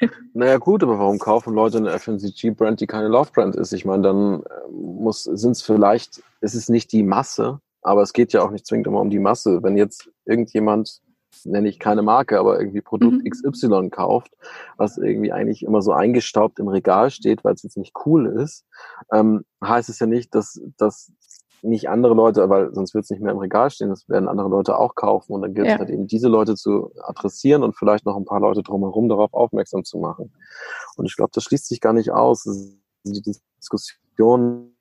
Naja 0.32 0.58
gut, 0.58 0.84
aber 0.84 0.96
warum 0.98 1.18
kaufen 1.18 1.54
Leute 1.54 1.78
eine 1.78 1.90
FMCG-Brand, 1.90 2.80
die 2.80 2.86
keine 2.86 3.08
Love-Brand 3.08 3.56
ist? 3.56 3.72
Ich 3.72 3.84
meine, 3.84 4.02
dann 4.04 4.42
äh, 4.44 4.70
muss 4.70 5.24
sind 5.24 5.52
es 5.52 5.62
vielleicht, 5.62 6.22
ist 6.40 6.54
es 6.54 6.68
nicht 6.68 6.92
die 6.92 7.02
Masse, 7.02 7.60
aber 7.82 8.02
es 8.02 8.12
geht 8.12 8.32
ja 8.32 8.42
auch 8.42 8.50
nicht 8.50 8.66
zwingend 8.66 8.86
immer 8.86 9.00
um 9.00 9.10
die 9.10 9.18
Masse. 9.18 9.62
Wenn 9.62 9.76
jetzt 9.76 10.10
irgendjemand, 10.24 11.00
nenne 11.44 11.68
ich 11.68 11.78
keine 11.78 12.02
Marke, 12.02 12.38
aber 12.38 12.58
irgendwie 12.58 12.80
Produkt 12.80 13.24
mhm. 13.24 13.30
XY 13.30 13.90
kauft, 13.90 14.32
was 14.76 14.98
irgendwie 14.98 15.32
eigentlich 15.32 15.62
immer 15.62 15.82
so 15.82 15.92
eingestaubt 15.92 16.58
im 16.58 16.68
Regal 16.68 17.10
steht, 17.10 17.44
weil 17.44 17.54
es 17.54 17.62
jetzt 17.62 17.76
nicht 17.76 17.94
cool 18.04 18.26
ist, 18.26 18.66
ähm, 19.12 19.44
heißt 19.64 19.88
es 19.88 19.98
ja 19.98 20.06
nicht, 20.06 20.34
dass, 20.34 20.60
dass 20.76 21.12
nicht 21.62 21.88
andere 21.88 22.14
Leute, 22.14 22.48
weil 22.48 22.74
sonst 22.74 22.94
wird 22.94 23.04
es 23.04 23.10
nicht 23.10 23.20
mehr 23.20 23.32
im 23.32 23.38
Regal 23.38 23.70
stehen, 23.70 23.90
das 23.90 24.08
werden 24.08 24.28
andere 24.28 24.48
Leute 24.48 24.78
auch 24.78 24.94
kaufen 24.94 25.32
und 25.32 25.42
dann 25.42 25.54
gilt 25.54 25.66
es 25.66 25.72
ja. 25.74 25.78
halt 25.78 25.90
eben 25.90 26.06
diese 26.06 26.28
Leute 26.28 26.54
zu 26.54 26.92
adressieren 27.02 27.62
und 27.62 27.76
vielleicht 27.76 28.06
noch 28.06 28.16
ein 28.16 28.24
paar 28.24 28.40
Leute 28.40 28.62
drumherum 28.62 29.08
darauf 29.08 29.32
aufmerksam 29.34 29.84
zu 29.84 29.98
machen. 29.98 30.32
Und 30.96 31.06
ich 31.06 31.16
glaube, 31.16 31.30
das 31.34 31.44
schließt 31.44 31.68
sich 31.68 31.80
gar 31.80 31.92
nicht 31.92 32.10
aus. 32.10 32.44
Die 33.04 33.22
Diskussion, 33.58 34.74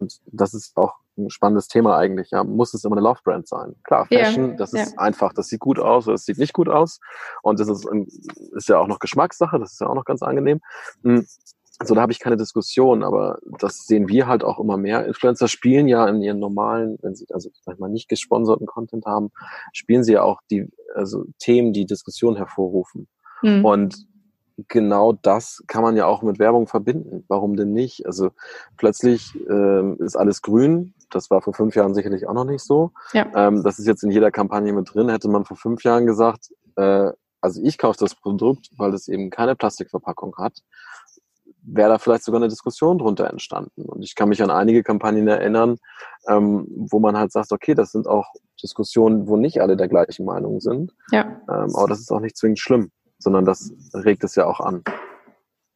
und 0.00 0.20
das 0.26 0.54
ist 0.54 0.76
auch 0.76 0.94
ein 1.16 1.30
spannendes 1.30 1.68
Thema 1.68 1.96
eigentlich. 1.96 2.30
Ja, 2.30 2.44
muss 2.44 2.74
es 2.74 2.84
immer 2.84 2.96
eine 2.96 3.04
Love 3.04 3.20
Brand 3.24 3.48
sein? 3.48 3.74
Klar, 3.84 4.06
Fashion, 4.06 4.50
ja, 4.50 4.56
das 4.56 4.72
ist 4.72 4.92
ja. 4.92 4.98
einfach, 4.98 5.32
das 5.32 5.48
sieht 5.48 5.60
gut 5.60 5.78
aus 5.78 6.06
oder 6.06 6.14
das 6.14 6.24
sieht 6.24 6.38
nicht 6.38 6.52
gut 6.52 6.68
aus. 6.68 7.00
Und 7.42 7.60
das 7.60 7.68
ist, 7.68 7.88
ist 8.52 8.68
ja 8.68 8.78
auch 8.78 8.86
noch 8.86 9.00
Geschmackssache, 9.00 9.58
das 9.58 9.72
ist 9.72 9.80
ja 9.80 9.88
auch 9.88 9.94
noch 9.94 10.04
ganz 10.04 10.22
angenehm. 10.22 10.60
Hm, 11.02 11.26
so, 11.84 11.94
da 11.94 12.00
habe 12.00 12.10
ich 12.10 12.18
keine 12.18 12.36
Diskussion, 12.36 13.04
aber 13.04 13.38
das 13.60 13.86
sehen 13.86 14.08
wir 14.08 14.26
halt 14.26 14.42
auch 14.42 14.58
immer 14.58 14.76
mehr. 14.76 15.06
Influencer 15.06 15.46
spielen 15.46 15.86
ja 15.86 16.08
in 16.08 16.20
ihren 16.22 16.40
normalen, 16.40 16.98
wenn 17.02 17.14
sie 17.14 17.26
also 17.30 17.50
sag 17.62 17.74
ich 17.74 17.80
mal 17.80 17.88
nicht 17.88 18.08
gesponserten 18.08 18.66
Content 18.66 19.06
haben, 19.06 19.30
spielen 19.72 20.02
sie 20.02 20.14
ja 20.14 20.22
auch 20.22 20.40
die 20.50 20.68
also 20.94 21.24
Themen, 21.38 21.72
die 21.72 21.86
Diskussion 21.86 22.36
hervorrufen. 22.36 23.06
Mhm. 23.42 23.64
Und 23.64 24.07
genau 24.66 25.12
das 25.12 25.62
kann 25.68 25.82
man 25.82 25.96
ja 25.96 26.06
auch 26.06 26.22
mit 26.22 26.38
Werbung 26.38 26.66
verbinden. 26.66 27.24
Warum 27.28 27.56
denn 27.56 27.72
nicht? 27.72 28.06
Also 28.06 28.30
plötzlich 28.76 29.34
ähm, 29.48 29.96
ist 30.00 30.16
alles 30.16 30.42
grün. 30.42 30.94
Das 31.10 31.30
war 31.30 31.40
vor 31.40 31.54
fünf 31.54 31.76
Jahren 31.76 31.94
sicherlich 31.94 32.26
auch 32.26 32.34
noch 32.34 32.44
nicht 32.44 32.62
so. 32.62 32.90
Ja. 33.12 33.26
Ähm, 33.34 33.62
das 33.62 33.78
ist 33.78 33.86
jetzt 33.86 34.02
in 34.02 34.10
jeder 34.10 34.30
Kampagne 34.30 34.72
mit 34.72 34.92
drin. 34.92 35.08
Hätte 35.08 35.28
man 35.28 35.44
vor 35.44 35.56
fünf 35.56 35.84
Jahren 35.84 36.06
gesagt, 36.06 36.50
äh, 36.76 37.10
also 37.40 37.62
ich 37.62 37.78
kaufe 37.78 37.98
das 38.00 38.16
Produkt, 38.16 38.70
weil 38.76 38.92
es 38.94 39.06
eben 39.06 39.30
keine 39.30 39.54
Plastikverpackung 39.54 40.34
hat, 40.36 40.54
wäre 41.62 41.90
da 41.90 41.98
vielleicht 41.98 42.24
sogar 42.24 42.40
eine 42.40 42.48
Diskussion 42.48 42.98
drunter 42.98 43.30
entstanden. 43.30 43.82
Und 43.82 44.02
ich 44.02 44.16
kann 44.16 44.28
mich 44.28 44.42
an 44.42 44.50
einige 44.50 44.82
Kampagnen 44.82 45.28
erinnern, 45.28 45.76
ähm, 46.28 46.66
wo 46.68 46.98
man 46.98 47.16
halt 47.16 47.30
sagt, 47.30 47.52
okay, 47.52 47.74
das 47.74 47.92
sind 47.92 48.08
auch 48.08 48.26
Diskussionen, 48.60 49.28
wo 49.28 49.36
nicht 49.36 49.60
alle 49.60 49.76
der 49.76 49.88
gleichen 49.88 50.24
Meinung 50.24 50.60
sind. 50.60 50.92
Ja. 51.12 51.40
Ähm, 51.48 51.76
aber 51.76 51.86
das 51.88 52.00
ist 52.00 52.10
auch 52.10 52.20
nicht 52.20 52.36
zwingend 52.36 52.58
schlimm 52.58 52.90
sondern 53.18 53.44
das 53.44 53.72
regt 53.94 54.24
es 54.24 54.34
ja 54.34 54.46
auch 54.46 54.60
an. 54.60 54.82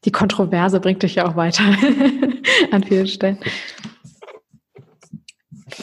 Die 0.05 0.12
Kontroverse 0.12 0.80
bringt 0.80 1.03
dich 1.03 1.16
ja 1.16 1.26
auch 1.26 1.36
weiter 1.36 1.64
an 2.72 2.82
vielen 2.82 3.07
Stellen. 3.07 3.38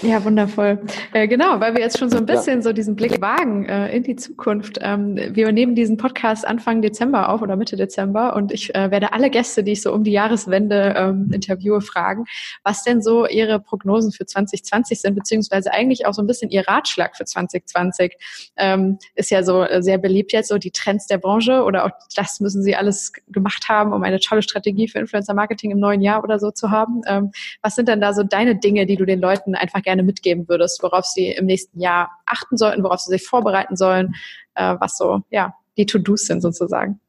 Ja, 0.02 0.24
wundervoll. 0.24 0.80
Äh, 1.14 1.28
genau, 1.28 1.60
weil 1.60 1.74
wir 1.74 1.82
jetzt 1.82 1.98
schon 1.98 2.10
so 2.10 2.18
ein 2.18 2.26
bisschen 2.26 2.58
ja. 2.58 2.62
so 2.62 2.74
diesen 2.74 2.96
Blick 2.96 3.22
wagen 3.22 3.66
äh, 3.66 3.96
in 3.96 4.04
die 4.04 4.16
Zukunft. 4.16 4.80
Ähm, 4.82 5.18
wir 5.32 5.52
nehmen 5.52 5.76
diesen 5.76 5.98
Podcast 5.98 6.48
Anfang 6.48 6.82
Dezember 6.82 7.30
auf 7.30 7.42
oder 7.42 7.56
Mitte 7.56 7.76
Dezember 7.76 8.36
und 8.36 8.52
ich 8.52 8.74
äh, 8.76 8.92
werde 8.92 9.14
alle 9.14 9.30
Gäste, 9.30 9.64
die 9.64 9.74
ich 9.74 9.82
so 9.82 9.94
um 9.94 10.04
die 10.04 10.12
Jahreswende 10.12 10.94
ähm, 10.96 11.32
interviewe, 11.34 11.82
fragen, 11.82 12.26
was 12.64 12.84
denn 12.84 13.02
so 13.02 13.28
ihre 13.28 13.60
Prognosen 13.60 14.12
für 14.12 14.26
2020 14.26 15.02
sind, 15.02 15.16
beziehungsweise 15.16 15.74
eigentlich 15.74 16.06
auch 16.06 16.14
so 16.14 16.22
ein 16.22 16.28
bisschen 16.28 16.50
ihr 16.50 16.68
Ratschlag 16.68 17.18
für 17.18 17.26
2020. 17.26 18.16
Ähm, 18.58 19.00
ist 19.16 19.32
ja 19.32 19.44
so 19.44 19.64
äh, 19.64 19.82
sehr 19.82 19.98
beliebt 19.98 20.34
jetzt, 20.34 20.50
so 20.50 20.58
die 20.58 20.72
Trends 20.72 21.08
der 21.08 21.18
Branche 21.18 21.64
oder 21.64 21.86
auch 21.86 21.92
das 22.16 22.40
müssen 22.40 22.64
sie 22.64 22.76
alles 22.76 23.12
gemacht 23.28 23.68
haben, 23.70 23.94
um 23.94 24.04
eine 24.04 24.20
tolle 24.20 24.42
Strategie 24.42 24.88
für 24.88 25.00
Influencer 25.00 25.34
Marketing 25.34 25.72
im 25.72 25.80
neuen 25.80 26.02
Jahr 26.02 26.24
oder 26.24 26.40
so 26.40 26.52
zu 26.52 26.72
haben. 26.72 27.02
Ähm, 27.08 27.32
was 27.62 27.76
sind 27.76 27.88
denn 27.88 28.02
da 28.02 28.14
so 28.14 28.24
deine 28.24 28.56
Dinge, 28.56 28.86
die 28.86 28.96
du 28.96 29.06
den 29.06 29.20
Leuten 29.20 29.56
einfach 29.56 29.79
gerne 29.82 30.04
mitgeben 30.04 30.48
würdest, 30.48 30.82
worauf 30.84 31.06
sie 31.06 31.32
im 31.32 31.46
nächsten 31.46 31.80
Jahr 31.80 32.12
achten 32.26 32.58
sollten, 32.58 32.84
worauf 32.84 33.00
sie 33.00 33.12
sich 33.12 33.26
vorbereiten 33.26 33.76
sollen, 33.76 34.16
äh, 34.56 34.76
was 34.80 34.98
so 34.98 35.22
ja 35.30 35.54
die 35.78 35.86
To-Dos 35.86 36.26
sind 36.26 36.42
sozusagen? 36.42 37.00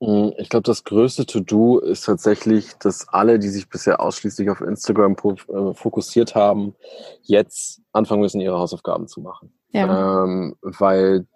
Mm, 0.00 0.28
ich 0.36 0.48
glaube, 0.48 0.64
das 0.64 0.84
größte 0.84 1.26
To-Do 1.26 1.78
ist 1.78 2.04
tatsächlich, 2.04 2.74
dass 2.78 3.08
alle, 3.08 3.38
die 3.38 3.48
sich 3.48 3.68
bisher 3.68 4.00
ausschließlich 4.00 4.50
auf 4.50 4.60
Instagram 4.60 5.16
äh, 5.24 5.74
fokussiert 5.74 6.34
haben, 6.34 6.74
jetzt 7.22 7.80
anfangen 7.92 8.20
müssen, 8.20 8.40
ihre 8.40 8.58
Hausaufgaben 8.58 9.08
zu 9.08 9.20
machen. 9.20 9.52
Ja. 9.72 10.24
Ähm, 10.24 10.56
weil 10.60 11.26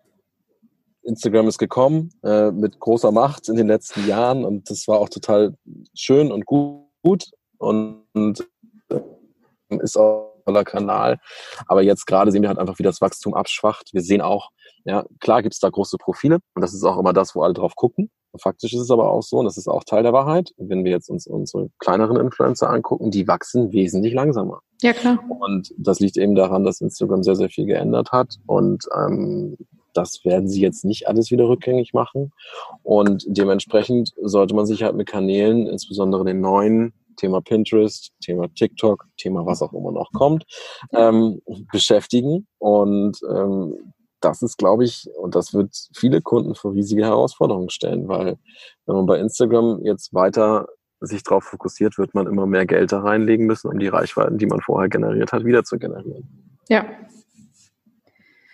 Instagram 1.03 1.49
ist 1.49 1.59
gekommen 1.59 2.13
äh, 2.23 2.51
mit 2.51 2.79
großer 2.79 3.11
Macht 3.11 3.49
in 3.49 3.57
den 3.57 3.67
letzten 3.67 4.07
Jahren 4.07 4.45
und 4.45 4.69
das 4.71 4.87
war 4.87 4.99
auch 4.99 5.09
total 5.09 5.55
schön 5.95 6.31
und 6.31 6.45
gut. 6.45 7.25
Und, 7.57 8.05
und 8.13 8.47
ist 9.79 9.97
auch 9.97 10.35
ein 10.37 10.45
toller 10.45 10.65
Kanal. 10.65 11.19
Aber 11.67 11.83
jetzt 11.83 12.07
gerade 12.07 12.33
sehen 12.33 12.43
wir 12.43 12.49
halt 12.49 12.59
einfach, 12.59 12.79
wie 12.79 12.85
das 12.85 13.01
Wachstum 13.01 13.35
abschwacht. 13.35 13.91
Wir 13.93 14.03
sehen 14.03 14.21
auch, 14.21 14.51
ja, 14.85 15.05
klar 15.21 15.43
gibt 15.43 15.55
es 15.55 15.61
da 15.61 15.69
große 15.69 15.99
Profile 15.99 16.39
und 16.55 16.63
das 16.63 16.75
ist 16.75 16.83
auch 16.83 16.99
immer 16.99 17.13
das, 17.13 17.35
wo 17.35 17.43
alle 17.43 17.55
drauf 17.55 17.77
gucken. 17.77 18.11
Faktisch 18.39 18.73
ist 18.73 18.81
es 18.81 18.91
aber 18.91 19.11
auch 19.11 19.23
so, 19.23 19.39
und 19.39 19.45
das 19.45 19.57
ist 19.57 19.67
auch 19.67 19.83
Teil 19.83 20.05
der 20.05 20.13
Wahrheit, 20.13 20.53
wenn 20.57 20.85
wir 20.85 20.93
jetzt 20.93 21.09
uns 21.09 21.27
unsere 21.27 21.69
kleineren 21.79 22.17
Influencer 22.17 22.71
angucken, 22.71 23.11
die 23.11 23.27
wachsen 23.27 23.73
wesentlich 23.73 24.15
langsamer. 24.15 24.61
Ja, 24.83 24.93
klar. 24.93 25.19
Und 25.41 25.75
das 25.77 25.99
liegt 25.99 26.17
eben 26.17 26.37
daran, 26.37 26.65
dass 26.65 26.81
Instagram 26.81 27.25
sehr, 27.25 27.35
sehr 27.35 27.51
viel 27.51 27.67
geändert 27.67 28.13
hat. 28.13 28.37
Und 28.47 28.85
ähm, 28.97 29.57
das 29.95 30.25
werden 30.25 30.49
sie 30.49 30.61
jetzt 30.61 30.85
nicht 30.85 31.09
alles 31.09 31.31
wieder 31.33 31.49
rückgängig 31.49 31.93
machen. 31.93 32.33
Und 32.85 33.25
dementsprechend 33.27 34.13
sollte 34.23 34.55
man 34.55 34.67
sich 34.67 34.85
halt 34.85 34.95
mit 34.95 35.09
Kanälen, 35.09 35.67
insbesondere 35.67 36.25
den 36.25 36.41
neuen, 36.41 36.93
Thema 37.21 37.41
Pinterest, 37.41 38.13
Thema 38.21 38.49
TikTok, 38.55 39.07
Thema 39.17 39.45
was 39.47 39.63
auch 39.63 39.73
immer 39.73 39.93
noch 39.93 40.11
kommt, 40.13 40.45
ähm, 40.93 41.41
beschäftigen. 41.71 42.47
Und 42.59 43.19
ähm, 43.29 43.93
das 44.21 44.43
ist, 44.43 44.59
glaube 44.59 44.85
ich, 44.85 45.09
und 45.17 45.35
das 45.35 45.55
wird 45.55 45.75
viele 45.95 46.21
Kunden 46.21 46.55
vor 46.55 46.73
riesige 46.73 47.05
Herausforderungen 47.05 47.71
stellen, 47.71 48.09
weil 48.09 48.37
wenn 48.87 48.97
man 48.97 49.07
bei 49.07 49.19
Instagram 49.19 49.81
jetzt 49.85 50.13
weiter 50.15 50.67
sich 51.01 51.23
darauf 51.23 51.45
fokussiert, 51.45 51.97
wird 51.97 52.15
man 52.15 52.27
immer 52.27 52.47
mehr 52.47 52.67
Geld 52.67 52.93
da 52.93 53.01
reinlegen 53.01 53.47
müssen, 53.47 53.71
um 53.71 53.79
die 53.79 53.89
Reichweiten, 53.89 54.37
die 54.37 54.47
man 54.47 54.61
vorher 54.61 54.89
generiert 54.91 55.33
hat, 55.33 55.45
wieder 55.45 55.65
zu 55.65 55.79
generieren. 55.79 56.57
Ja. 56.69 56.85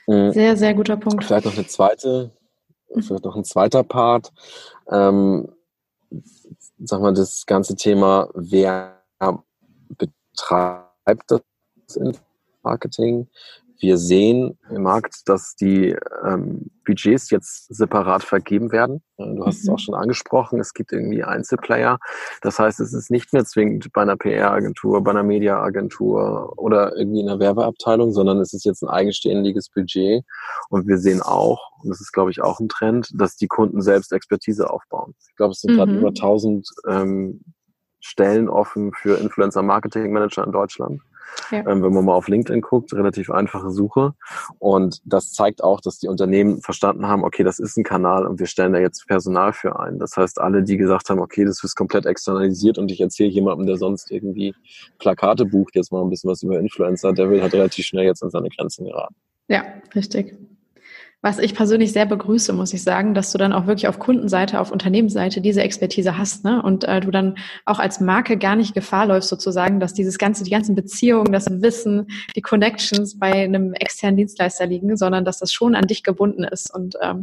Mhm. 0.07 0.33
Sehr, 0.33 0.57
sehr 0.57 0.75
guter 0.75 0.97
Punkt. 0.97 1.25
Vielleicht 1.25 1.47
noch 1.47 1.57
eine 1.57 1.67
zweite, 1.67 2.31
vielleicht 2.95 3.25
noch 3.25 3.35
ein 3.37 3.45
zweiter 3.45 3.83
Part. 3.83 4.33
Ähm, 4.89 5.49
sag 6.79 7.01
mal, 7.01 7.15
das 7.15 7.47
ganze 7.47 7.77
Thema, 7.77 8.29
wer 8.35 9.03
betreibt 9.89 11.31
das 11.31 11.43
Marketing, 12.63 13.29
wir 13.79 13.99
sehen 13.99 14.59
im 14.71 14.83
Markt, 14.83 15.29
dass 15.29 15.55
die 15.57 15.97
ähm, 16.25 16.71
Budgets 16.85 17.31
jetzt 17.31 17.75
separat 17.75 18.23
vergeben 18.23 18.73
werden. 18.73 19.03
Du 19.19 19.45
hast 19.45 19.59
mhm. 19.59 19.63
es 19.63 19.69
auch 19.69 19.79
schon 19.79 19.95
angesprochen, 19.95 20.61
es 20.61 20.73
gibt 20.73 20.93
irgendwie 20.93 21.25
Einzelplayer. 21.25 21.99
Das 22.43 22.59
heißt, 22.59 22.81
es 22.81 22.95
ist 22.95 23.11
nicht 23.11 23.33
mehr 23.33 23.45
zwingend 23.45 23.93
bei 23.93 24.03
einer 24.03 24.17
PR-Agentur, 24.17 25.03
bei 25.03 25.11
einer 25.11 25.23
Media-Agentur 25.23 26.55
oder 26.57 26.97
irgendwie 26.97 27.21
in 27.21 27.29
einer 27.29 27.41
Werbeabteilung, 27.41 28.13
sondern 28.13 28.39
es 28.41 28.53
ist 28.53 28.65
jetzt 28.65 28.83
ein 28.83 28.89
eigenständiges 28.89 29.69
Budget. 29.69 30.25
Und 30.69 30.87
wir 30.87 30.99
sehen 30.99 31.23
auch, 31.23 31.73
und 31.83 31.91
das 31.91 32.01
ist, 32.01 32.13
glaube 32.13 32.31
ich, 32.31 32.43
auch 32.43 32.61
ein 32.61 32.69
Trend, 32.69 33.11
dass 33.15 33.37
die 33.37 33.49
Kunden 33.49 33.83
selbst 33.83 34.13
Expertise 34.13 34.71
aufbauen. 34.71 35.15
Ich 35.29 35.37
glaube, 35.37 35.53
es 35.53 35.61
sind 35.61 35.73
mhm. 35.73 35.77
gerade 35.77 35.97
über 35.97 36.09
1000 36.09 36.69
ähm, 36.89 37.41
Stellen 38.01 38.49
offen 38.49 38.93
für 38.93 39.19
Influencer 39.19 39.63
Marketing 39.63 40.13
Manager 40.13 40.45
in 40.45 40.53
Deutschland. 40.53 41.01
Ja. 41.51 41.59
Ähm, 41.59 41.83
wenn 41.83 41.93
man 41.93 42.05
mal 42.05 42.15
auf 42.15 42.29
LinkedIn 42.29 42.61
guckt, 42.61 42.93
relativ 42.93 43.31
einfache 43.31 43.71
Suche. 43.71 44.15
Und 44.59 45.01
das 45.05 45.33
zeigt 45.33 45.63
auch, 45.63 45.81
dass 45.81 45.99
die 45.99 46.09
Unternehmen 46.09 46.61
verstanden 46.63 47.07
haben, 47.07 47.25
okay, 47.25 47.45
das 47.45 47.59
ist 47.59 47.77
ein 47.77 47.85
Kanal 47.85 48.27
und 48.27 48.39
wir 48.39 48.47
stellen 48.47 48.73
da 48.73 48.79
jetzt 48.79 49.07
Personal 49.07 49.53
für 49.53 49.79
ein. 49.79 49.99
Das 49.99 50.17
heißt, 50.17 50.41
alle, 50.41 50.63
die 50.63 50.77
gesagt 50.77 51.11
haben, 51.11 51.21
okay, 51.21 51.45
das 51.45 51.63
ist 51.63 51.77
komplett 51.77 52.07
externalisiert 52.07 52.79
und 52.79 52.91
ich 52.91 53.01
erzähle 53.01 53.31
jemandem, 53.31 53.67
der 53.67 53.77
sonst 53.77 54.11
irgendwie 54.11 54.55
Plakate 54.99 55.45
bucht, 55.45 55.77
jetzt 55.77 55.93
mal 55.93 56.03
ein 56.03 56.11
bisschen 56.11 56.31
was 56.31 56.43
über 56.43 56.59
Influencer, 56.59 57.13
der 57.13 57.31
will 57.31 57.43
halt 57.43 57.55
relativ 57.55 57.87
schnell 57.87 58.05
jetzt 58.05 58.23
an 58.23 58.31
seine 58.31 58.49
Grenzen 58.49 58.87
geraten. 58.87 59.15
Ja, 59.49 59.65
richtig. 59.95 60.35
Was 61.23 61.39
ich 61.39 61.55
persönlich 61.55 61.93
sehr 61.93 62.07
begrüße, 62.07 62.53
muss 62.53 62.73
ich 62.73 62.83
sagen, 62.83 63.15
dass 63.15 63.33
du 63.33 63.39
dann 63.39 63.53
auch 63.53 63.67
wirklich 63.67 63.89
auf 63.89 63.99
Kundenseite, 63.99 64.61
auf 64.61 64.71
Unternehmensseite 64.71 65.41
diese 65.41 65.63
Expertise 65.63 66.17
hast, 66.17 66.45
ne? 66.45 66.63
Und 66.63 66.85
äh, 66.85 67.01
du 67.01 67.11
dann 67.11 67.37
auch 67.65 67.79
als 67.79 68.01
Marke 68.01 68.37
gar 68.37 68.55
nicht 68.55 68.75
Gefahr 68.75 69.07
läufst, 69.07 69.31
sozusagen, 69.31 69.81
dass 69.81 69.95
dieses 69.95 70.19
ganze, 70.19 70.45
die 70.45 70.51
ganzen 70.51 70.75
Beziehungen, 70.75 71.33
das 71.33 71.47
Wissen, 71.51 72.09
die 72.37 72.43
Connections 72.43 73.19
bei 73.19 73.45
einem 73.45 73.73
externen 73.73 74.19
Dienstleister 74.19 74.67
liegen, 74.67 74.97
sondern 74.97 75.25
dass 75.25 75.39
das 75.39 75.53
schon 75.53 75.75
an 75.75 75.87
dich 75.87 76.03
gebunden 76.03 76.45
ist. 76.45 76.73
Und 76.73 76.97
ähm, 77.03 77.23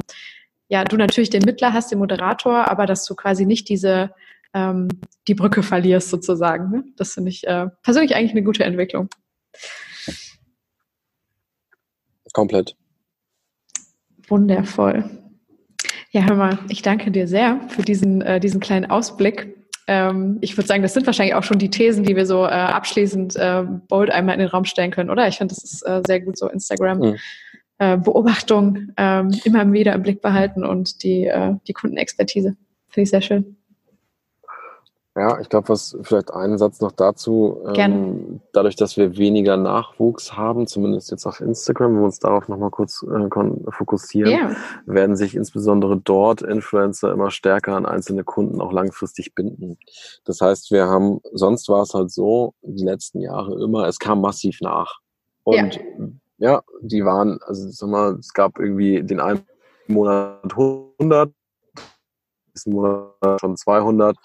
ja, 0.67 0.83
du 0.83 0.97
natürlich 0.97 1.29
den 1.29 1.43
Mittler 1.43 1.71
hast, 1.71 1.91
den 1.91 1.99
Moderator, 1.99 2.69
aber 2.69 2.85
dass 2.85 3.05
du 3.05 3.15
quasi 3.15 3.45
nicht 3.45 3.69
diese 3.69 4.11
ähm, 4.53 4.87
die 5.27 5.35
Brücke 5.35 5.63
verlierst 5.63 6.09
sozusagen. 6.09 6.71
Ne? 6.71 6.83
Das 6.95 7.13
finde 7.13 7.29
ich 7.29 7.45
äh, 7.47 7.67
persönlich 7.81 8.15
eigentlich 8.15 8.31
eine 8.31 8.43
gute 8.43 8.63
Entwicklung. 8.63 9.09
Komplett. 12.33 12.75
Wundervoll. 14.33 15.03
Ja, 16.09 16.23
hör 16.27 16.35
mal, 16.35 16.57
ich 16.67 16.81
danke 16.81 17.11
dir 17.11 17.27
sehr 17.27 17.59
für 17.69 17.83
diesen, 17.83 18.23
äh, 18.23 18.39
diesen 18.39 18.59
kleinen 18.59 18.89
Ausblick. 18.89 19.55
Ähm, 19.85 20.39
ich 20.41 20.57
würde 20.57 20.67
sagen, 20.67 20.81
das 20.81 20.95
sind 20.95 21.05
wahrscheinlich 21.05 21.35
auch 21.35 21.43
schon 21.43 21.59
die 21.59 21.69
Thesen, 21.69 22.03
die 22.03 22.15
wir 22.15 22.25
so 22.25 22.43
äh, 22.43 22.49
abschließend 22.49 23.35
äh, 23.35 23.63
bold 23.87 24.09
einmal 24.09 24.33
in 24.33 24.39
den 24.39 24.49
Raum 24.49 24.65
stellen 24.65 24.89
können, 24.89 25.11
oder? 25.11 25.27
Ich 25.27 25.37
finde, 25.37 25.53
das 25.53 25.63
ist 25.63 25.83
äh, 25.83 26.01
sehr 26.07 26.19
gut 26.21 26.35
so 26.35 26.49
Instagram. 26.49 26.97
Mhm. 26.97 27.15
Äh, 27.77 27.97
Beobachtung 27.97 28.87
ähm, 28.97 29.39
immer 29.43 29.71
wieder 29.71 29.93
im 29.93 30.01
Blick 30.01 30.19
behalten 30.19 30.65
und 30.65 31.03
die, 31.03 31.27
äh, 31.27 31.53
die 31.67 31.73
Kundenexpertise. 31.73 32.55
Finde 32.89 33.03
ich 33.03 33.09
sehr 33.11 33.21
schön. 33.21 33.57
Ja, 35.15 35.39
ich 35.39 35.47
glaube, 35.47 35.69
was 35.69 35.95
vielleicht 36.01 36.33
einen 36.33 36.57
Satz 36.57 36.81
noch 36.81 36.91
dazu. 36.91 37.63
Ähm, 37.75 38.41
dadurch, 38.51 38.75
dass 38.75 38.97
wir 38.97 39.15
weniger 39.15 39.57
Nachwuchs 39.57 40.35
haben, 40.35 40.65
zumindest 40.65 41.11
jetzt 41.11 41.27
auf 41.27 41.39
Instagram, 41.39 41.93
wenn 41.93 41.99
wir 41.99 42.05
uns 42.05 42.17
darauf 42.17 42.47
nochmal 42.47 42.71
kurz 42.71 43.03
äh, 43.03 43.29
fokussieren, 43.69 44.31
yeah. 44.31 44.55
werden 44.87 45.15
sich 45.15 45.35
insbesondere 45.35 45.97
dort 45.97 46.41
Influencer 46.41 47.11
immer 47.11 47.29
stärker 47.29 47.75
an 47.75 47.85
einzelne 47.85 48.23
Kunden 48.23 48.59
auch 48.59 48.71
langfristig 48.71 49.35
binden. 49.35 49.77
Das 50.25 50.41
heißt, 50.41 50.71
wir 50.71 50.87
haben, 50.87 51.19
sonst 51.31 51.69
war 51.69 51.83
es 51.83 51.93
halt 51.93 52.09
so, 52.09 52.55
die 52.63 52.83
letzten 52.83 53.19
Jahre 53.21 53.63
immer, 53.63 53.87
es 53.87 53.99
kam 53.99 54.19
massiv 54.19 54.61
nach. 54.61 54.99
Und 55.43 55.75
yeah. 55.75 56.09
ja, 56.39 56.61
die 56.81 57.05
waren, 57.05 57.39
also 57.45 57.69
sag 57.69 57.89
mal, 57.89 58.15
es 58.15 58.33
gab 58.33 58.57
irgendwie 58.57 59.03
den 59.03 59.19
einen 59.19 59.45
Monat 59.85 60.53
100, 60.53 61.31
nächsten 62.53 62.71
Monat 62.71 63.39
schon 63.39 63.57
200. 63.57 64.15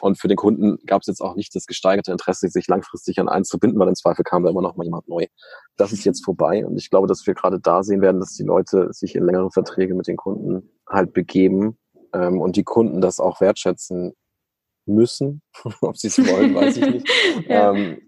Und 0.00 0.18
für 0.18 0.28
den 0.28 0.36
Kunden 0.36 0.78
gab 0.86 1.02
es 1.02 1.06
jetzt 1.06 1.20
auch 1.20 1.36
nicht 1.36 1.54
das 1.54 1.66
gesteigerte 1.66 2.12
Interesse, 2.12 2.48
sich 2.48 2.66
langfristig 2.66 3.18
an 3.18 3.28
eins 3.28 3.48
zu 3.48 3.58
binden, 3.58 3.78
weil 3.78 3.88
im 3.88 3.94
Zweifel 3.94 4.24
kam 4.24 4.42
da 4.42 4.50
immer 4.50 4.62
noch 4.62 4.76
mal 4.76 4.84
jemand 4.84 5.08
neu. 5.08 5.26
Das 5.76 5.92
ist 5.92 6.04
jetzt 6.04 6.24
vorbei. 6.24 6.66
Und 6.66 6.76
ich 6.76 6.90
glaube, 6.90 7.06
dass 7.06 7.26
wir 7.26 7.34
gerade 7.34 7.60
da 7.60 7.82
sehen 7.82 8.00
werden, 8.00 8.20
dass 8.20 8.34
die 8.34 8.44
Leute 8.44 8.92
sich 8.92 9.14
in 9.14 9.24
längere 9.24 9.50
Verträge 9.50 9.94
mit 9.94 10.06
den 10.06 10.16
Kunden 10.16 10.70
halt 10.88 11.12
begeben 11.12 11.78
ähm, 12.12 12.40
und 12.40 12.56
die 12.56 12.64
Kunden 12.64 13.00
das 13.00 13.20
auch 13.20 13.40
wertschätzen 13.40 14.14
müssen. 14.86 15.42
Ob 15.80 15.96
sie 15.96 16.08
es 16.08 16.18
wollen, 16.18 16.54
weiß 16.54 16.76
ich 16.78 16.90
nicht. 16.90 17.08
ja. 17.48 17.72
ähm, 17.72 17.98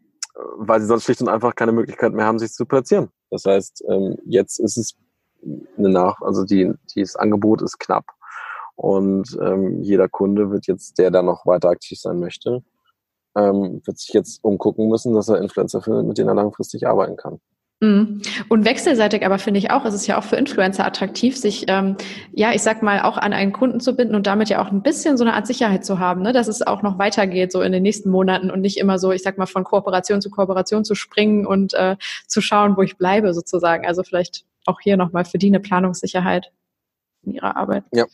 weil 0.56 0.80
sie 0.80 0.86
sonst 0.86 1.04
schlicht 1.04 1.20
und 1.20 1.28
einfach 1.28 1.54
keine 1.56 1.72
Möglichkeit 1.72 2.12
mehr 2.12 2.24
haben, 2.24 2.38
sich 2.38 2.52
zu 2.52 2.64
platzieren. 2.64 3.08
Das 3.30 3.44
heißt, 3.44 3.84
ähm, 3.88 4.16
jetzt 4.24 4.60
ist 4.60 4.76
es 4.76 4.94
eine 5.76 5.88
Nach, 5.88 6.20
also 6.20 6.44
die, 6.44 6.72
dieses 6.94 7.16
Angebot 7.16 7.62
ist 7.62 7.78
knapp. 7.78 8.04
Und 8.78 9.36
ähm, 9.42 9.82
jeder 9.82 10.08
Kunde 10.08 10.52
wird 10.52 10.68
jetzt, 10.68 11.00
der 11.00 11.10
da 11.10 11.20
noch 11.20 11.46
weiter 11.46 11.68
aktiv 11.68 11.98
sein 11.98 12.20
möchte, 12.20 12.62
ähm, 13.36 13.82
wird 13.84 13.98
sich 13.98 14.14
jetzt 14.14 14.38
umgucken 14.44 14.88
müssen, 14.88 15.14
dass 15.14 15.28
er 15.28 15.42
Influencer 15.42 15.82
findet, 15.82 16.06
mit 16.06 16.16
denen 16.16 16.28
er 16.28 16.36
langfristig 16.36 16.86
arbeiten 16.86 17.16
kann. 17.16 17.40
Mhm. 17.80 18.22
Und 18.48 18.64
wechselseitig 18.64 19.26
aber 19.26 19.40
finde 19.40 19.58
ich 19.58 19.72
auch, 19.72 19.84
es 19.84 19.94
ist 19.94 20.06
ja 20.06 20.16
auch 20.16 20.22
für 20.22 20.36
Influencer 20.36 20.86
attraktiv, 20.86 21.36
sich, 21.36 21.64
ähm, 21.66 21.96
ja, 22.30 22.52
ich 22.52 22.62
sag 22.62 22.84
mal, 22.84 23.02
auch 23.02 23.16
an 23.16 23.32
einen 23.32 23.52
Kunden 23.52 23.80
zu 23.80 23.96
binden 23.96 24.14
und 24.14 24.28
damit 24.28 24.48
ja 24.48 24.62
auch 24.62 24.70
ein 24.70 24.82
bisschen 24.82 25.16
so 25.16 25.24
eine 25.24 25.34
Art 25.34 25.48
Sicherheit 25.48 25.84
zu 25.84 25.98
haben, 25.98 26.22
ne? 26.22 26.32
dass 26.32 26.46
es 26.46 26.64
auch 26.64 26.82
noch 26.82 27.00
weitergeht, 27.00 27.50
so 27.50 27.62
in 27.62 27.72
den 27.72 27.82
nächsten 27.82 28.10
Monaten 28.10 28.48
und 28.52 28.60
nicht 28.60 28.78
immer 28.78 29.00
so, 29.00 29.10
ich 29.10 29.24
sag 29.24 29.38
mal, 29.38 29.46
von 29.46 29.64
Kooperation 29.64 30.22
zu 30.22 30.30
Kooperation 30.30 30.84
zu 30.84 30.94
springen 30.94 31.46
und 31.46 31.74
äh, 31.74 31.96
zu 32.28 32.40
schauen, 32.40 32.76
wo 32.76 32.82
ich 32.82 32.96
bleibe 32.96 33.34
sozusagen. 33.34 33.88
Also 33.88 34.04
vielleicht 34.04 34.44
auch 34.66 34.80
hier 34.80 34.96
nochmal 34.96 35.24
für 35.24 35.38
die 35.38 35.48
eine 35.48 35.58
Planungssicherheit 35.58 36.52
in 37.24 37.32
ihrer 37.32 37.56
Arbeit. 37.56 37.82
Ja, 37.92 38.06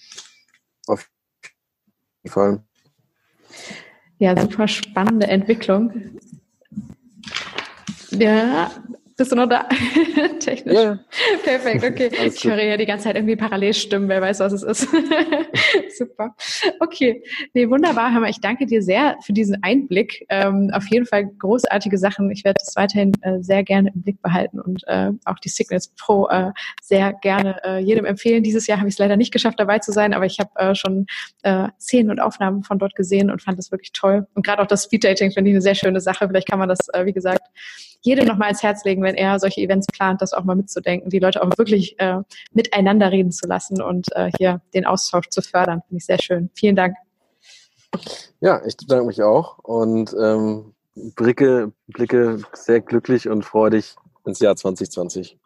auf 0.87 1.11
jeden 2.23 2.33
Fall. 2.33 2.65
Ja, 4.19 4.41
super 4.41 4.69
spannende 4.69 5.27
Entwicklung. 5.27 6.19
Ja, 8.11 8.71
bist 9.17 9.31
du 9.31 9.37
noch 9.37 9.49
da? 9.49 9.69
Technisch. 10.41 10.75
Ja. 10.75 10.99
Perfekt, 11.45 11.85
okay. 11.89 12.11
Alles 12.19 12.37
ich 12.37 12.45
höre 12.45 12.63
ja 12.63 12.77
die 12.77 12.87
ganze 12.87 13.05
Zeit 13.05 13.17
irgendwie 13.17 13.37
Parallelstimmen, 13.37 14.09
wer 14.09 14.21
weiß, 14.21 14.41
was 14.41 14.53
es 14.53 14.63
ist. 14.63 14.89
Super. 15.97 16.35
Okay. 16.81 17.23
Nee, 17.53 17.69
wunderbar, 17.69 18.13
Hammer. 18.13 18.29
Ich 18.29 18.41
danke 18.41 18.67
dir 18.67 18.83
sehr 18.83 19.17
für 19.23 19.33
diesen 19.33 19.63
Einblick. 19.63 20.27
Ähm, 20.29 20.71
auf 20.73 20.89
jeden 20.89 21.07
Fall 21.07 21.27
großartige 21.27 21.97
Sachen. 21.97 22.31
Ich 22.31 22.45
werde 22.45 22.59
das 22.65 22.75
weiterhin 22.77 23.13
äh, 23.23 23.41
sehr 23.41 23.63
gerne 23.63 23.93
im 23.95 24.03
Blick 24.03 24.21
behalten 24.21 24.59
und 24.61 24.83
äh, 24.89 25.11
auch 25.25 25.39
die 25.39 25.49
Signals 25.49 25.89
Pro 25.97 26.29
äh, 26.29 26.53
sehr 26.83 27.13
gerne 27.13 27.63
äh, 27.65 27.79
jedem 27.79 28.05
empfehlen. 28.05 28.43
Dieses 28.43 28.67
Jahr 28.67 28.79
habe 28.79 28.89
ich 28.89 28.95
es 28.95 28.99
leider 28.99 29.17
nicht 29.17 29.33
geschafft, 29.33 29.61
dabei 29.61 29.79
zu 29.79 29.93
sein, 29.93 30.13
aber 30.13 30.27
ich 30.27 30.41
habe 30.41 30.51
äh, 30.57 30.75
schon 30.75 31.07
äh, 31.43 31.69
Szenen 31.79 32.11
und 32.11 32.21
Aufnahmen 32.21 32.65
von 32.65 32.79
dort 32.79 32.97
gesehen 32.97 33.31
und 33.31 33.43
fand 33.43 33.59
das 33.59 33.71
wirklich 33.71 33.93
toll. 33.93 34.27
Und 34.35 34.45
gerade 34.45 34.61
auch 34.63 34.67
das 34.67 34.85
Speed 34.85 35.05
Dating 35.05 35.31
finde 35.31 35.51
ich 35.51 35.55
eine 35.55 35.63
sehr 35.63 35.75
schöne 35.77 36.01
Sache. 36.01 36.27
Vielleicht 36.27 36.49
kann 36.49 36.59
man 36.59 36.69
das, 36.69 36.79
wie 37.05 37.13
gesagt, 37.13 37.43
jedem 38.05 38.27
noch 38.27 38.37
mal 38.37 38.47
ans 38.47 38.63
Herz 38.63 38.85
legen, 38.85 39.03
wenn 39.03 39.15
er 39.15 39.39
solche 39.41 39.61
Events 39.61 39.87
plant, 39.87 40.23
das 40.23 40.33
auch 40.33 40.45
mal 40.45 40.55
mitzudenken, 40.55 41.11
die 41.11 41.19
Leute 41.19 41.43
auch 41.43 41.59
wirklich 41.59 41.99
äh, 41.99 42.19
miteinander 42.53 43.11
reden 43.11 43.33
zu 43.33 43.47
lassen 43.49 43.83
und 43.83 44.07
äh, 44.15 44.31
hier 44.39 44.61
den 44.75 44.87
Austausch 44.87 45.29
zu 45.31 45.43
fördern. 45.43 45.83
Finde 45.89 45.99
ich 45.99 46.07
sehr 46.07 46.21
schön. 46.21 46.51
Vielen 46.55 46.77
Dank. 46.77 46.95
Ja, 48.41 48.61
ich 48.67 48.77
bedanke 48.77 49.07
mich 49.07 49.23
auch 49.23 49.59
und 49.59 50.15
ähm, 50.21 50.75
blicke, 50.95 51.73
blicke 51.89 52.41
sehr 52.53 52.81
glücklich 52.81 53.29
und 53.29 53.45
freudig 53.45 53.97
ins 54.27 54.39
Jahr 54.41 54.57
2020. 54.57 55.39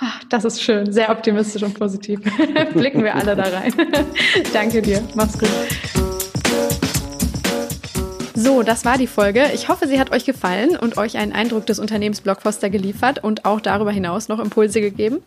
Ach, 0.00 0.24
das 0.24 0.44
ist 0.44 0.60
schön, 0.60 0.92
sehr 0.92 1.10
optimistisch 1.10 1.62
und 1.62 1.78
positiv. 1.78 2.20
Blicken 2.74 3.04
wir 3.04 3.14
alle 3.14 3.36
da 3.36 3.44
rein. 3.44 3.72
Danke 4.52 4.82
dir. 4.82 5.02
Mach's 5.14 5.38
gut. 5.38 6.13
So, 8.44 8.62
das 8.62 8.84
war 8.84 8.98
die 8.98 9.06
Folge. 9.06 9.46
Ich 9.54 9.70
hoffe, 9.70 9.88
sie 9.88 9.98
hat 9.98 10.12
euch 10.12 10.26
gefallen 10.26 10.76
und 10.76 10.98
euch 10.98 11.16
einen 11.16 11.32
Eindruck 11.32 11.64
des 11.64 11.78
Unternehmens 11.78 12.20
Blockfoster 12.20 12.68
geliefert 12.68 13.24
und 13.24 13.46
auch 13.46 13.58
darüber 13.58 13.90
hinaus 13.90 14.28
noch 14.28 14.38
Impulse 14.38 14.82
gegeben. 14.82 15.22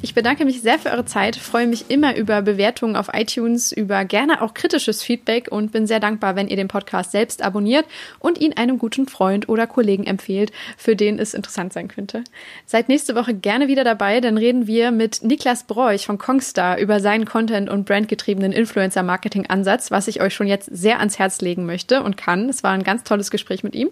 Ich 0.00 0.14
bedanke 0.14 0.46
mich 0.46 0.62
sehr 0.62 0.78
für 0.78 0.88
eure 0.88 1.04
Zeit, 1.04 1.36
freue 1.36 1.66
mich 1.66 1.90
immer 1.90 2.16
über 2.16 2.40
Bewertungen 2.40 2.96
auf 2.96 3.10
iTunes, 3.12 3.72
über 3.72 4.06
gerne 4.06 4.40
auch 4.40 4.54
kritisches 4.54 5.02
Feedback 5.02 5.48
und 5.50 5.70
bin 5.70 5.86
sehr 5.86 6.00
dankbar, 6.00 6.34
wenn 6.34 6.48
ihr 6.48 6.56
den 6.56 6.68
Podcast 6.68 7.12
selbst 7.12 7.42
abonniert 7.42 7.84
und 8.20 8.40
ihn 8.40 8.54
einem 8.54 8.78
guten 8.78 9.06
Freund 9.06 9.50
oder 9.50 9.66
Kollegen 9.66 10.04
empfehlt, 10.04 10.50
für 10.78 10.96
den 10.96 11.18
es 11.18 11.34
interessant 11.34 11.74
sein 11.74 11.88
könnte. 11.88 12.24
Seid 12.64 12.88
nächste 12.88 13.14
Woche 13.14 13.34
gerne 13.34 13.68
wieder 13.68 13.84
dabei, 13.84 14.22
dann 14.22 14.38
reden 14.38 14.66
wir 14.66 14.92
mit 14.92 15.22
Niklas 15.22 15.64
Broich 15.64 16.06
von 16.06 16.16
Kongstar 16.16 16.78
über 16.78 17.00
seinen 17.00 17.26
Content- 17.26 17.68
und 17.68 17.84
brandgetriebenen 17.84 18.52
Influencer-Marketing-Ansatz, 18.52 19.90
was 19.90 20.08
ich 20.08 20.22
euch 20.22 20.32
schon 20.32 20.46
jetzt 20.46 20.70
sehr 20.72 21.00
ans 21.00 21.18
Herz 21.18 21.42
legen 21.42 21.66
möchte 21.66 22.02
und 22.02 22.16
kann. 22.16 22.48
Es 22.48 22.61
war 22.62 22.72
ein 22.72 22.84
ganz 22.84 23.04
tolles 23.04 23.30
Gespräch 23.30 23.64
mit 23.64 23.74
ihm. 23.74 23.90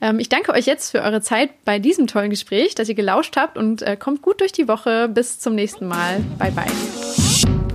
Ähm, 0.00 0.18
ich 0.18 0.28
danke 0.28 0.52
euch 0.52 0.66
jetzt 0.66 0.90
für 0.90 1.02
eure 1.02 1.20
Zeit 1.20 1.64
bei 1.64 1.78
diesem 1.78 2.06
tollen 2.06 2.30
Gespräch, 2.30 2.74
dass 2.74 2.88
ihr 2.88 2.94
gelauscht 2.94 3.36
habt 3.36 3.56
und 3.56 3.82
äh, 3.82 3.96
kommt 3.96 4.22
gut 4.22 4.40
durch 4.40 4.52
die 4.52 4.68
Woche. 4.68 5.08
Bis 5.08 5.38
zum 5.38 5.54
nächsten 5.54 5.86
Mal. 5.86 6.20
Bye, 6.38 6.52
bye. 6.52 7.71